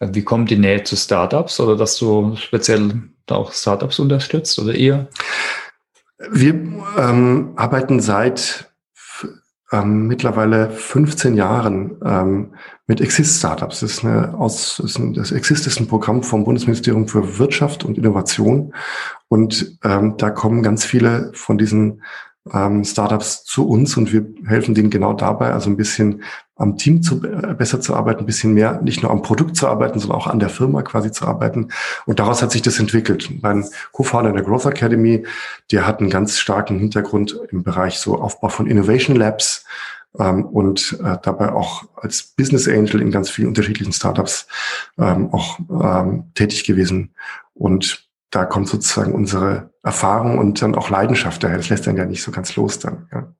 Wie 0.00 0.24
kommt 0.24 0.50
die 0.50 0.58
Nähe 0.58 0.82
zu 0.82 0.96
Startups 0.96 1.60
oder 1.60 1.76
dass 1.76 1.98
du 1.98 2.34
speziell 2.36 2.90
auch 3.28 3.52
Startups 3.52 3.98
unterstützt 3.98 4.58
oder 4.58 4.74
ihr? 4.74 5.08
Wir 6.30 6.54
ähm, 6.98 7.52
arbeiten 7.56 8.00
seit 8.00 8.70
ähm, 9.72 10.06
mittlerweile 10.06 10.70
15 10.70 11.34
Jahren 11.34 11.96
ähm, 12.04 12.54
mit 12.86 13.00
Exist 13.00 13.38
Startups. 13.38 13.80
Das, 13.80 13.92
ist 13.92 14.04
eine 14.04 14.34
aus, 14.36 14.78
ist 14.80 14.98
ein, 14.98 15.14
das 15.14 15.32
Exist 15.32 15.66
ist 15.66 15.78
ein 15.78 15.86
Programm 15.86 16.22
vom 16.22 16.44
Bundesministerium 16.44 17.06
für 17.06 17.38
Wirtschaft 17.38 17.84
und 17.84 17.96
Innovation. 17.96 18.74
Und 19.28 19.78
ähm, 19.84 20.16
da 20.16 20.30
kommen 20.30 20.62
ganz 20.62 20.84
viele 20.84 21.30
von 21.34 21.56
diesen 21.56 22.02
ähm, 22.52 22.84
Startups 22.84 23.44
zu 23.44 23.68
uns 23.68 23.96
und 23.96 24.12
wir 24.12 24.26
helfen 24.46 24.74
denen 24.74 24.90
genau 24.90 25.12
dabei, 25.12 25.52
also 25.52 25.68
ein 25.68 25.76
bisschen 25.76 26.22
am 26.56 26.76
Team 26.76 27.02
zu, 27.02 27.22
äh, 27.24 27.54
besser 27.54 27.80
zu 27.80 27.94
arbeiten, 27.94 28.20
ein 28.20 28.26
bisschen 28.26 28.54
mehr 28.54 28.80
nicht 28.82 29.02
nur 29.02 29.10
am 29.10 29.22
Produkt 29.22 29.56
zu 29.56 29.68
arbeiten, 29.68 29.98
sondern 29.98 30.18
auch 30.18 30.26
an 30.26 30.38
der 30.38 30.48
Firma 30.48 30.82
quasi 30.82 31.10
zu 31.10 31.26
arbeiten. 31.26 31.68
Und 32.06 32.18
daraus 32.18 32.42
hat 32.42 32.52
sich 32.52 32.62
das 32.62 32.78
entwickelt. 32.78 33.30
Mein 33.42 33.64
Co-Founder 33.92 34.32
der 34.32 34.42
Growth 34.42 34.66
Academy, 34.66 35.26
der 35.70 35.86
hat 35.86 36.00
einen 36.00 36.10
ganz 36.10 36.38
starken 36.38 36.78
Hintergrund 36.78 37.38
im 37.50 37.62
Bereich 37.62 37.98
so 37.98 38.18
Aufbau 38.18 38.48
von 38.48 38.66
Innovation 38.66 39.16
Labs 39.16 39.64
ähm, 40.18 40.44
und 40.44 40.98
äh, 41.02 41.18
dabei 41.22 41.52
auch 41.52 41.84
als 41.96 42.22
Business 42.22 42.68
Angel 42.68 43.00
in 43.00 43.10
ganz 43.10 43.30
vielen 43.30 43.48
unterschiedlichen 43.48 43.92
Startups 43.92 44.46
ähm, 44.98 45.32
auch 45.32 45.58
ähm, 45.70 46.30
tätig 46.34 46.64
gewesen. 46.64 47.14
Und 47.54 48.09
da 48.30 48.44
kommt 48.44 48.68
sozusagen 48.68 49.12
unsere 49.12 49.70
Erfahrung 49.82 50.38
und 50.38 50.62
dann 50.62 50.74
auch 50.74 50.90
Leidenschaft 50.90 51.42
daher. 51.42 51.56
Das 51.56 51.68
lässt 51.68 51.86
dann 51.86 51.96
ja 51.96 52.04
nicht 52.04 52.22
so 52.22 52.30
ganz 52.30 52.56
los 52.56 52.78
dann. 52.78 53.08
Ja. 53.12 53.32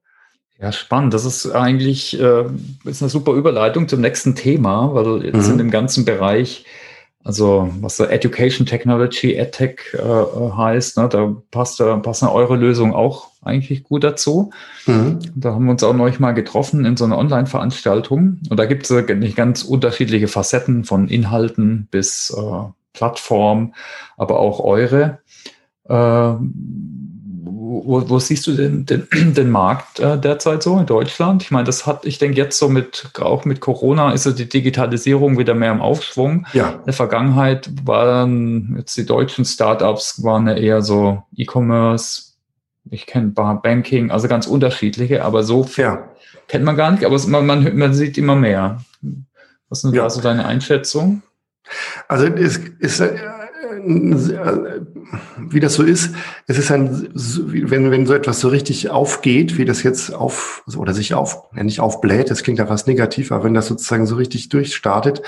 Ja, 0.61 0.72
spannend. 0.72 1.14
Das 1.14 1.24
ist 1.24 1.51
eigentlich 1.51 2.20
äh, 2.20 2.45
ist 2.84 3.03
eine 3.03 3.09
super 3.09 3.32
Überleitung 3.32 3.88
zum 3.88 4.03
nächsten 4.03 4.34
Thema, 4.34 4.95
weil 4.95 5.24
jetzt 5.24 5.47
mhm. 5.47 5.53
in 5.53 5.59
dem 5.59 5.70
ganzen 5.70 6.05
Bereich, 6.05 6.66
also 7.24 7.70
was 7.80 7.97
so 7.97 8.05
Education 8.05 8.66
Technology, 8.66 9.36
EdTech 9.36 9.95
äh, 9.95 9.99
heißt, 10.55 10.99
ne, 10.99 11.09
da 11.09 11.34
passt, 11.51 11.80
da 11.80 11.97
passen 11.97 12.28
eure 12.28 12.57
Lösungen 12.57 12.93
auch 12.93 13.28
eigentlich 13.41 13.84
gut 13.84 14.05
dazu. 14.05 14.51
Mhm. 14.84 15.20
Da 15.34 15.55
haben 15.55 15.64
wir 15.64 15.70
uns 15.70 15.82
auch 15.82 15.95
neulich 15.95 16.20
mal 16.20 16.32
getroffen 16.32 16.84
in 16.84 16.99
so 16.99 17.07
einer 17.07 17.16
Online-Veranstaltung. 17.16 18.41
Und 18.51 18.57
da 18.59 18.66
gibt 18.66 18.91
es 18.91 19.09
nicht 19.16 19.36
ganz 19.36 19.62
unterschiedliche 19.62 20.28
Facetten 20.28 20.84
von 20.84 21.09
Inhalten 21.09 21.88
bis 21.91 22.36
äh, 22.36 22.70
Plattform, 22.93 23.74
aber 24.16 24.38
auch 24.38 24.61
eure. 24.61 25.18
Äh, 25.88 26.34
wo, 27.80 28.09
wo, 28.09 28.18
siehst 28.18 28.47
du 28.47 28.53
denn 28.53 28.86
den, 28.86 29.07
den 29.34 29.51
Markt 29.51 30.01
äh, 30.01 30.18
derzeit 30.18 30.62
so 30.62 30.78
in 30.78 30.86
Deutschland? 30.86 31.43
Ich 31.43 31.51
meine, 31.51 31.64
das 31.64 31.86
hat, 31.86 32.05
ich 32.05 32.18
denke 32.18 32.36
jetzt 32.36 32.59
so 32.59 32.68
mit, 32.68 33.11
auch 33.20 33.45
mit 33.45 33.61
Corona 33.61 34.12
ist 34.12 34.26
ja 34.26 34.32
die 34.32 34.49
Digitalisierung 34.49 35.38
wieder 35.38 35.55
mehr 35.55 35.72
im 35.72 35.80
Aufschwung. 35.80 36.47
Ja. 36.53 36.70
In 36.70 36.84
der 36.86 36.95
Vergangenheit 36.95 37.70
waren 37.84 38.74
jetzt 38.78 38.97
die 38.97 39.07
deutschen 39.07 39.45
Startups 39.45 40.22
waren 40.22 40.47
ja 40.49 40.55
eher 40.55 40.82
so 40.82 41.22
E-Commerce, 41.36 42.30
ich 42.91 43.07
kenne 43.07 43.28
Banking, 43.28 44.11
also 44.11 44.26
ganz 44.26 44.47
unterschiedliche, 44.47 45.24
aber 45.24 45.43
so 45.43 45.68
ja. 45.76 46.09
kennt 46.49 46.64
man 46.64 46.76
gar 46.76 46.91
nicht, 46.91 47.05
aber 47.05 47.18
man, 47.28 47.47
man, 47.47 47.76
man 47.76 47.95
sieht 47.95 48.18
immer 48.18 48.36
mehr. 48.36 48.80
Was 49.68 49.84
ist 49.84 49.95
ja. 49.95 50.03
da 50.03 50.11
so 50.11 50.20
deine 50.20 50.47
Einschätzung? 50.47 51.22
Also 52.09 52.27
es 52.27 52.59
ist, 52.79 53.01
äh, 53.01 53.17
wie 55.39 55.61
das 55.61 55.75
so 55.75 55.83
ist, 55.83 56.15
es 56.47 56.59
ist 56.59 56.71
ein, 56.71 57.09
wenn, 57.15 57.91
wenn 57.91 58.07
so 58.07 58.15
etwas 58.15 58.41
so 58.41 58.49
richtig 58.49 58.91
aufgeht, 58.91 59.59
wie 59.59 59.65
das 59.65 59.83
jetzt 59.83 60.13
auf, 60.13 60.63
oder 60.77 60.93
sich 60.93 61.15
auf, 61.15 61.45
nicht 61.53 61.81
aufbläht, 61.81 62.31
das 62.31 62.43
klingt 62.43 62.59
ja 62.59 62.67
fast 62.67 62.87
negativ, 62.87 63.33
aber 63.33 63.45
wenn 63.45 63.55
das 63.55 63.67
sozusagen 63.67 64.07
so 64.07 64.17
richtig 64.17 64.49
durchstartet, 64.49 65.23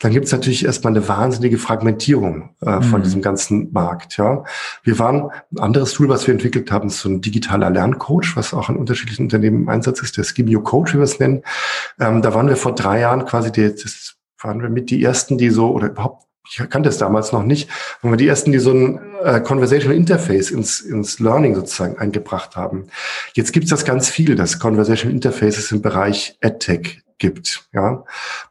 dann 0.00 0.12
gibt 0.12 0.26
es 0.26 0.32
natürlich 0.32 0.64
erstmal 0.64 0.92
eine 0.92 1.08
wahnsinnige 1.08 1.58
Fragmentierung 1.58 2.50
äh, 2.60 2.80
von 2.82 3.00
mhm. 3.00 3.04
diesem 3.04 3.22
ganzen 3.22 3.72
Markt. 3.72 4.16
Ja, 4.16 4.44
Wir 4.82 4.98
waren, 4.98 5.30
ein 5.52 5.58
anderes 5.58 5.92
Tool, 5.92 6.08
was 6.08 6.26
wir 6.26 6.34
entwickelt 6.34 6.70
haben, 6.70 6.88
ist 6.88 7.00
so 7.00 7.08
ein 7.08 7.20
digitaler 7.20 7.70
Lerncoach, 7.70 8.36
was 8.36 8.52
auch 8.52 8.68
in 8.68 8.76
unterschiedlichen 8.76 9.24
Unternehmen 9.24 9.62
im 9.62 9.68
Einsatz 9.68 10.02
ist, 10.02 10.16
der 10.16 10.24
Skimio 10.24 10.60
Coach, 10.60 10.94
wie 10.94 10.98
wir 10.98 11.04
es 11.04 11.18
nennen. 11.18 11.42
Ähm, 11.98 12.22
da 12.22 12.34
waren 12.34 12.48
wir 12.48 12.56
vor 12.56 12.74
drei 12.74 13.00
Jahren 13.00 13.24
quasi 13.24 13.50
die, 13.52 13.70
das 13.70 14.16
waren 14.42 14.62
wir 14.62 14.68
mit 14.68 14.90
die 14.90 15.02
ersten, 15.02 15.38
die 15.38 15.50
so, 15.50 15.70
oder 15.70 15.88
überhaupt, 15.88 16.24
ich 16.48 16.62
kannte 16.70 16.88
es 16.88 16.98
damals 16.98 17.32
noch 17.32 17.42
nicht, 17.42 17.68
waren 18.02 18.12
wir 18.12 18.16
die 18.16 18.28
ersten, 18.28 18.52
die 18.52 18.58
so 18.58 18.72
ein 18.72 19.00
äh, 19.22 19.40
Conversational 19.40 19.96
Interface 19.96 20.50
ins, 20.50 20.80
ins 20.80 21.18
Learning 21.18 21.54
sozusagen 21.54 21.98
eingebracht 21.98 22.56
haben. 22.56 22.86
Jetzt 23.34 23.52
gibt 23.52 23.64
es 23.64 23.70
das 23.70 23.84
ganz 23.84 24.08
viel, 24.08 24.36
dass 24.36 24.58
Conversational 24.58 25.14
Interfaces 25.14 25.72
im 25.72 25.82
Bereich 25.82 26.36
EdTech 26.40 27.02
gibt, 27.18 27.68
ja, 27.72 28.04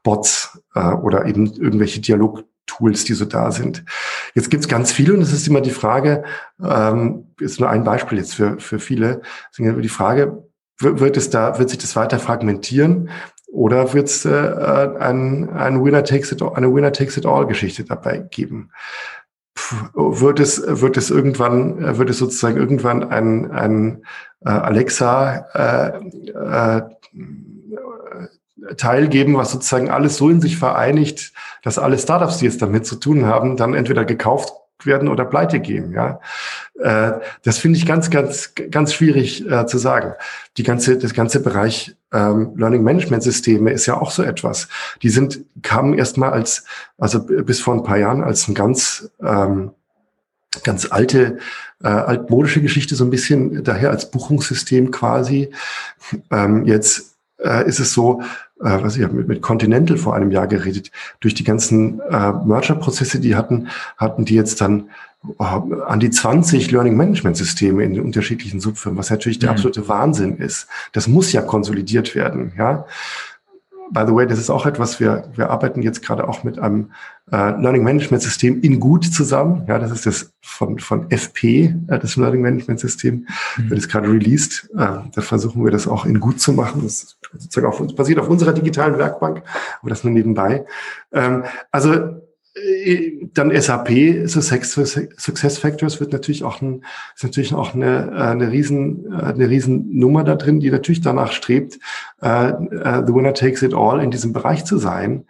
Bots 0.04 0.60
äh, 0.74 0.80
oder 0.80 1.26
eben 1.26 1.54
irgendwelche 1.54 2.02
Dialog 2.02 2.44
Tools, 2.68 3.04
die 3.04 3.14
so 3.14 3.26
da 3.26 3.52
sind. 3.52 3.86
Jetzt 4.34 4.50
gibt's 4.50 4.68
ganz 4.68 4.92
viele 4.92 5.14
und 5.14 5.22
es 5.22 5.32
ist 5.32 5.48
immer 5.48 5.62
die 5.62 5.70
Frage, 5.70 6.24
ähm, 6.64 7.28
ist 7.40 7.60
nur 7.60 7.70
ein 7.70 7.84
Beispiel 7.84 8.18
jetzt 8.18 8.36
für, 8.36 8.60
für 8.60 8.80
viele, 8.80 9.22
die 9.58 9.90
Frage, 9.90 10.44
wird 10.80 11.16
es 11.16 11.30
da, 11.30 11.58
wird 11.58 11.70
sich 11.70 11.80
das 11.80 11.96
weiter 11.96 12.20
fragmentieren 12.20 13.10
oder 13.56 13.94
wird 13.94 14.10
es 14.10 14.26
äh, 14.26 14.30
ein, 15.00 15.50
ein 15.50 15.84
Winner 15.84 16.04
takes 16.04 16.32
it, 16.32 16.42
eine 16.44 16.68
all 16.68 17.48
Geschichte 17.48 17.86
dabei 17.86 18.18
geben? 18.18 18.72
Pff, 19.58 19.92
wird 19.94 20.42
es, 20.42 20.62
wird 20.68 20.98
es 20.98 21.10
irgendwann, 21.10 21.98
wird 21.98 22.10
es 22.10 22.18
sozusagen 22.18 22.58
irgendwann 22.58 23.06
ein, 23.06 23.50
ein 23.52 24.04
äh, 24.46 24.50
Alexa 24.50 25.46
äh, 25.54 25.92
äh, 26.28 26.82
Teil 28.76 29.08
geben, 29.08 29.38
was 29.38 29.52
sozusagen 29.52 29.90
alles 29.90 30.18
so 30.18 30.30
in 30.30 30.42
sich 30.42 30.58
vereinigt, 30.58 31.32
dass 31.64 31.80
alle 31.80 31.98
Startups, 31.98 32.40
die 32.40 32.48
es 32.48 32.58
damit 32.58 32.86
zu 32.86 32.98
tun 32.98 33.26
haben, 33.26 33.56
dann 33.56 33.74
entweder 33.74 34.04
gekauft 34.04 34.52
werden 34.86 35.08
oder 35.08 35.26
pleite 35.26 35.60
gehen. 35.60 35.92
Ja, 35.92 36.20
äh, 36.80 37.20
das 37.44 37.58
finde 37.58 37.78
ich 37.78 37.86
ganz, 37.86 38.10
ganz, 38.10 38.54
ganz 38.72 38.94
schwierig 38.94 39.50
äh, 39.50 39.66
zu 39.66 39.78
sagen. 39.78 40.14
Die 40.58 40.64
ganze, 40.64 40.98
das 40.98 41.14
ganze 41.14 41.42
Bereich 41.42 41.96
ähm, 42.14 42.54
Learning 42.56 42.84
Management 42.84 43.24
Systeme 43.24 43.72
ist 43.72 43.86
ja 43.86 44.00
auch 44.00 44.12
so 44.12 44.24
etwas. 44.24 44.68
Die 45.02 45.10
sind 45.10 45.42
kamen 45.62 45.98
erstmal 45.98 46.32
als, 46.32 46.66
also 46.98 47.24
bis 47.26 47.60
vor 47.60 47.74
ein 47.74 47.84
paar 47.84 47.98
Jahren 47.98 48.24
als 48.24 48.48
ein 48.48 48.54
ganz 48.54 49.10
ähm, 49.22 49.72
ganz 50.64 50.88
alte, 50.90 51.40
äh, 51.84 51.88
altmodische 51.88 52.62
Geschichte, 52.62 52.96
so 52.96 53.04
ein 53.04 53.10
bisschen 53.10 53.64
daher 53.64 53.92
als 53.92 54.12
Buchungssystem 54.12 54.92
quasi. 54.92 55.52
Ähm, 56.32 56.66
jetzt 56.66 57.16
äh, 57.40 57.68
ist 57.68 57.80
es 57.80 57.94
so, 57.94 58.22
äh, 58.66 58.84
was 58.84 58.98
ich 58.98 59.04
habe 59.04 59.14
mit, 59.14 59.28
mit 59.28 59.42
Continental 59.42 59.98
vor 59.98 60.16
einem 60.16 60.32
Jahr 60.32 60.48
geredet, 60.48 60.92
durch 61.20 61.34
die 61.34 61.44
ganzen 61.44 62.00
äh, 62.02 62.32
Merger-Prozesse, 62.32 63.20
die 63.20 63.36
hatten, 63.36 63.68
hatten 63.98 64.26
die 64.26 64.36
jetzt 64.36 64.60
dann 64.60 64.90
äh, 65.40 65.44
an 65.44 66.00
die 66.00 66.10
20 66.10 66.72
Learning 66.72 66.98
Management 66.98 67.38
Systeme 67.38 67.84
in 67.84 67.94
den 67.94 68.04
unterschiedlichen 68.04 68.60
Subfirmen, 68.60 68.98
was 68.98 69.10
natürlich 69.10 69.40
der 69.40 69.50
mhm. 69.52 69.56
absolute 69.56 69.88
Wahnsinn 69.88 70.38
ist. 70.38 70.68
Das 70.94 71.08
muss 71.08 71.32
ja 71.32 71.42
konsolidiert 71.42 72.16
werden, 72.16 72.54
ja. 72.58 72.86
By 73.92 74.04
the 74.08 74.16
way, 74.16 74.26
das 74.26 74.40
ist 74.40 74.50
auch 74.50 74.66
etwas, 74.66 75.00
wir, 75.00 75.30
wir 75.36 75.52
arbeiten 75.52 75.84
jetzt 75.84 76.02
gerade 76.02 76.28
auch 76.28 76.44
mit 76.44 76.58
einem 76.58 76.92
äh, 77.32 77.52
Learning 77.62 77.84
Management 77.84 78.24
System 78.24 78.62
in 78.62 78.80
Gut 78.80 79.06
zusammen. 79.06 79.64
Ja, 79.68 79.78
das 79.78 79.92
ist 79.92 80.08
das 80.08 80.34
von, 80.42 80.80
von 80.80 81.12
FP, 81.12 81.76
äh, 81.88 82.00
das 82.00 82.16
Learning 82.16 82.42
Management 82.42 82.80
System, 82.80 83.28
mhm. 83.58 83.70
wird 83.70 83.82
jetzt 83.82 83.92
gerade 83.92 84.08
released. 84.10 84.70
Äh, 84.74 84.88
da 85.14 85.22
versuchen 85.22 85.64
wir 85.64 85.72
das 85.72 85.88
auch 85.88 86.06
in 86.06 86.20
Gut 86.20 86.42
zu 86.42 86.54
machen. 86.54 86.82
Das 86.84 87.16
sozusagen 87.38 87.68
auf, 87.68 87.96
basiert 87.96 88.20
auf 88.20 88.30
unserer 88.30 88.54
digitalen 88.54 88.98
Werkbank, 88.98 89.44
aber 89.82 89.90
das 89.90 90.04
nur 90.04 90.14
nebenbei. 90.14 90.66
Ähm, 91.12 91.44
also 91.72 92.22
äh, 92.56 93.28
dann 93.34 93.52
SAP, 93.54 94.30
Success 94.30 95.58
Factors 95.58 96.00
wird 96.00 96.14
natürlich 96.14 96.46
auch 96.46 96.62
ein, 96.62 96.86
ist 97.14 97.24
natürlich 97.24 97.54
auch 97.54 97.76
eine, 97.76 98.12
äh, 98.12 98.22
eine 98.22 98.50
riesen, 98.50 99.12
äh, 99.12 99.26
eine 99.26 99.50
riesen 99.50 99.98
Nummer 99.98 100.24
da 100.24 100.36
drin, 100.36 100.62
die 100.62 100.72
natürlich 100.72 101.02
danach 101.02 101.34
strebt, 101.34 101.80
uh, 102.24 102.52
the 103.06 103.14
winner 103.14 103.34
takes 103.34 103.62
it 103.62 103.74
all 103.74 104.02
in 104.02 104.10
diesem 104.10 104.32
Bereich 104.32 104.64
zu 104.64 104.78
sein. 104.78 105.26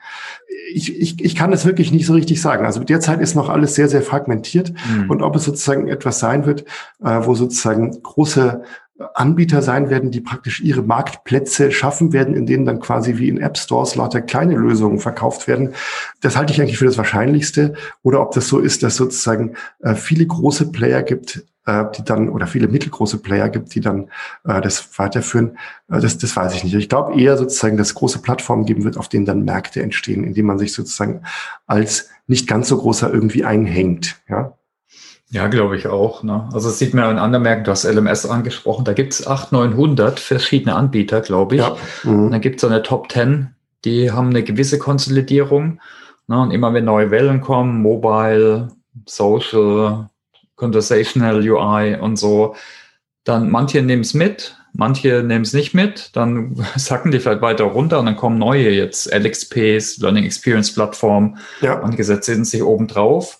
Ich, 0.71 0.95
ich, 0.95 1.23
ich 1.23 1.35
kann 1.35 1.51
es 1.51 1.65
wirklich 1.65 1.91
nicht 1.91 2.05
so 2.05 2.13
richtig 2.13 2.41
sagen. 2.41 2.65
Also 2.65 2.83
derzeit 2.83 3.21
ist 3.21 3.35
noch 3.35 3.49
alles 3.49 3.73
sehr, 3.73 3.89
sehr 3.89 4.03
fragmentiert 4.03 4.71
mhm. 4.71 5.09
und 5.09 5.21
ob 5.23 5.35
es 5.35 5.45
sozusagen 5.45 5.87
etwas 5.87 6.19
sein 6.19 6.45
wird, 6.45 6.65
wo 6.99 7.35
sozusagen 7.35 8.01
große 8.01 8.63
Anbieter 9.13 9.61
sein 9.61 9.89
werden, 9.89 10.11
die 10.11 10.21
praktisch 10.21 10.61
ihre 10.61 10.81
Marktplätze 10.81 11.71
schaffen 11.71 12.13
werden, 12.13 12.33
in 12.33 12.45
denen 12.45 12.65
dann 12.65 12.79
quasi 12.79 13.17
wie 13.17 13.27
in 13.27 13.41
App 13.41 13.57
Stores 13.57 13.95
lauter 13.95 14.21
kleine 14.21 14.55
Lösungen 14.55 14.99
verkauft 14.99 15.47
werden. 15.47 15.73
Das 16.21 16.37
halte 16.37 16.53
ich 16.53 16.61
eigentlich 16.61 16.77
für 16.77 16.85
das 16.85 16.97
Wahrscheinlichste. 16.97 17.73
Oder 18.03 18.21
ob 18.21 18.31
das 18.31 18.47
so 18.47 18.59
ist, 18.59 18.83
dass 18.83 18.95
sozusagen 18.95 19.55
äh, 19.79 19.95
viele 19.95 20.25
große 20.25 20.71
Player 20.71 21.03
gibt, 21.03 21.43
äh, 21.65 21.83
die 21.97 22.05
dann, 22.05 22.29
oder 22.29 22.47
viele 22.47 22.69
mittelgroße 22.69 23.17
Player 23.17 23.49
gibt, 23.49 23.75
die 23.75 23.81
dann 23.81 24.09
äh, 24.45 24.61
das 24.61 24.97
weiterführen, 24.97 25.57
äh, 25.89 25.99
das, 25.99 26.17
das 26.17 26.35
weiß 26.35 26.53
ich 26.55 26.63
nicht. 26.63 26.75
Ich 26.75 26.87
glaube 26.87 27.19
eher 27.19 27.37
sozusagen, 27.37 27.75
dass 27.75 27.87
es 27.87 27.95
große 27.95 28.19
Plattformen 28.19 28.65
geben 28.65 28.85
wird, 28.85 28.95
auf 28.95 29.09
denen 29.09 29.25
dann 29.25 29.43
Märkte 29.43 29.81
entstehen, 29.81 30.23
indem 30.23 30.45
man 30.45 30.57
sich 30.57 30.73
sozusagen 30.73 31.23
als 31.67 32.09
nicht 32.27 32.47
ganz 32.47 32.69
so 32.69 32.77
großer 32.77 33.11
irgendwie 33.13 33.43
einhängt. 33.43 34.21
Ja. 34.29 34.57
Ja, 35.29 35.47
glaube 35.47 35.75
ich 35.75 35.87
auch. 35.87 36.23
Ne? 36.23 36.47
Also 36.53 36.69
das 36.69 36.79
sieht 36.79 36.93
man 36.93 37.11
in 37.11 37.17
anderen 37.17 37.43
Märkten, 37.43 37.65
du 37.65 37.71
hast 37.71 37.83
LMS 37.83 38.25
angesprochen, 38.25 38.85
da 38.85 38.93
gibt 38.93 39.13
es 39.13 39.25
800, 39.25 39.71
900 39.71 40.19
verschiedene 40.19 40.75
Anbieter, 40.75 41.21
glaube 41.21 41.55
ich. 41.55 41.61
Ja. 41.61 41.75
Mhm. 42.03 42.25
Und 42.25 42.31
dann 42.31 42.41
gibt 42.41 42.57
es 42.57 42.61
so 42.61 42.67
eine 42.67 42.83
Top 42.83 43.11
10, 43.11 43.55
die 43.83 44.11
haben 44.11 44.29
eine 44.29 44.43
gewisse 44.43 44.77
Konsolidierung. 44.77 45.79
Ne? 46.27 46.39
Und 46.39 46.51
immer 46.51 46.73
wenn 46.73 46.85
neue 46.85 47.11
Wellen 47.11 47.41
kommen, 47.41 47.81
Mobile, 47.81 48.69
Social, 49.05 50.09
Conversational 50.55 51.39
UI 51.39 51.95
und 51.99 52.17
so, 52.17 52.55
dann 53.23 53.49
manche 53.49 53.81
nehmen 53.81 54.03
es 54.03 54.13
mit, 54.13 54.55
manche 54.73 55.23
nehmen 55.23 55.43
es 55.43 55.53
nicht 55.53 55.73
mit, 55.73 56.15
dann 56.15 56.55
sacken 56.75 57.11
die 57.11 57.19
vielleicht 57.19 57.41
weiter 57.41 57.65
runter 57.65 57.99
und 57.99 58.05
dann 58.05 58.15
kommen 58.15 58.37
neue 58.37 58.69
jetzt 58.69 59.13
LXPs, 59.13 59.97
Learning 59.97 60.23
Experience 60.23 60.73
Plattform, 60.73 61.37
ja. 61.61 61.79
manche 61.81 62.03
setzen 62.03 62.45
sich 62.45 62.63
oben 62.63 62.87
drauf. 62.87 63.39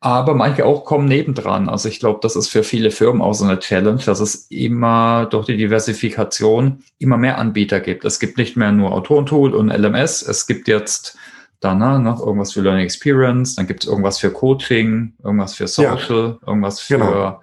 Aber 0.00 0.34
manche 0.34 0.64
auch 0.64 0.84
kommen 0.84 1.08
nebendran. 1.08 1.68
Also 1.68 1.88
ich 1.88 1.98
glaube, 1.98 2.20
das 2.22 2.36
ist 2.36 2.48
für 2.48 2.62
viele 2.62 2.92
Firmen 2.92 3.20
auch 3.20 3.34
so 3.34 3.44
eine 3.44 3.58
Challenge, 3.58 4.00
dass 4.04 4.20
es 4.20 4.46
immer 4.48 5.26
durch 5.26 5.46
die 5.46 5.56
Diversifikation 5.56 6.84
immer 6.98 7.16
mehr 7.16 7.38
Anbieter 7.38 7.80
gibt. 7.80 8.04
Es 8.04 8.20
gibt 8.20 8.38
nicht 8.38 8.56
mehr 8.56 8.70
nur 8.70 8.92
Autorentool 8.92 9.54
und 9.54 9.70
LMS. 9.70 10.22
Es 10.22 10.46
gibt 10.46 10.68
jetzt 10.68 11.18
dann 11.60 11.78
ne, 11.78 11.98
noch 11.98 12.24
irgendwas 12.24 12.52
für 12.52 12.60
Learning 12.60 12.84
Experience, 12.84 13.56
dann 13.56 13.66
gibt 13.66 13.82
es 13.82 13.88
irgendwas 13.88 14.18
für 14.18 14.30
Coaching, 14.30 15.14
irgendwas 15.24 15.54
für 15.54 15.66
Social, 15.66 16.38
ja, 16.40 16.48
irgendwas 16.48 16.80
für 16.80 16.98
genau. 16.98 17.42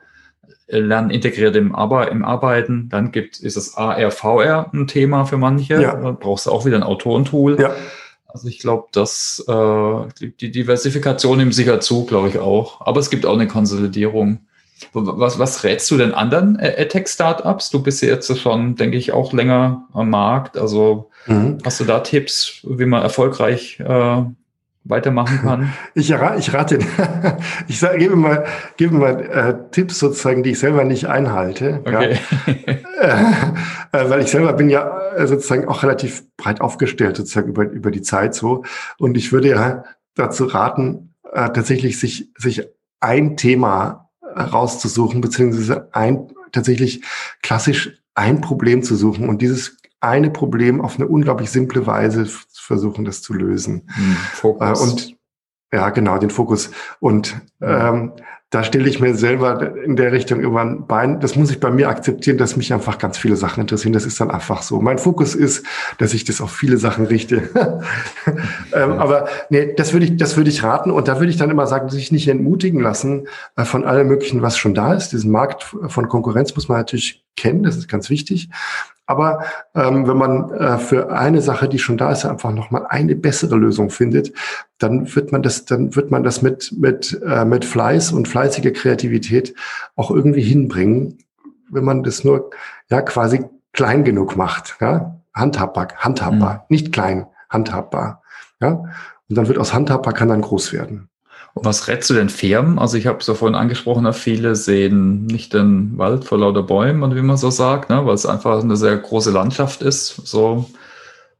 Lernen 0.68 1.10
integriert 1.10 1.56
im, 1.58 1.76
Arbe 1.76 2.06
im 2.06 2.24
Arbeiten. 2.24 2.90
Dann 2.90 3.12
gibt 3.12 3.40
ist 3.40 3.58
es 3.58 3.76
AR, 3.76 4.12
VR 4.12 4.72
ein 4.74 4.88
Thema 4.88 5.26
für 5.26 5.38
manche. 5.38 5.82
Ja. 5.82 5.96
Da 5.96 6.12
brauchst 6.12 6.46
du 6.46 6.52
auch 6.52 6.66
wieder 6.66 6.78
ein 6.78 6.84
Autorentool. 6.84 7.60
Ja. 7.60 7.76
Also 8.36 8.50
ich 8.50 8.60
glaube, 8.60 8.88
dass 8.92 9.42
äh, 9.48 10.30
die 10.42 10.52
Diversifikation 10.52 11.38
nimmt 11.38 11.56
sicher 11.56 11.80
zu, 11.80 12.06
glaube 12.06 12.28
ich 12.28 12.38
auch. 12.38 12.82
Aber 12.82 13.00
es 13.00 13.10
gibt 13.10 13.26
auch 13.26 13.36
eine 13.36 13.48
Konsolidierung. 13.48 14.40
Was, 14.92 15.40
was 15.40 15.64
rätst 15.64 15.90
du 15.90 15.98
denn 15.98 16.14
anderen 16.14 16.60
AdTech-Startups? 16.60 17.70
Du 17.70 17.82
bist 17.82 18.02
ja 18.02 18.10
jetzt 18.10 18.38
schon, 18.38 18.76
denke 18.76 18.98
ich, 18.98 19.14
auch 19.14 19.32
länger 19.32 19.88
am 19.94 20.10
Markt. 20.10 20.58
Also 20.58 21.12
mhm. 21.28 21.60
hast 21.64 21.80
du 21.80 21.86
da 21.86 22.02
Tipps, 22.02 22.60
wie 22.64 22.86
man 22.86 23.04
erfolgreich 23.04 23.80
äh, 23.80 24.24
weitermachen 24.86 25.42
kann? 25.42 25.74
Ich, 25.94 26.12
ich 26.12 26.54
rate, 26.54 26.80
ich 27.68 27.80
sage, 27.80 27.98
gebe 27.98 28.16
mal, 28.16 28.46
gebe 28.78 28.96
mal 28.96 29.20
äh, 29.22 29.72
Tipps 29.72 30.00
sozusagen, 30.00 30.44
die 30.44 30.52
ich 30.52 30.60
selber 30.60 30.84
nicht 30.84 31.08
einhalte. 31.08 31.82
Okay. 31.84 32.18
Ja. 33.02 33.44
äh, 33.92 34.10
weil 34.10 34.22
ich 34.22 34.32
selber 34.32 34.54
bin 34.54 34.70
ja 34.70 35.14
äh, 35.16 35.28
sozusagen 35.28 35.68
auch 35.68 35.84
relativ 35.84 36.24
breit 36.38 36.62
aufgestellt 36.62 37.18
sozusagen 37.18 37.50
über, 37.50 37.64
über 37.64 37.92
die 37.92 38.02
Zeit 38.02 38.36
so. 38.36 38.64
Und 38.98 39.18
ich 39.18 39.32
würde 39.32 39.50
ja 39.50 39.84
dazu 40.16 40.46
raten, 40.46 41.14
äh, 41.32 41.50
tatsächlich 41.50 42.00
sich, 42.00 42.32
sich 42.38 42.68
ein 43.00 43.38
Thema 43.38 44.10
rauszusuchen, 44.22 45.22
beziehungsweise 45.22 45.90
ein, 45.94 46.28
tatsächlich 46.52 47.04
klassisch 47.42 48.02
ein 48.16 48.42
Problem 48.42 48.84
zu 48.84 48.96
suchen 48.96 49.30
und 49.30 49.42
dieses 49.42 49.78
eine 50.06 50.30
Problem 50.30 50.82
auf 50.82 50.96
eine 50.96 51.08
unglaublich 51.08 51.50
simple 51.50 51.86
Weise 51.88 52.28
versuchen, 52.54 53.06
das 53.06 53.22
zu 53.22 53.34
lösen. 53.34 53.88
Hm, 53.94 54.16
Fokus. 54.34 54.80
Äh, 54.80 54.84
und 54.84 55.16
ja, 55.74 55.90
genau, 55.90 56.18
den 56.18 56.30
Fokus. 56.30 56.72
Und 57.00 57.36
ähm, 57.62 58.14
da 58.52 58.64
stelle 58.64 58.88
ich 58.88 59.02
mir 59.02 59.16
selber 59.16 59.76
in 59.84 59.98
der 59.98 60.14
Richtung 60.14 60.40
immer 60.40 60.62
ein 60.62 60.88
Bein. 60.88 61.20
Das 61.20 61.36
muss 61.36 61.52
ich 61.52 61.60
bei 61.60 61.72
mir 61.72 61.90
akzeptieren, 61.90 62.38
dass 62.38 62.56
mich 62.56 62.72
einfach 62.72 63.00
ganz 63.00 63.18
viele 63.18 63.36
Sachen 63.36 63.60
interessieren. 63.60 63.92
Das 63.92 64.06
ist 64.06 64.22
dann 64.22 64.32
einfach 64.32 64.62
so. 64.62 64.80
Mein 64.80 64.98
Fokus 64.98 65.36
ist, 65.36 65.66
dass 65.98 66.14
ich 66.14 66.24
das 66.24 66.40
auf 66.40 66.52
viele 66.52 66.78
Sachen 66.78 67.06
richte. 67.06 67.50
ähm, 68.74 68.92
aber 68.94 69.28
nee, 69.50 69.74
das 69.76 69.92
würde 69.92 70.06
ich, 70.06 70.16
das 70.16 70.38
würde 70.38 70.50
ich 70.50 70.64
raten. 70.64 70.92
Und 70.92 71.10
da 71.10 71.20
würde 71.20 71.32
ich 71.32 71.38
dann 71.38 71.50
immer 71.50 71.68
sagen, 71.68 71.90
sich 71.90 72.14
nicht 72.14 72.30
entmutigen 72.30 72.80
lassen 72.80 73.28
äh, 73.58 73.66
von 73.66 73.84
allem 73.84 74.08
Möglichen, 74.08 74.42
was 74.42 74.58
schon 74.58 74.74
da 74.74 74.94
ist. 74.94 75.10
Diesen 75.10 75.32
Markt 75.32 75.64
von 75.64 76.08
Konkurrenz 76.08 76.56
muss 76.56 76.70
man 76.70 76.78
natürlich 76.78 77.26
kennen. 77.36 77.64
Das 77.64 77.76
ist 77.76 77.90
ganz 77.90 78.10
wichtig. 78.10 78.50
Aber 79.08 79.44
ähm, 79.76 80.08
wenn 80.08 80.18
man 80.18 80.52
äh, 80.52 80.78
für 80.78 81.12
eine 81.12 81.42
Sache, 81.42 81.70
die 81.70 81.80
schon 81.80 81.98
da 81.98 82.12
ist, 82.12 82.26
einfach 82.26 82.52
nochmal 82.52 82.88
eine 82.90 83.16
bessere 83.16 83.56
Lösung 83.56 83.90
findet, 83.90 84.34
dann 84.80 85.14
wird 85.16 85.32
man 85.32 85.44
das, 85.44 85.66
dann 85.66 85.96
wird 85.96 86.10
man 86.12 86.24
das 86.24 86.42
mit, 86.42 86.74
mit, 86.78 87.22
äh, 87.26 87.46
mit 87.46 87.66
Fleiß 87.66 88.12
und 88.12 88.28
fleißiger 88.28 88.72
Kreativität 88.72 89.54
auch 89.96 90.10
irgendwie 90.10 90.42
hinbringen, 90.42 91.20
wenn 91.70 91.84
man 91.84 92.04
das 92.04 92.24
nur 92.24 92.50
ja 92.90 93.02
quasi 93.02 93.46
klein 93.74 94.04
genug 94.04 94.36
macht. 94.36 94.78
Ja? 94.82 95.22
Handhabbar, 95.34 95.90
handhabbar, 95.98 96.54
mhm. 96.54 96.60
nicht 96.70 96.92
klein, 96.92 97.28
handhabbar. 97.50 98.24
Ja? 98.60 98.86
Und 99.30 99.38
dann 99.38 99.48
wird 99.48 99.60
aus 99.60 99.74
handhabbar 99.74 100.14
kann 100.14 100.30
dann 100.30 100.42
groß 100.42 100.74
werden. 100.74 101.10
Und 101.56 101.64
was 101.64 101.88
rätst 101.88 102.10
du 102.10 102.14
denn 102.14 102.28
Firmen? 102.28 102.78
Also 102.78 102.98
ich 102.98 103.08
habe 103.08 103.20
es 103.20 103.28
ja 103.28 103.34
vorhin 103.34 103.56
angesprochen, 103.56 104.12
viele 104.12 104.58
sehen 104.58 105.26
nicht 105.26 105.54
den 105.54 105.98
Wald 105.98 106.26
vor 106.26 106.38
lauter 106.38 106.64
Bäumen, 106.64 107.16
wie 107.16 107.22
man 107.22 107.38
so 107.38 107.50
sagt, 107.50 107.90
ne? 107.90 108.06
weil 108.06 108.14
es 108.14 108.26
einfach 108.26 108.62
eine 108.62 108.76
sehr 108.76 108.98
große 108.98 109.32
Landschaft 109.32 109.82
ist. 109.82 110.28
So 110.28 110.70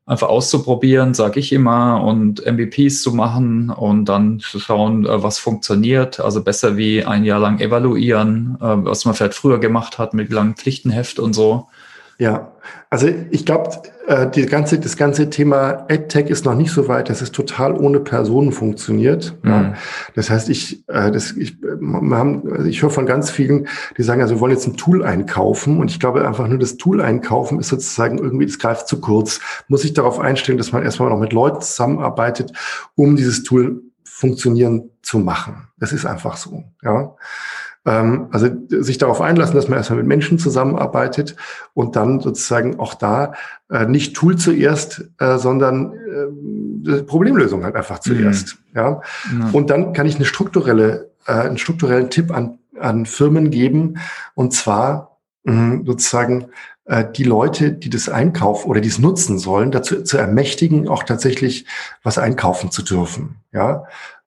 einfach 0.06 0.30
auszuprobieren, 0.30 1.14
sage 1.14 1.42
ich 1.42 1.52
immer, 1.52 2.02
und 2.02 2.46
MVPs 2.46 3.02
zu 3.02 3.14
machen 3.14 3.70
und 3.70 4.06
dann 4.06 4.40
zu 4.40 4.60
schauen, 4.60 5.06
äh, 5.06 5.22
was 5.22 5.38
funktioniert. 5.38 6.22
Also 6.22 6.42
besser 6.42 6.78
wie 6.78 7.04
ein 7.04 7.26
Jahr 7.26 7.40
lang 7.40 7.60
evaluieren, 7.60 8.58
äh, 8.62 8.86
was 8.86 9.04
man 9.04 9.16
vielleicht 9.16 9.34
früher 9.34 9.60
gemacht 9.60 9.98
hat 9.98 10.14
mit 10.14 10.32
langem 10.32 10.56
Pflichtenheft 10.56 11.20
und 11.20 11.34
so. 11.34 11.68
Ja, 12.18 12.54
also 12.90 13.08
ich 13.30 13.46
glaube, 13.46 13.72
äh, 14.08 14.30
die 14.30 14.46
ganze, 14.46 14.80
das 14.80 14.96
ganze 14.96 15.30
Thema 15.30 15.86
AdTech 15.90 16.30
ist 16.30 16.46
noch 16.46 16.56
nicht 16.56 16.72
so 16.72 16.88
weit, 16.88 17.10
dass 17.10 17.22
es 17.22 17.32
total 17.32 17.74
ohne 17.74 18.00
Personen 18.00 18.54
funktioniert. 18.54 19.38
Mhm. 19.42 19.50
Ja. 19.50 19.74
Das 20.16 20.30
heißt, 20.30 20.50
ich, 20.50 20.88
äh, 20.88 21.12
das, 21.12 21.34
ich, 21.34 21.62
wir 21.62 22.18
haben, 22.18 22.50
also 22.50 22.66
ich 22.66 22.82
höre 22.82 22.90
von 22.90 23.06
ganz 23.06 23.32
vielen, 23.32 23.68
die 23.98 24.04
sagen, 24.04 24.22
also 24.22 24.36
wir 24.36 24.40
wollen 24.40 24.54
jetzt 24.54 24.66
ein 24.66 24.78
Tool 24.78 25.04
einkaufen 25.04 25.80
und 25.80 25.92
ich 25.92 26.00
glaube 26.00 26.26
einfach 26.26 26.48
nur 26.48 26.58
das 26.58 26.78
Tool 26.78 27.02
einkaufen 27.02 27.60
ist 27.60 27.68
sozusagen 27.68 28.18
irgendwie, 28.18 28.46
das 28.46 28.60
greift 28.60 28.88
zu 28.88 29.02
kurz. 29.02 29.42
Muss 29.68 29.84
ich 29.84 29.94
darauf 29.94 30.20
einstellen, 30.20 30.58
dass 30.58 30.72
man 30.72 30.84
erstmal 30.84 31.10
noch 31.10 31.20
mit 31.20 31.34
Leuten 31.34 31.62
zusammenarbeitet, 31.62 32.54
um 32.96 33.18
dieses 33.18 33.44
Tool 33.44 33.82
funktionieren 34.06 34.92
zu 35.02 35.20
machen. 35.20 35.68
Das 35.78 35.92
ist 35.92 36.06
einfach 36.06 36.38
so. 36.38 36.64
Ja. 36.82 37.16
Ähm, 37.86 38.28
also 38.32 38.50
sich 38.70 38.98
darauf 38.98 39.22
einlassen, 39.22 39.56
dass 39.56 39.68
man 39.68 39.78
erstmal 39.78 40.00
mit 40.00 40.08
Menschen 40.08 40.40
zusammenarbeitet 40.40 41.36
und 41.74 41.96
dann 41.96 42.20
sozusagen 42.20 42.80
auch 42.80 42.96
da 42.96 43.34
äh, 43.70 43.86
nicht 43.86 44.16
Tool 44.16 44.38
zuerst, 44.38 45.06
äh, 45.20 45.38
sondern 45.38 45.94
äh, 45.94 47.04
Problemlösung 47.04 47.64
halt 47.64 47.76
einfach 47.76 48.00
zuerst. 48.00 48.58
Mhm. 48.74 48.78
Ja? 48.80 49.02
ja? 49.40 49.50
Und 49.52 49.70
dann 49.70 49.94
kann 49.94 50.08
ich 50.08 50.16
eine 50.16 50.26
strukturelle, 50.26 51.12
äh, 51.28 51.34
einen 51.34 51.58
strukturellen 51.58 52.10
Tipp 52.10 52.32
an, 52.32 52.58
an 52.80 53.06
Firmen 53.06 53.52
geben 53.52 54.00
und 54.34 54.54
zwar 54.54 55.20
mh, 55.44 55.82
sozusagen 55.86 56.48
äh, 56.86 57.06
die 57.16 57.24
Leute, 57.24 57.72
die 57.72 57.90
das 57.90 58.10
einkaufen 58.10 58.70
oder 58.70 58.82
die 58.82 58.90
es 58.90 59.00
nutzen 59.00 59.40
sollen, 59.40 59.72
dazu 59.72 60.04
zu 60.04 60.18
ermächtigen, 60.18 60.88
auch 60.88 61.04
tatsächlich 61.04 61.66
was 62.04 62.18
einkaufen 62.18 62.72
zu 62.72 62.84
dürfen. 62.84 63.38
Ja, 63.52 63.86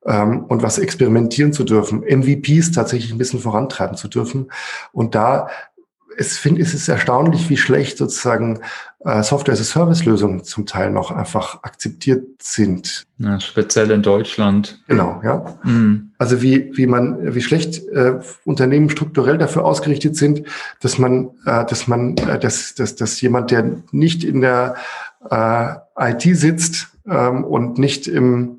ähm, 0.08 0.44
und 0.44 0.62
was 0.62 0.78
experimentieren 0.78 1.52
zu 1.52 1.64
dürfen, 1.64 2.00
MVPs 2.00 2.72
tatsächlich 2.72 3.12
ein 3.12 3.18
bisschen 3.18 3.40
vorantreiben 3.40 3.96
zu 3.96 4.08
dürfen. 4.08 4.50
Und 4.92 5.14
da 5.14 5.48
es 6.20 6.36
finde 6.36 6.60
es 6.62 6.74
ist 6.74 6.88
erstaunlich, 6.88 7.48
wie 7.48 7.56
schlecht 7.56 7.96
sozusagen 7.96 8.58
äh, 9.04 9.22
Software-as-a-Service-Lösungen 9.22 10.42
zum 10.42 10.66
Teil 10.66 10.90
noch 10.90 11.12
einfach 11.12 11.62
akzeptiert 11.62 12.24
sind. 12.42 13.06
Ja, 13.18 13.38
speziell 13.38 13.88
in 13.92 14.02
Deutschland. 14.02 14.82
Genau, 14.88 15.20
ja. 15.22 15.58
Mhm. 15.62 16.10
Also 16.18 16.42
wie 16.42 16.76
wie 16.76 16.88
man 16.88 17.34
wie 17.34 17.40
schlecht 17.40 17.86
äh, 17.88 18.18
Unternehmen 18.44 18.90
strukturell 18.90 19.38
dafür 19.38 19.64
ausgerichtet 19.64 20.16
sind, 20.16 20.42
dass 20.80 20.98
man 20.98 21.30
äh, 21.46 21.64
dass 21.66 21.86
man 21.86 22.16
äh, 22.16 22.40
dass, 22.40 22.74
dass 22.74 22.96
dass 22.96 23.20
jemand, 23.20 23.52
der 23.52 23.76
nicht 23.92 24.24
in 24.24 24.40
der 24.40 24.74
äh, 25.30 25.74
IT 25.96 26.22
sitzt 26.22 26.88
ähm, 27.08 27.44
und 27.44 27.78
nicht 27.78 28.08
im 28.08 28.57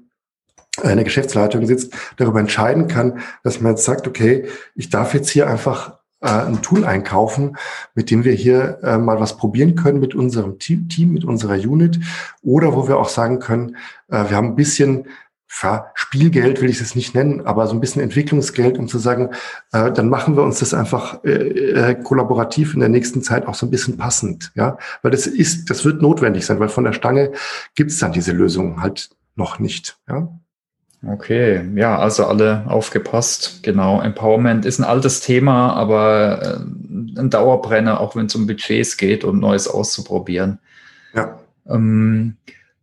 in 0.84 0.96
der 0.96 1.04
Geschäftsleitung 1.04 1.66
sitzt, 1.66 1.94
darüber 2.18 2.40
entscheiden 2.40 2.88
kann, 2.88 3.20
dass 3.44 3.62
man 3.62 3.74
jetzt 3.74 3.86
sagt, 3.86 4.08
okay, 4.08 4.48
ich 4.76 4.90
darf 4.90 5.14
jetzt 5.14 5.30
hier 5.30 5.48
einfach 5.48 6.00
äh, 6.22 6.30
ein 6.30 6.62
Tool 6.62 6.86
einkaufen, 6.86 7.58
mit 7.96 8.12
dem 8.12 8.24
wir 8.24 8.34
hier 8.34 8.80
äh, 8.84 8.98
mal 8.98 9.20
was 9.20 9.38
probieren 9.38 9.76
können 9.76 10.00
mit 10.00 10.16
unserem 10.16 10.60
Team, 10.60 11.14
mit 11.14 11.24
unserer 11.24 11.56
Unit 11.56 12.00
oder 12.42 12.76
wo 12.76 12.88
wir 12.88 12.98
auch 12.98 13.10
sagen 13.10 13.40
können, 13.40 13.78
äh, 14.10 14.30
wir 14.30 14.36
haben 14.36 14.48
ein 14.48 14.56
bisschen 14.56 15.08
ja, 15.64 15.92
Spielgeld 15.96 16.62
will 16.62 16.70
ich 16.70 16.80
es 16.80 16.96
nicht 16.96 17.16
nennen, 17.16 17.46
aber 17.46 17.68
so 17.68 17.74
ein 17.74 17.80
bisschen 17.80 18.02
Entwicklungsgeld, 18.02 18.78
um 18.78 18.88
zu 18.88 19.00
sagen, 19.00 19.32
äh, 19.72 19.92
dann 19.92 20.10
machen 20.10 20.36
wir 20.36 20.44
uns 20.44 20.60
das 20.60 20.74
einfach 20.74 21.24
äh, 21.24 21.32
äh, 21.32 21.96
kollaborativ 21.96 22.74
in 22.74 22.80
der 22.80 22.90
nächsten 22.90 23.24
Zeit 23.24 23.48
auch 23.48 23.56
so 23.56 23.66
ein 23.66 23.72
bisschen 23.72 23.98
passend, 23.98 24.52
ja, 24.56 24.78
weil 25.02 25.12
das 25.12 25.28
ist, 25.28 25.70
das 25.70 25.86
wird 25.86 26.02
notwendig 26.02 26.46
sein, 26.46 26.60
weil 26.60 26.70
von 26.70 26.84
der 26.84 26.94
Stange 26.94 27.32
gibt 27.76 27.92
es 27.92 27.98
dann 27.98 28.12
diese 28.14 28.32
Lösung 28.32 28.82
halt 28.82 29.10
noch 29.36 29.60
nicht, 29.60 29.98
ja. 30.08 30.30
Okay, 31.06 31.62
ja, 31.76 31.98
also 31.98 32.26
alle 32.26 32.66
aufgepasst. 32.68 33.64
Genau, 33.64 34.02
Empowerment 34.02 34.66
ist 34.66 34.80
ein 34.80 34.84
altes 34.84 35.22
Thema, 35.22 35.74
aber 35.74 36.42
äh, 36.42 37.20
ein 37.20 37.30
Dauerbrenner, 37.30 38.02
auch 38.02 38.16
wenn 38.16 38.26
es 38.26 38.36
um 38.36 38.48
Budgets 38.48 38.98
geht 38.98 39.24
und 39.24 39.40
Neues 39.40 39.68
auszuprobieren. 39.70 40.60
Ja. 41.14 41.40
Ähm, 41.68 42.36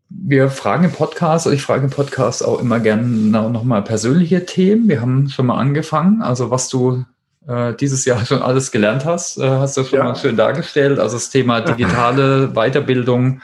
wir 0.09 0.49
fragen 0.49 0.85
im 0.85 0.93
Podcast, 0.93 1.47
ich 1.47 1.63
frage 1.63 1.85
im 1.85 1.91
Podcast 1.91 2.45
auch 2.45 2.61
immer 2.61 2.81
gerne 2.81 3.07
nochmal 3.07 3.83
persönliche 3.83 4.47
Themen. 4.47 4.89
Wir 4.89 5.01
haben 5.01 5.29
schon 5.29 5.47
mal 5.47 5.59
angefangen, 5.59 6.23
also 6.23 6.51
was 6.51 6.69
du 6.69 7.05
äh, 7.47 7.75
dieses 7.75 8.05
Jahr 8.05 8.25
schon 8.25 8.41
alles 8.41 8.71
gelernt 8.71 9.05
hast, 9.05 9.39
äh, 9.39 9.49
hast 9.49 9.77
du 9.77 9.85
schon 9.85 9.99
ja. 9.99 10.05
mal 10.05 10.17
schön 10.17 10.37
dargestellt. 10.37 10.99
Also 10.99 11.17
das 11.17 11.31
Thema 11.31 11.61
digitale 11.61 12.53
Weiterbildung 12.55 13.43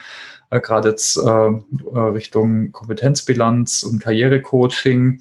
äh, 0.53 0.61
gerade 0.61 0.89
jetzt 0.89 1.17
äh, 1.17 1.21
äh, 1.21 1.99
Richtung 1.99 2.71
Kompetenzbilanz 2.71 3.83
und 3.83 3.99
Karrierecoaching. 3.99 5.19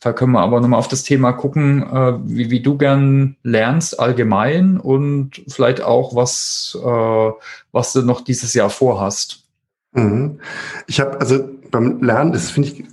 Da 0.00 0.14
können 0.14 0.32
wir 0.32 0.40
aber 0.40 0.60
nochmal 0.60 0.78
auf 0.78 0.88
das 0.88 1.02
Thema 1.02 1.32
gucken, 1.32 1.82
äh, 1.82 2.18
wie, 2.24 2.50
wie 2.50 2.60
du 2.60 2.78
gern 2.78 3.36
lernst 3.42 4.00
allgemein 4.00 4.78
und 4.78 5.42
vielleicht 5.48 5.82
auch, 5.82 6.16
was, 6.16 6.78
äh, 6.82 7.30
was 7.72 7.92
du 7.92 8.02
noch 8.02 8.22
dieses 8.22 8.54
Jahr 8.54 8.70
vorhast. 8.70 9.44
Mhm. 9.92 10.40
Ich 10.86 11.00
habe, 11.00 11.20
also 11.20 11.46
beim 11.70 12.02
Lernen, 12.02 12.32
das 12.32 12.50
finde 12.50 12.68
ich 12.70 12.84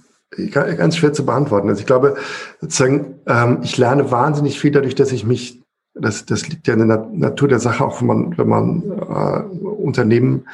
ganz 0.52 0.98
schwer 0.98 1.14
zu 1.14 1.26
beantworten. 1.26 1.70
Also 1.70 1.80
ich 1.80 1.88
glaube, 1.88 2.18
sozusagen, 2.60 3.16
ähm, 3.26 3.60
ich 3.64 3.78
lerne 3.78 4.12
wahnsinnig 4.12 4.60
viel 4.60 4.72
dadurch, 4.72 4.96
dass 4.96 5.14
ich 5.14 5.26
mich, 5.26 5.64
das, 5.94 6.26
das 6.26 6.48
liegt 6.50 6.68
ja 6.68 6.74
in 6.74 6.88
der 6.88 7.08
Natur 7.14 7.48
der 7.48 7.60
Sache, 7.60 7.86
auch 7.86 8.02
wenn 8.02 8.08
man, 8.08 8.38
wenn 8.38 8.48
man 8.48 8.84
äh, 8.84 9.66
Unternehmen 9.66 10.46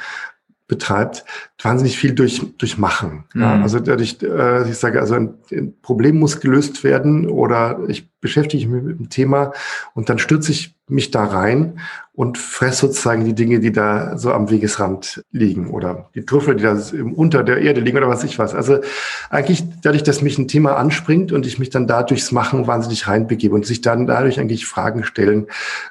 betreibt, 0.66 1.24
wahnsinnig 1.62 1.98
viel 1.98 2.14
durch, 2.14 2.42
durch 2.56 2.78
Machen. 2.78 3.24
Mhm. 3.34 3.40
Ja, 3.42 3.60
also 3.60 3.80
dadurch, 3.80 4.18
äh, 4.22 4.68
ich 4.68 4.78
sage, 4.78 5.00
also 5.00 5.14
ein, 5.14 5.34
ein, 5.52 5.74
Problem 5.82 6.18
muss 6.18 6.40
gelöst 6.40 6.84
werden 6.84 7.28
oder 7.28 7.80
ich 7.88 8.10
beschäftige 8.20 8.66
mich 8.68 8.82
mit 8.82 8.98
dem 8.98 9.10
Thema 9.10 9.52
und 9.94 10.08
dann 10.08 10.18
stürze 10.18 10.52
ich 10.52 10.74
mich 10.88 11.10
da 11.10 11.24
rein 11.24 11.80
und 12.12 12.38
fresse 12.38 12.86
sozusagen 12.86 13.24
die 13.24 13.34
Dinge, 13.34 13.60
die 13.60 13.72
da 13.72 14.16
so 14.16 14.32
am 14.32 14.50
Wegesrand 14.50 15.22
liegen 15.30 15.70
oder 15.70 16.10
die 16.14 16.24
Trüffel, 16.24 16.56
die 16.56 16.62
da 16.62 16.78
unter 17.14 17.42
der 17.42 17.58
Erde 17.58 17.80
liegen 17.80 17.98
oder 17.98 18.08
was 18.08 18.24
ich 18.24 18.38
was. 18.38 18.54
Also 18.54 18.78
eigentlich 19.28 19.64
dadurch, 19.82 20.02
dass 20.02 20.22
mich 20.22 20.38
ein 20.38 20.48
Thema 20.48 20.76
anspringt 20.76 21.32
und 21.32 21.44
ich 21.46 21.58
mich 21.58 21.70
dann 21.70 21.86
da 21.86 22.02
durchs 22.02 22.32
Machen 22.32 22.66
wahnsinnig 22.66 23.08
reinbegebe 23.08 23.54
und 23.54 23.66
sich 23.66 23.82
dann 23.82 24.06
dadurch 24.06 24.40
eigentlich 24.40 24.64
Fragen 24.64 25.04
stellen 25.04 25.46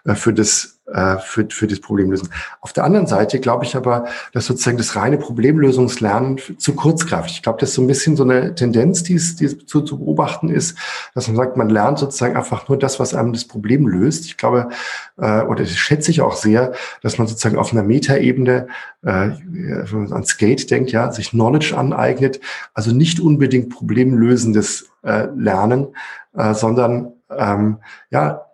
äh, 0.06 0.16
für 0.16 0.34
das 0.34 0.80
äh, 0.94 1.18
für, 1.18 1.48
für 1.50 1.68
das 1.68 1.80
Problem 1.80 2.12
lösen. 2.12 2.30
Auf 2.62 2.74
der 2.74 2.84
anderen 2.84 3.08
Seite 3.08 3.40
glaube 3.40 3.66
ich 3.66 3.76
aber, 3.76 4.06
dass 4.32 4.46
sozusagen 4.46 4.78
das 4.78 4.96
reine 4.96 5.18
Problemlösungslernen 5.18 6.40
zu 6.58 6.76
kurz 6.76 7.06
greift. 7.06 7.32
Ich 7.32 7.42
glaube, 7.42 7.60
das 7.60 7.70
ist 7.70 7.76
so 7.76 7.82
ein 7.82 7.88
bisschen 7.88 8.16
so 8.16 8.24
eine 8.24 8.56
Tendenz, 8.56 9.04
die 9.04 9.16
es, 9.16 9.36
die 9.36 9.46
es 9.46 9.66
zu, 9.66 9.82
zu 9.82 9.98
beobachten 9.98 10.50
ist, 10.50 10.78
dass 11.16 11.28
man 11.28 11.38
sagt, 11.38 11.58
man 11.58 11.70
lernt 11.70 12.00
sozusagen 12.00 12.36
einfach 12.36 12.68
nur 12.70 12.78
das, 12.78 13.00
was 13.00 13.14
einem 13.14 13.34
das 13.34 13.46
Problem 13.46 13.88
löst. 13.88 14.26
Ich 14.26 14.38
glaube, 14.38 14.70
äh, 15.18 15.42
oder 15.42 15.64
das 15.64 15.72
schätze 15.72 16.12
ich 16.12 16.22
auch 16.22 16.36
sehr, 16.36 16.74
dass 17.02 17.18
man 17.18 17.28
sozusagen 17.28 17.58
auf 17.58 17.72
einer 17.72 17.84
Metaebene, 17.84 18.68
äh, 19.02 19.30
wenn 19.42 20.04
man 20.04 20.14
an 20.14 20.26
Skate 20.26 20.70
denkt, 20.70 20.92
ja, 20.92 21.12
sich 21.12 21.32
Knowledge 21.32 21.76
aneignet, 21.78 22.40
also 22.74 22.94
nicht 22.94 23.20
unbedingt 23.20 23.70
problemlösendes 23.70 24.90
äh, 25.04 25.28
Lernen, 25.36 25.88
äh, 26.36 26.54
sondern 26.54 27.14
ähm, 27.30 27.78
ja, 28.12 28.46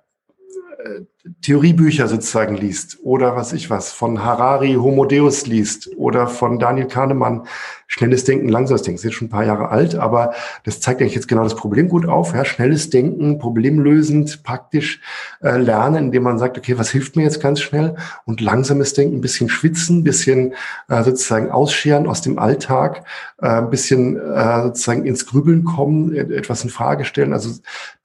äh, 0.84 1.02
Theoriebücher 1.42 2.08
sozusagen 2.08 2.56
liest 2.56 3.00
oder 3.04 3.36
was 3.36 3.52
ich 3.52 3.70
was, 3.70 3.92
von 3.92 4.24
Harari 4.24 4.76
Homo 4.76 5.06
Deus 5.06 5.48
liest 5.48 5.90
oder 5.98 6.28
von 6.28 6.60
Daniel 6.60 6.88
Kahnemann 6.88 7.46
Schnelles 7.92 8.24
Denken, 8.24 8.50
langsames 8.50 8.84
Denken. 8.84 8.98
Das 8.98 9.02
ist 9.02 9.06
jetzt 9.06 9.16
schon 9.16 9.28
ein 9.28 9.32
paar 9.32 9.46
Jahre 9.46 9.70
alt, 9.70 9.96
aber 9.96 10.34
das 10.64 10.80
zeigt 10.80 11.02
eigentlich 11.02 11.16
jetzt 11.16 11.28
genau 11.28 11.44
das 11.44 11.56
Problem 11.56 11.90
gut 11.90 12.08
auf. 12.08 12.36
Ja, 12.36 12.46
schnelles 12.46 12.92
Denken, 12.92 13.40
problemlösend, 13.40 14.44
praktisch 14.44 15.02
äh, 15.42 15.58
lernen, 15.58 16.06
indem 16.06 16.22
man 16.22 16.38
sagt, 16.38 16.56
okay, 16.56 16.78
was 16.78 16.92
hilft 16.92 17.16
mir 17.16 17.24
jetzt 17.24 17.42
ganz 17.42 17.62
schnell? 17.62 17.96
Und 18.26 18.42
langsames 18.42 18.94
Denken, 18.94 19.18
ein 19.18 19.22
bisschen 19.22 19.50
schwitzen, 19.50 20.00
ein 20.00 20.04
bisschen 20.04 20.54
äh, 20.88 21.04
sozusagen 21.04 21.50
ausscheren 21.50 22.06
aus 22.06 22.22
dem 22.22 22.38
Alltag, 22.38 23.06
äh, 23.42 23.48
ein 23.48 23.72
bisschen 23.72 24.18
äh, 24.18 24.62
sozusagen 24.66 25.06
ins 25.06 25.26
Grübeln 25.26 25.64
kommen, 25.64 26.16
etwas 26.16 26.64
in 26.64 26.70
Frage 26.70 27.06
stellen, 27.06 27.34
also 27.34 27.50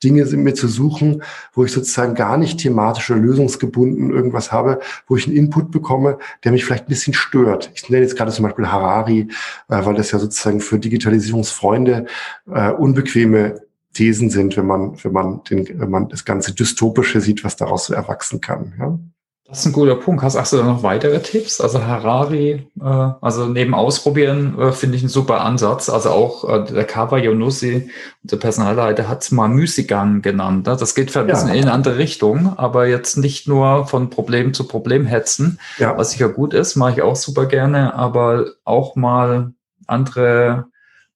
Dinge 0.05 0.27
sind 0.27 0.43
mir 0.43 0.55
zu 0.55 0.69
suchen, 0.69 1.23
wo 1.55 1.65
ich 1.65 1.73
sozusagen 1.73 2.15
gar 2.15 2.37
nicht 2.37 2.61
thematisch 2.61 3.11
oder 3.11 3.21
lösungsgebunden 3.21 4.11
irgendwas 4.11 4.53
habe, 4.53 4.81
wo 5.09 5.17
ich 5.17 5.27
einen 5.27 5.37
Input 5.37 5.71
bekomme, 5.71 6.19
der 6.45 6.53
mich 6.53 6.65
vielleicht 6.65 6.85
ein 6.85 6.89
bisschen 6.89 7.15
stört. 7.15 7.71
Ich 7.75 7.89
nenne 7.89 8.03
jetzt 8.03 8.17
gerade 8.17 8.31
zum 8.31 8.45
Beispiel 8.45 8.69
Harari, 8.69 9.29
äh, 9.69 9.74
weil 9.83 9.95
das 9.95 10.11
ja 10.11 10.19
sozusagen 10.19 10.61
für 10.61 10.79
Digitalisierungsfreunde 10.79 12.07
äh, 12.53 12.71
unbequeme 12.71 13.63
Thesen 13.95 14.29
sind, 14.29 14.57
wenn 14.57 14.67
man, 14.67 14.97
wenn 15.03 15.13
man 15.13 15.43
den, 15.45 15.81
wenn 15.81 15.91
man 15.91 16.09
das 16.09 16.25
ganze 16.25 16.53
Dystopische 16.53 17.21
sieht, 17.21 17.45
was 17.45 17.57
daraus 17.57 17.87
so 17.87 17.95
erwachsen 17.95 18.41
kann. 18.41 18.75
Ja? 18.79 18.99
Das 19.47 19.61
ist 19.61 19.67
ein 19.67 19.73
guter 19.73 19.95
Punkt. 19.95 20.23
Hast, 20.23 20.37
hast 20.37 20.53
du 20.53 20.57
da 20.57 20.65
noch 20.65 20.83
weitere 20.83 21.21
Tipps? 21.21 21.61
Also 21.61 21.85
Harari, 21.85 22.67
äh, 22.81 22.83
also 22.83 23.47
neben 23.47 23.75
Ausprobieren 23.75 24.59
äh, 24.59 24.73
finde 24.73 24.97
ich 24.97 25.03
einen 25.03 25.11
super 25.11 25.43
Ansatz. 25.43 25.89
Also 25.89 26.11
auch 26.11 26.49
äh, 26.49 26.65
der 26.65 26.85
Kawa 26.85 27.19
Yonusi, 27.19 27.91
der 28.23 28.39
Personalleiter, 28.39 29.07
hat 29.07 29.23
es 29.23 29.31
mal 29.31 29.49
Müßiggang 29.49 30.23
genannt. 30.23 30.67
Ne? 30.67 30.77
Das 30.77 30.97
geht 30.97 31.13
für 31.13 31.21
ein 31.21 31.29
bisschen 31.29 31.51
in 31.51 31.63
eine 31.63 31.73
andere 31.73 31.99
Richtung, 31.99 32.55
aber 32.57 32.89
jetzt 32.89 33.17
nicht 33.17 33.47
nur 33.47 33.87
von 33.87 34.11
Problem 34.11 34.55
zu 34.55 34.67
Problem 34.67 35.07
hetzen, 35.07 35.61
ja. 35.79 35.97
was 35.97 36.11
sicher 36.11 36.31
gut 36.31 36.53
ist, 36.53 36.75
mache 36.75 36.95
ich 36.95 37.03
auch 37.03 37.17
super 37.17 37.47
gerne, 37.47 37.95
aber 37.95 38.47
auch 38.65 38.97
mal 38.97 39.53
andere 39.87 40.67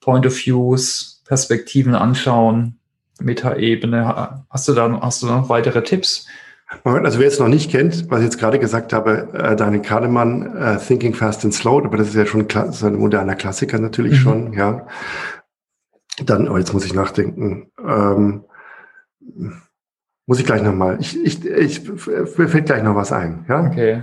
Point 0.01 0.27
of 0.27 0.35
Views, 0.35 1.23
Perspektiven 1.27 1.95
anschauen, 1.95 2.79
Metaebene. 3.21 4.45
Hast 4.49 4.69
du 4.69 4.75
da 4.75 5.01
hast 5.01 5.23
du 5.23 5.27
noch 5.27 5.49
weitere 5.49 5.83
Tipps? 5.83 6.27
Also 6.85 7.19
wer 7.19 7.29
es 7.29 7.39
noch 7.39 7.49
nicht 7.49 7.71
kennt, 7.71 8.11
was 8.11 8.21
ich 8.21 8.27
jetzt 8.27 8.39
gerade 8.39 8.59
gesagt 8.59 8.93
habe, 8.93 9.29
äh, 9.33 9.57
Daniel 9.57 9.81
Kahnemann, 9.81 10.55
äh, 10.55 10.79
Thinking 10.79 11.15
Fast 11.15 11.45
and 11.45 11.55
Slow, 11.55 11.83
aber 11.83 11.97
das 11.97 12.09
ist 12.09 12.15
ja 12.15 12.27
schon 12.27 12.47
so 12.71 12.87
ein 12.87 12.97
moderner 12.97 13.37
Klassiker 13.37 13.79
natürlich 13.79 14.19
mhm. 14.21 14.23
schon, 14.23 14.53
ja. 14.53 14.87
Dann, 16.25 16.49
oh, 16.49 16.59
jetzt 16.59 16.75
muss 16.75 16.85
ich 16.85 16.95
nachdenken. 16.95 17.71
Ähm, 17.83 18.45
muss 20.27 20.39
ich 20.39 20.45
gleich 20.45 20.63
nochmal. 20.63 20.99
Ich, 21.01 21.19
ich, 21.25 21.45
ich, 21.45 21.89
mir 21.89 22.49
fällt 22.49 22.67
gleich 22.67 22.83
noch 22.83 22.95
was 22.95 23.13
ein, 23.13 23.47
ja. 23.49 23.67
Okay. 23.67 24.03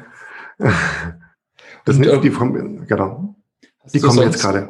Das 1.88 1.98
sind 1.98 2.24
die 2.24 2.32
von, 2.32 2.88
genau. 2.88 3.35
Die 3.94 4.00
kommen 4.00 4.22
jetzt 4.22 4.42
gerade. 4.42 4.70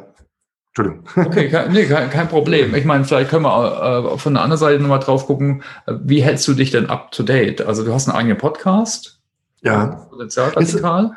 Entschuldigung. 0.68 1.04
Okay, 1.16 1.48
kein, 1.50 1.72
nee, 1.72 1.86
kein, 1.86 2.10
kein, 2.10 2.28
Problem. 2.28 2.74
Ich 2.74 2.84
meine, 2.84 3.04
vielleicht 3.04 3.30
können 3.30 3.44
wir 3.44 4.12
äh, 4.14 4.18
von 4.18 4.34
der 4.34 4.42
anderen 4.42 4.58
Seite 4.58 4.82
nochmal 4.82 5.00
drauf 5.00 5.26
gucken, 5.26 5.62
wie 5.86 6.22
hältst 6.22 6.46
du 6.48 6.54
dich 6.54 6.70
denn 6.70 6.90
up 6.90 7.12
to 7.12 7.22
date? 7.22 7.62
Also 7.62 7.84
du 7.84 7.94
hast 7.94 8.08
einen 8.08 8.18
eigenen 8.18 8.38
Podcast. 8.38 9.20
Ja. 9.62 10.06
Potenzialkapital. 10.10 11.12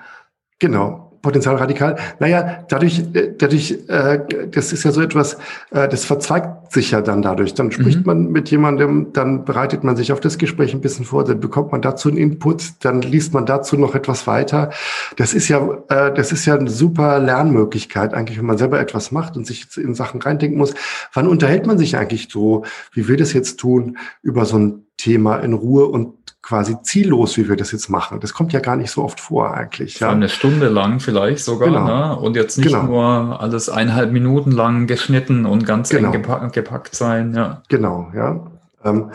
Genau. 0.60 1.09
Potenzial 1.22 1.56
radikal. 1.56 1.98
Naja, 2.20 2.64
dadurch, 2.70 3.00
äh, 3.14 3.34
dadurch, 3.38 3.78
äh, 3.88 4.20
das 4.52 4.72
ist 4.72 4.84
ja 4.84 4.92
so 4.92 5.02
etwas, 5.02 5.36
äh, 5.72 5.88
das 5.88 6.06
verzweigt 6.06 6.72
sich 6.72 6.92
ja 6.92 7.02
dann 7.02 7.22
dadurch. 7.22 7.54
Dann 7.54 7.72
spricht 7.72 8.00
mhm. 8.00 8.06
man 8.06 8.28
mit 8.32 8.50
jemandem, 8.52 9.12
dann 9.14 9.44
bereitet 9.46 9.84
man 9.84 9.96
sich 9.96 10.12
auf 10.12 10.20
das 10.20 10.38
Gespräch 10.38 10.74
ein 10.74 10.82
bisschen 10.82 11.06
vor, 11.06 11.24
dann 11.24 11.40
bekommt 11.40 11.72
man 11.72 11.82
dazu 11.82 12.10
einen 12.10 12.18
Input, 12.18 12.86
dann 12.86 13.02
liest 13.02 13.34
man 13.34 13.46
dazu 13.46 13.78
noch 13.78 13.96
etwas 13.96 14.28
weiter. 14.28 14.72
Das 15.18 15.34
ist 15.34 15.48
ja, 15.48 15.60
äh, 15.90 16.14
das 16.14 16.32
ist 16.32 16.46
ja 16.46 16.56
eine 16.56 16.70
super 16.70 17.20
Lernmöglichkeit 17.20 18.14
eigentlich, 18.14 18.38
wenn 18.38 18.46
man 18.46 18.58
selber 18.58 18.80
etwas 18.80 19.12
macht 19.12 19.36
und 19.36 19.46
sich 19.46 19.68
in 19.78 19.96
Sachen 19.96 20.22
reindenken 20.22 20.58
muss. 20.58 20.74
Wann 21.14 21.28
unterhält 21.28 21.68
man 21.68 21.78
sich 21.78 21.98
eigentlich 21.98 22.30
so, 22.32 22.64
wie 22.94 23.08
wir 23.08 23.18
das 23.18 23.34
jetzt 23.34 23.60
tun, 23.60 23.98
über 24.22 24.46
so 24.46 24.58
ein 24.58 24.86
Thema 25.00 25.38
in 25.38 25.54
Ruhe 25.54 25.86
und 25.86 26.19
quasi 26.50 26.78
ziellos, 26.82 27.38
wie 27.38 27.48
wir 27.48 27.56
das 27.56 27.72
jetzt 27.72 27.90
machen. 27.90 28.20
Das 28.22 28.34
kommt 28.34 28.54
ja 28.54 28.60
gar 28.60 28.76
nicht 28.76 28.90
so 28.90 29.04
oft 29.04 29.20
vor 29.20 29.54
eigentlich. 29.54 30.00
Ja. 30.00 30.10
Eine 30.10 30.30
Stunde 30.30 30.68
lang 30.68 31.00
vielleicht 31.00 31.46
sogar. 31.46 31.68
Genau. 31.68 31.86
Ne? 31.86 32.18
Und 32.18 32.36
jetzt 32.36 32.58
nicht 32.58 32.70
genau. 32.70 32.86
nur 32.86 33.40
alles 33.40 33.70
eineinhalb 33.70 34.12
Minuten 34.12 34.50
lang 34.52 34.88
geschnitten 34.88 35.46
und 35.46 35.68
ganz 35.68 35.90
genau. 35.90 36.08
eng 36.08 36.14
gepack, 36.14 36.52
gepackt 36.52 36.96
sein. 36.96 37.36
Ja. 37.36 37.62
Genau, 37.70 38.12
ja. 38.16 38.40
Ähm, 38.84 39.12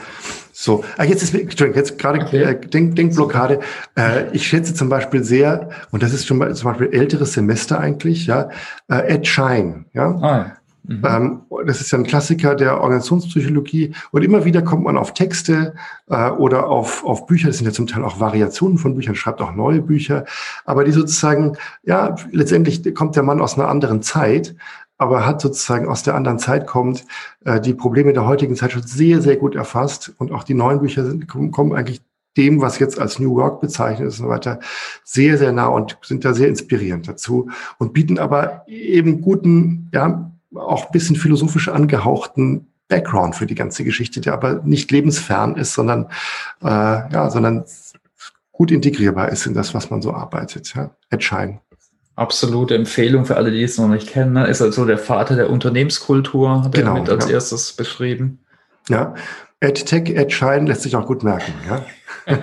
so, 0.52 0.84
ah, 0.96 1.02
jetzt 1.02 1.24
ist 1.24 1.34
Entschuldigung, 1.34 1.76
jetzt 1.76 1.98
gerade 1.98 2.20
okay. 2.20 2.42
äh, 2.44 2.60
Denk, 2.60 2.94
Denkblockade. 2.94 3.58
Äh, 3.98 4.30
ich 4.30 4.46
schätze 4.46 4.72
zum 4.72 4.88
Beispiel 4.88 5.24
sehr, 5.24 5.70
und 5.90 6.04
das 6.04 6.12
ist 6.12 6.28
schon 6.28 6.38
mal 6.38 6.54
zum 6.54 6.70
Beispiel 6.70 6.90
älteres 6.92 7.32
Semester 7.32 7.80
eigentlich, 7.80 8.26
ja, 8.26 8.48
äh, 8.88 9.08
Ed 9.08 9.26
Shine, 9.26 9.86
ja. 9.92 10.06
Ah. 10.22 10.52
Mhm. 10.84 11.02
Ähm, 11.04 11.40
das 11.66 11.80
ist 11.80 11.90
ja 11.90 11.98
ein 11.98 12.04
Klassiker 12.04 12.54
der 12.54 12.80
Organisationspsychologie. 12.80 13.94
Und 14.10 14.22
immer 14.22 14.44
wieder 14.44 14.62
kommt 14.62 14.84
man 14.84 14.96
auf 14.96 15.14
Texte 15.14 15.74
äh, 16.08 16.30
oder 16.30 16.68
auf, 16.68 17.04
auf 17.04 17.26
Bücher. 17.26 17.48
Das 17.48 17.58
sind 17.58 17.66
ja 17.66 17.72
zum 17.72 17.86
Teil 17.86 18.04
auch 18.04 18.20
Variationen 18.20 18.78
von 18.78 18.94
Büchern, 18.94 19.14
schreibt 19.14 19.40
auch 19.40 19.54
neue 19.54 19.80
Bücher. 19.80 20.24
Aber 20.64 20.84
die 20.84 20.92
sozusagen, 20.92 21.56
ja, 21.84 22.14
letztendlich 22.30 22.94
kommt 22.94 23.16
der 23.16 23.22
Mann 23.22 23.40
aus 23.40 23.58
einer 23.58 23.68
anderen 23.68 24.02
Zeit 24.02 24.54
aber 24.96 25.26
hat 25.26 25.40
sozusagen 25.40 25.88
aus 25.88 26.04
der 26.04 26.14
anderen 26.14 26.38
Zeit 26.38 26.68
kommt, 26.68 27.04
äh, 27.44 27.60
die 27.60 27.74
Probleme 27.74 28.12
der 28.12 28.26
heutigen 28.26 28.54
Zeit 28.54 28.72
schon 28.72 28.84
sehr, 28.84 29.20
sehr 29.20 29.36
gut 29.36 29.56
erfasst. 29.56 30.14
Und 30.18 30.30
auch 30.30 30.44
die 30.44 30.54
neuen 30.54 30.80
Bücher 30.80 31.04
sind, 31.04 31.26
kommen 31.26 31.74
eigentlich 31.74 32.00
dem, 32.36 32.60
was 32.60 32.78
jetzt 32.78 32.98
als 32.98 33.18
New 33.18 33.34
Work 33.34 33.60
bezeichnet 33.60 34.08
ist 34.08 34.20
und 34.20 34.26
so 34.26 34.30
weiter, 34.30 34.60
sehr, 35.04 35.38
sehr 35.38 35.52
nah 35.52 35.66
und 35.66 35.98
sind 36.02 36.24
da 36.24 36.32
sehr 36.32 36.48
inspirierend 36.48 37.08
dazu 37.08 37.50
und 37.78 37.92
bieten 37.92 38.18
aber 38.18 38.64
eben 38.66 39.20
guten, 39.20 39.88
ja, 39.92 40.30
auch 40.56 40.90
bisschen 40.90 41.16
philosophisch 41.16 41.68
angehauchten 41.68 42.68
Background 42.88 43.34
für 43.34 43.46
die 43.46 43.54
ganze 43.54 43.84
Geschichte, 43.84 44.20
der 44.20 44.34
aber 44.34 44.62
nicht 44.64 44.90
lebensfern 44.90 45.56
ist, 45.56 45.74
sondern, 45.74 46.08
äh, 46.62 46.66
ja, 46.66 47.30
sondern 47.30 47.64
gut 48.52 48.70
integrierbar 48.70 49.30
ist 49.30 49.46
in 49.46 49.54
das, 49.54 49.74
was 49.74 49.90
man 49.90 50.02
so 50.02 50.12
arbeitet. 50.12 50.74
Ja. 50.74 50.90
Ed 51.10 51.22
Schein. 51.24 51.60
Absolute 52.16 52.76
Empfehlung 52.76 53.24
für 53.24 53.36
alle, 53.36 53.50
die 53.50 53.62
es 53.62 53.78
noch 53.78 53.88
nicht 53.88 54.08
kennen. 54.08 54.34
Ne? 54.34 54.46
Ist 54.46 54.62
also 54.62 54.84
der 54.84 54.98
Vater 54.98 55.34
der 55.34 55.50
Unternehmenskultur, 55.50 56.64
hat 56.64 56.72
genau, 56.72 56.94
er 56.94 57.00
mit 57.00 57.10
als 57.10 57.26
ja. 57.26 57.32
erstes 57.32 57.72
beschrieben. 57.72 58.38
Ja, 58.88 59.14
EdTech, 59.64 60.10
EdShine 60.10 60.66
lässt 60.66 60.82
sich 60.82 60.94
auch 60.94 61.06
gut 61.06 61.24
merken. 61.24 61.52
Ja? 61.66 61.84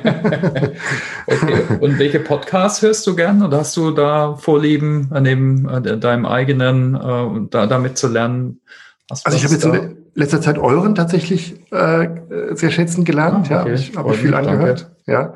okay. 1.28 1.62
Und 1.80 2.00
welche 2.00 2.20
Podcasts 2.20 2.82
hörst 2.82 3.06
du 3.08 3.16
gern? 3.16 3.44
Oder 3.44 3.60
hast 3.60 3.78
du 3.78 3.92
da 3.92 4.36
Vorlieben, 4.36 5.10
neben 5.22 5.68
äh, 5.70 5.98
deinem 5.98 6.26
eigenen, 6.26 6.96
äh, 6.96 7.48
da, 7.50 7.68
damit 7.68 7.98
zu 7.98 8.08
lernen? 8.08 8.62
Also 9.10 9.38
ich 9.38 9.44
habe 9.44 9.54
jetzt 9.54 9.66
in 9.66 9.98
letzter 10.14 10.42
Zeit 10.42 10.58
euren 10.58 10.96
tatsächlich 10.96 11.56
äh, 11.72 12.08
sehr 12.54 12.72
schätzen 12.72 13.06
gelernt. 13.06 13.52
Ah, 13.52 13.62
okay. 13.62 13.70
Ja, 13.70 13.76
ich 13.76 13.96
habe 13.96 14.14
viel 14.14 14.34
angehört. 14.34 14.92
Danke. 15.06 15.12
Ja, 15.12 15.34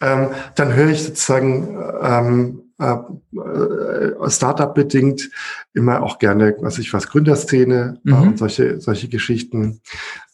ähm, 0.00 0.30
dann 0.54 0.74
höre 0.74 0.88
ich 0.88 1.02
sozusagen 1.02 1.76
ähm, 2.02 2.62
äh, 2.80 2.94
äh, 3.38 4.30
Startup 4.30 4.74
bedingt 4.74 5.28
immer 5.74 6.02
auch 6.02 6.18
gerne, 6.18 6.56
was 6.60 6.78
ich 6.78 6.92
was 6.94 7.08
Gründerszene 7.08 8.00
äh, 8.06 8.10
mhm. 8.10 8.22
und 8.22 8.38
solche 8.38 8.80
solche 8.80 9.08
Geschichten. 9.08 9.80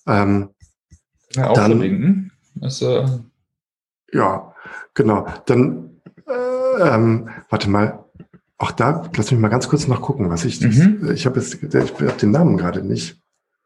Ähm, 0.06 0.50
ja, 1.34 1.50
auch 1.50 1.54
dann, 1.54 1.72
verlinken. 1.72 2.32
Also, 2.60 3.22
ja, 4.12 4.54
genau. 4.94 5.26
Dann 5.46 5.90
äh, 6.26 6.94
ähm, 6.94 7.28
warte 7.48 7.70
mal. 7.70 8.04
Auch 8.60 8.72
da, 8.72 9.04
lass 9.16 9.30
mich 9.30 9.38
mal 9.38 9.48
ganz 9.48 9.68
kurz 9.68 9.86
noch 9.86 10.02
gucken, 10.02 10.30
was 10.30 10.44
ich. 10.44 10.60
Mhm. 10.60 11.12
Ich 11.14 11.26
habe 11.26 11.38
jetzt, 11.38 11.62
ich 11.62 11.74
habe 11.74 12.12
den 12.20 12.32
Namen 12.32 12.56
gerade 12.56 12.82
nicht. 12.82 13.16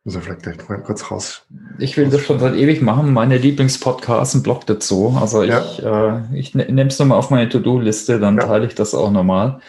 Muss 0.04 0.16
er 0.16 0.20
vielleicht 0.20 0.42
gleich 0.42 0.68
mal 0.68 0.82
kurz 0.82 1.10
raus. 1.10 1.46
Ich 1.78 1.96
will 1.96 2.10
das 2.10 2.22
schon 2.22 2.40
seit 2.40 2.56
ewig 2.56 2.82
machen. 2.82 3.14
Meine 3.14 3.38
Lieblingspodcasts 3.38 4.34
ein 4.34 4.42
Blog 4.42 4.66
dazu. 4.66 5.16
Also 5.18 5.44
ja. 5.44 5.64
ich, 5.64 5.82
äh, 5.82 6.38
ich 6.38 6.54
ne, 6.54 6.66
nehme 6.66 6.90
es 6.90 6.98
nochmal 6.98 7.18
auf 7.18 7.30
meine 7.30 7.48
To-Do-Liste, 7.48 8.20
dann 8.20 8.36
ja. 8.36 8.44
teile 8.44 8.66
ich 8.66 8.74
das 8.74 8.94
auch 8.94 9.10
nochmal. 9.10 9.60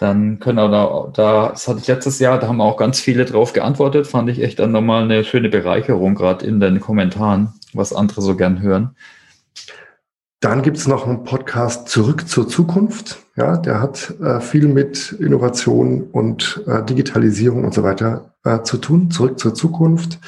Dann 0.00 0.40
können 0.40 0.56
wir 0.56 0.70
da, 0.70 1.10
da, 1.12 1.48
das 1.50 1.68
hatte 1.68 1.80
ich 1.80 1.86
letztes 1.86 2.20
Jahr, 2.20 2.38
da 2.38 2.48
haben 2.48 2.62
auch 2.62 2.78
ganz 2.78 3.00
viele 3.00 3.26
drauf 3.26 3.52
geantwortet. 3.52 4.06
Fand 4.06 4.30
ich 4.30 4.42
echt 4.42 4.58
dann 4.58 4.72
nochmal 4.72 5.02
eine 5.02 5.24
schöne 5.24 5.50
Bereicherung, 5.50 6.14
gerade 6.14 6.46
in 6.46 6.58
den 6.58 6.80
Kommentaren, 6.80 7.52
was 7.74 7.92
andere 7.92 8.22
so 8.22 8.34
gern 8.34 8.62
hören. 8.62 8.96
Dann 10.40 10.62
gibt's 10.62 10.86
noch 10.86 11.06
einen 11.06 11.24
Podcast 11.24 11.90
Zurück 11.90 12.26
zur 12.26 12.48
Zukunft. 12.48 13.18
Ja, 13.36 13.58
der 13.58 13.82
hat 13.82 14.14
äh, 14.22 14.40
viel 14.40 14.68
mit 14.68 15.12
Innovation 15.12 16.04
und 16.12 16.64
äh, 16.66 16.82
Digitalisierung 16.82 17.64
und 17.64 17.74
so 17.74 17.82
weiter 17.82 18.32
äh, 18.44 18.62
zu 18.62 18.78
tun. 18.78 19.10
Zurück 19.10 19.38
zur 19.38 19.52
Zukunft. 19.52 20.18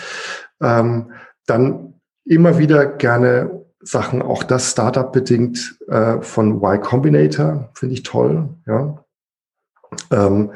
Ähm, 0.61 1.13
dann 1.47 1.95
immer 2.27 2.59
wieder 2.59 2.85
gerne 2.85 3.63
Sachen, 3.81 4.21
auch 4.21 4.43
das 4.43 4.71
Startup 4.71 5.11
bedingt 5.11 5.79
äh, 5.89 6.21
von 6.21 6.57
Y 6.57 6.79
Combinator, 6.83 7.71
finde 7.73 7.95
ich 7.95 8.03
toll. 8.03 8.51
Ja. 8.67 9.03
Ähm, 10.11 10.53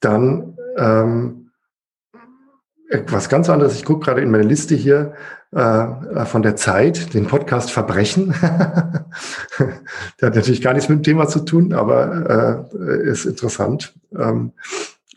dann 0.00 0.56
ähm, 0.76 1.50
etwas 2.88 3.28
ganz 3.28 3.50
anderes. 3.50 3.74
Ich 3.74 3.84
gucke 3.84 4.06
gerade 4.06 4.20
in 4.20 4.30
meine 4.30 4.44
Liste 4.44 4.74
hier. 4.74 5.14
Äh, 5.50 6.26
von 6.26 6.42
der 6.42 6.56
Zeit, 6.56 7.14
den 7.14 7.26
Podcast 7.26 7.70
Verbrechen. 7.70 8.34
der 10.20 10.26
hat 10.26 10.34
natürlich 10.34 10.60
gar 10.60 10.74
nichts 10.74 10.90
mit 10.90 10.98
dem 10.98 11.02
Thema 11.02 11.26
zu 11.26 11.40
tun, 11.40 11.72
aber 11.72 12.68
äh, 12.78 13.08
ist 13.08 13.24
interessant 13.24 13.94
ähm, 14.14 14.52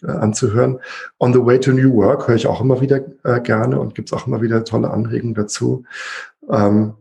äh, 0.02 0.08
anzuhören. 0.08 0.80
On 1.20 1.34
the 1.34 1.46
Way 1.46 1.60
to 1.60 1.72
New 1.72 1.94
Work 1.96 2.30
höre 2.30 2.36
ich 2.36 2.48
auch 2.48 2.62
immer 2.62 2.80
wieder 2.80 3.02
äh, 3.26 3.42
gerne 3.42 3.78
und 3.78 3.94
gibt 3.94 4.08
es 4.08 4.14
auch 4.14 4.26
immer 4.26 4.42
wieder 4.42 4.64
tolle 4.64 4.90
Anregungen 4.90 5.36
dazu. 5.36 5.84
Ähm, 6.50 6.94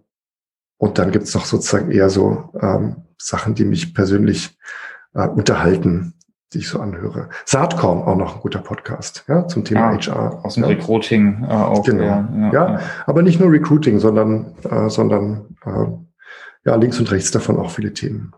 und 0.79 0.99
dann 0.99 1.13
gibt 1.13 1.27
es 1.27 1.35
noch 1.35 1.45
sozusagen 1.45 1.93
eher 1.93 2.11
so 2.11 2.51
ähm, 2.61 2.97
Sachen, 3.17 3.55
die 3.55 3.65
mich 3.65 3.95
persönlich 3.95 4.59
äh, 5.15 5.29
unterhalten 5.29 6.15
die 6.53 6.59
ich 6.59 6.69
so 6.69 6.81
anhöre. 6.81 7.29
Saatkorn 7.45 8.03
auch 8.03 8.17
noch 8.17 8.37
ein 8.37 8.41
guter 8.41 8.59
Podcast, 8.59 9.25
ja, 9.29 9.47
zum 9.47 9.65
Thema 9.65 9.91
ah, 9.91 9.97
HR. 9.97 10.45
Aus 10.45 10.55
dem 10.55 10.65
ja. 10.65 10.71
Recruiting 10.71 11.45
äh, 11.45 11.53
auch. 11.53 11.85
Genau. 11.85 12.03
Ja, 12.03 12.29
ja, 12.37 12.53
ja, 12.53 12.81
aber 13.07 13.23
nicht 13.23 13.39
nur 13.41 13.53
Recruiting, 13.53 13.99
sondern, 14.01 14.55
äh, 14.69 14.89
sondern 14.89 15.57
äh, 15.65 15.87
ja, 16.65 16.75
links 16.75 16.99
und 16.99 17.11
rechts 17.11 17.31
davon 17.31 17.59
auch 17.59 17.71
viele 17.71 17.95
Themen. 17.95 18.33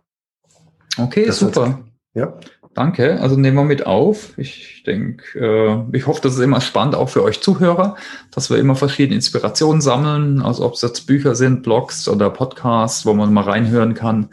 Okay, 0.99 1.27
das 1.27 1.39
super. 1.39 1.81
Ja. 2.15 2.35
Danke. 2.75 3.21
Also 3.21 3.37
nehmen 3.37 3.57
wir 3.57 3.65
mit 3.65 3.87
auf. 3.87 4.39
Ich 4.39 4.83
denke, 4.87 5.39
äh, 5.39 5.97
ich 5.97 6.07
hoffe, 6.07 6.23
das 6.23 6.35
ist 6.35 6.41
immer 6.41 6.63
spannend, 6.63 6.95
auch 6.95 7.11
für 7.11 7.23
euch 7.23 7.43
Zuhörer, 7.43 7.97
dass 8.31 8.49
wir 8.49 8.59
immer 8.59 8.77
verschiedene 8.77 9.17
Inspirationen 9.17 9.83
sammeln, 9.83 10.41
also 10.41 10.65
ob 10.65 10.75
es 10.75 10.83
jetzt 10.83 11.07
Bücher 11.07 11.35
sind, 11.35 11.63
Blogs 11.63 12.09
oder 12.09 12.31
Podcasts, 12.31 13.05
wo 13.05 13.13
man 13.13 13.33
mal 13.33 13.45
reinhören 13.45 13.93
kann 13.93 14.31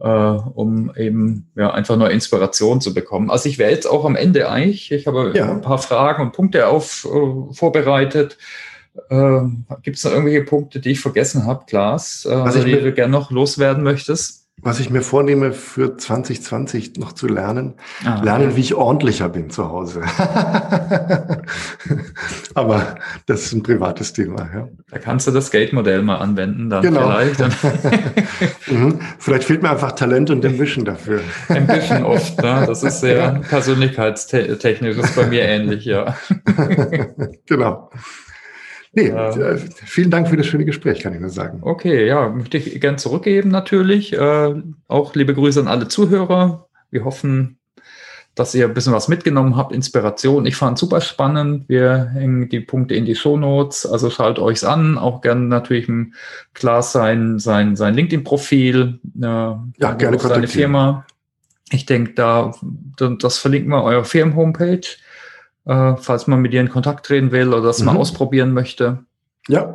äh, 0.00 0.08
um 0.08 0.92
eben 0.96 1.48
ja, 1.56 1.72
einfach 1.72 1.96
nur 1.96 2.10
Inspiration 2.10 2.80
zu 2.80 2.94
bekommen. 2.94 3.30
Also 3.30 3.48
ich 3.48 3.58
wäre 3.58 3.70
jetzt 3.70 3.86
auch 3.86 4.04
am 4.04 4.16
Ende 4.16 4.50
eigentlich, 4.50 4.92
ich 4.92 5.06
habe 5.06 5.32
ja. 5.34 5.50
ein 5.50 5.60
paar 5.60 5.78
Fragen 5.78 6.22
und 6.22 6.32
Punkte 6.32 6.68
auf, 6.68 7.06
äh, 7.06 7.54
vorbereitet. 7.54 8.38
Äh, 9.10 9.40
Gibt 9.82 9.96
es 9.96 10.04
noch 10.04 10.12
irgendwelche 10.12 10.44
Punkte, 10.44 10.80
die 10.80 10.90
ich 10.90 11.00
vergessen 11.00 11.46
habe, 11.46 11.64
Klaas, 11.66 12.26
äh, 12.28 12.32
also 12.32 12.62
die 12.62 12.72
du 12.72 12.92
gerne 12.92 13.12
noch 13.12 13.30
loswerden 13.30 13.82
möchtest? 13.82 14.47
Was 14.60 14.80
ich 14.80 14.90
mir 14.90 15.02
vornehme 15.02 15.52
für 15.52 15.96
2020 15.96 16.96
noch 16.96 17.12
zu 17.12 17.28
lernen, 17.28 17.74
ah, 18.04 18.20
lernen, 18.22 18.56
wie 18.56 18.60
ich 18.60 18.74
ordentlicher 18.74 19.28
bin 19.28 19.50
zu 19.50 19.68
Hause. 19.68 20.02
Aber 22.54 22.96
das 23.26 23.42
ist 23.42 23.52
ein 23.52 23.62
privates 23.62 24.12
Thema. 24.12 24.48
Ja. 24.52 24.68
Da 24.90 24.98
kannst 24.98 25.28
du 25.28 25.30
das 25.30 25.50
Geldmodell 25.50 26.02
mal 26.02 26.16
anwenden, 26.16 26.70
dann 26.70 26.82
genau. 26.82 27.08
vielleicht. 27.08 27.38
mhm. 28.66 28.98
Vielleicht 29.18 29.44
fehlt 29.44 29.62
mir 29.62 29.70
einfach 29.70 29.92
Talent 29.92 30.30
und 30.30 30.44
Ambition 30.44 30.84
dafür. 30.84 31.20
Ambition 31.48 32.02
oft, 32.04 32.42
ne? 32.42 32.64
das 32.66 32.82
ist 32.82 33.00
sehr 33.00 33.16
ja. 33.16 33.30
persönlichkeitstechnisch, 33.48 34.96
ist 34.96 35.14
bei 35.14 35.26
mir 35.26 35.42
ähnlich, 35.42 35.84
ja. 35.84 36.16
genau. 37.46 37.90
Nee, 38.92 39.08
äh, 39.08 39.58
vielen 39.58 40.10
Dank 40.10 40.28
für 40.28 40.36
das 40.36 40.46
schöne 40.46 40.64
Gespräch, 40.64 41.00
kann 41.00 41.14
ich 41.14 41.20
nur 41.20 41.30
sagen. 41.30 41.58
Okay, 41.62 42.06
ja, 42.06 42.28
möchte 42.30 42.56
ich 42.56 42.80
gern 42.80 42.98
zurückgeben 42.98 43.50
natürlich. 43.50 44.12
Äh, 44.12 44.54
auch 44.88 45.14
liebe 45.14 45.34
Grüße 45.34 45.60
an 45.60 45.68
alle 45.68 45.88
Zuhörer. 45.88 46.68
Wir 46.90 47.04
hoffen, 47.04 47.58
dass 48.34 48.54
ihr 48.54 48.66
ein 48.66 48.74
bisschen 48.74 48.94
was 48.94 49.08
mitgenommen 49.08 49.56
habt, 49.56 49.72
Inspiration. 49.72 50.46
Ich 50.46 50.56
fand 50.56 50.74
es 50.74 50.80
super 50.80 51.00
spannend. 51.00 51.68
Wir 51.68 52.10
hängen 52.14 52.48
die 52.48 52.60
Punkte 52.60 52.94
in 52.94 53.04
die 53.04 53.14
Shownotes, 53.14 53.84
also 53.84 54.10
schaut 54.10 54.38
euch's 54.38 54.64
an. 54.64 54.96
Auch 54.96 55.20
gerne 55.20 55.46
natürlich 55.46 55.88
klar 56.54 56.82
sein, 56.82 57.38
sein, 57.38 57.76
sein 57.76 57.94
LinkedIn-Profil, 57.94 59.00
äh, 59.16 59.26
ja, 59.26 59.68
gerne 59.98 60.18
seine 60.18 60.48
Firma. 60.48 61.04
Ich 61.70 61.84
denke, 61.84 62.14
da, 62.14 62.54
das 63.18 63.36
verlinken 63.38 63.70
wir 63.70 63.82
eurer 63.82 64.04
Firmen-Homepage 64.04 64.80
äh, 65.68 65.94
falls 65.96 66.26
man 66.26 66.40
mit 66.40 66.52
dir 66.52 66.60
in 66.60 66.70
Kontakt 66.70 67.06
treten 67.06 67.30
will 67.30 67.48
oder 67.48 67.62
das 67.62 67.78
mhm. 67.80 67.86
mal 67.86 67.96
ausprobieren 67.96 68.52
möchte. 68.52 69.04
Ja. 69.46 69.74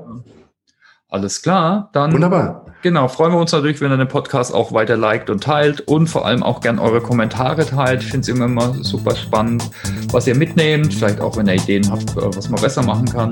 Alles 1.07 1.43
klar, 1.43 1.89
dann. 1.93 2.11
Wunderbar. 2.11 2.65
Genau, 2.81 3.07
freuen 3.07 3.31
wir 3.31 3.39
uns 3.39 3.51
natürlich, 3.51 3.79
wenn 3.79 3.91
ihr 3.91 3.97
den 3.97 4.07
Podcast 4.07 4.53
auch 4.53 4.73
weiter 4.73 4.97
liked 4.97 5.29
und 5.29 5.43
teilt 5.43 5.81
und 5.81 6.07
vor 6.07 6.25
allem 6.25 6.43
auch 6.43 6.59
gern 6.59 6.79
eure 6.79 6.99
Kommentare 6.99 7.65
teilt. 7.65 8.01
Ich 8.01 8.09
finde 8.09 8.21
es 8.21 8.27
immer, 8.27 8.45
immer 8.45 8.73
super 8.83 9.15
spannend, 9.15 9.69
was 10.11 10.27
ihr 10.27 10.35
mitnehmt. 10.35 10.93
Vielleicht 10.93 11.21
auch, 11.21 11.37
wenn 11.37 11.47
ihr 11.47 11.53
Ideen 11.53 11.89
habt, 11.89 12.17
äh, 12.17 12.35
was 12.35 12.49
man 12.49 12.59
besser 12.59 12.81
machen 12.81 13.05
kann. 13.05 13.29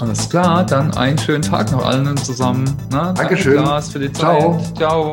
Alles 0.00 0.28
klar, 0.28 0.64
dann 0.64 0.94
einen 0.94 1.16
schönen 1.16 1.42
Tag 1.42 1.72
noch 1.72 1.84
allen 1.84 2.16
zusammen. 2.18 2.70
Na, 2.90 3.14
Dankeschön. 3.14 3.54
Danke, 3.54 3.70
Lars, 3.70 3.88
für 3.88 3.98
die 3.98 4.12
Zeit. 4.12 4.40
Ciao. 4.42 4.60
Ciao. 4.76 5.12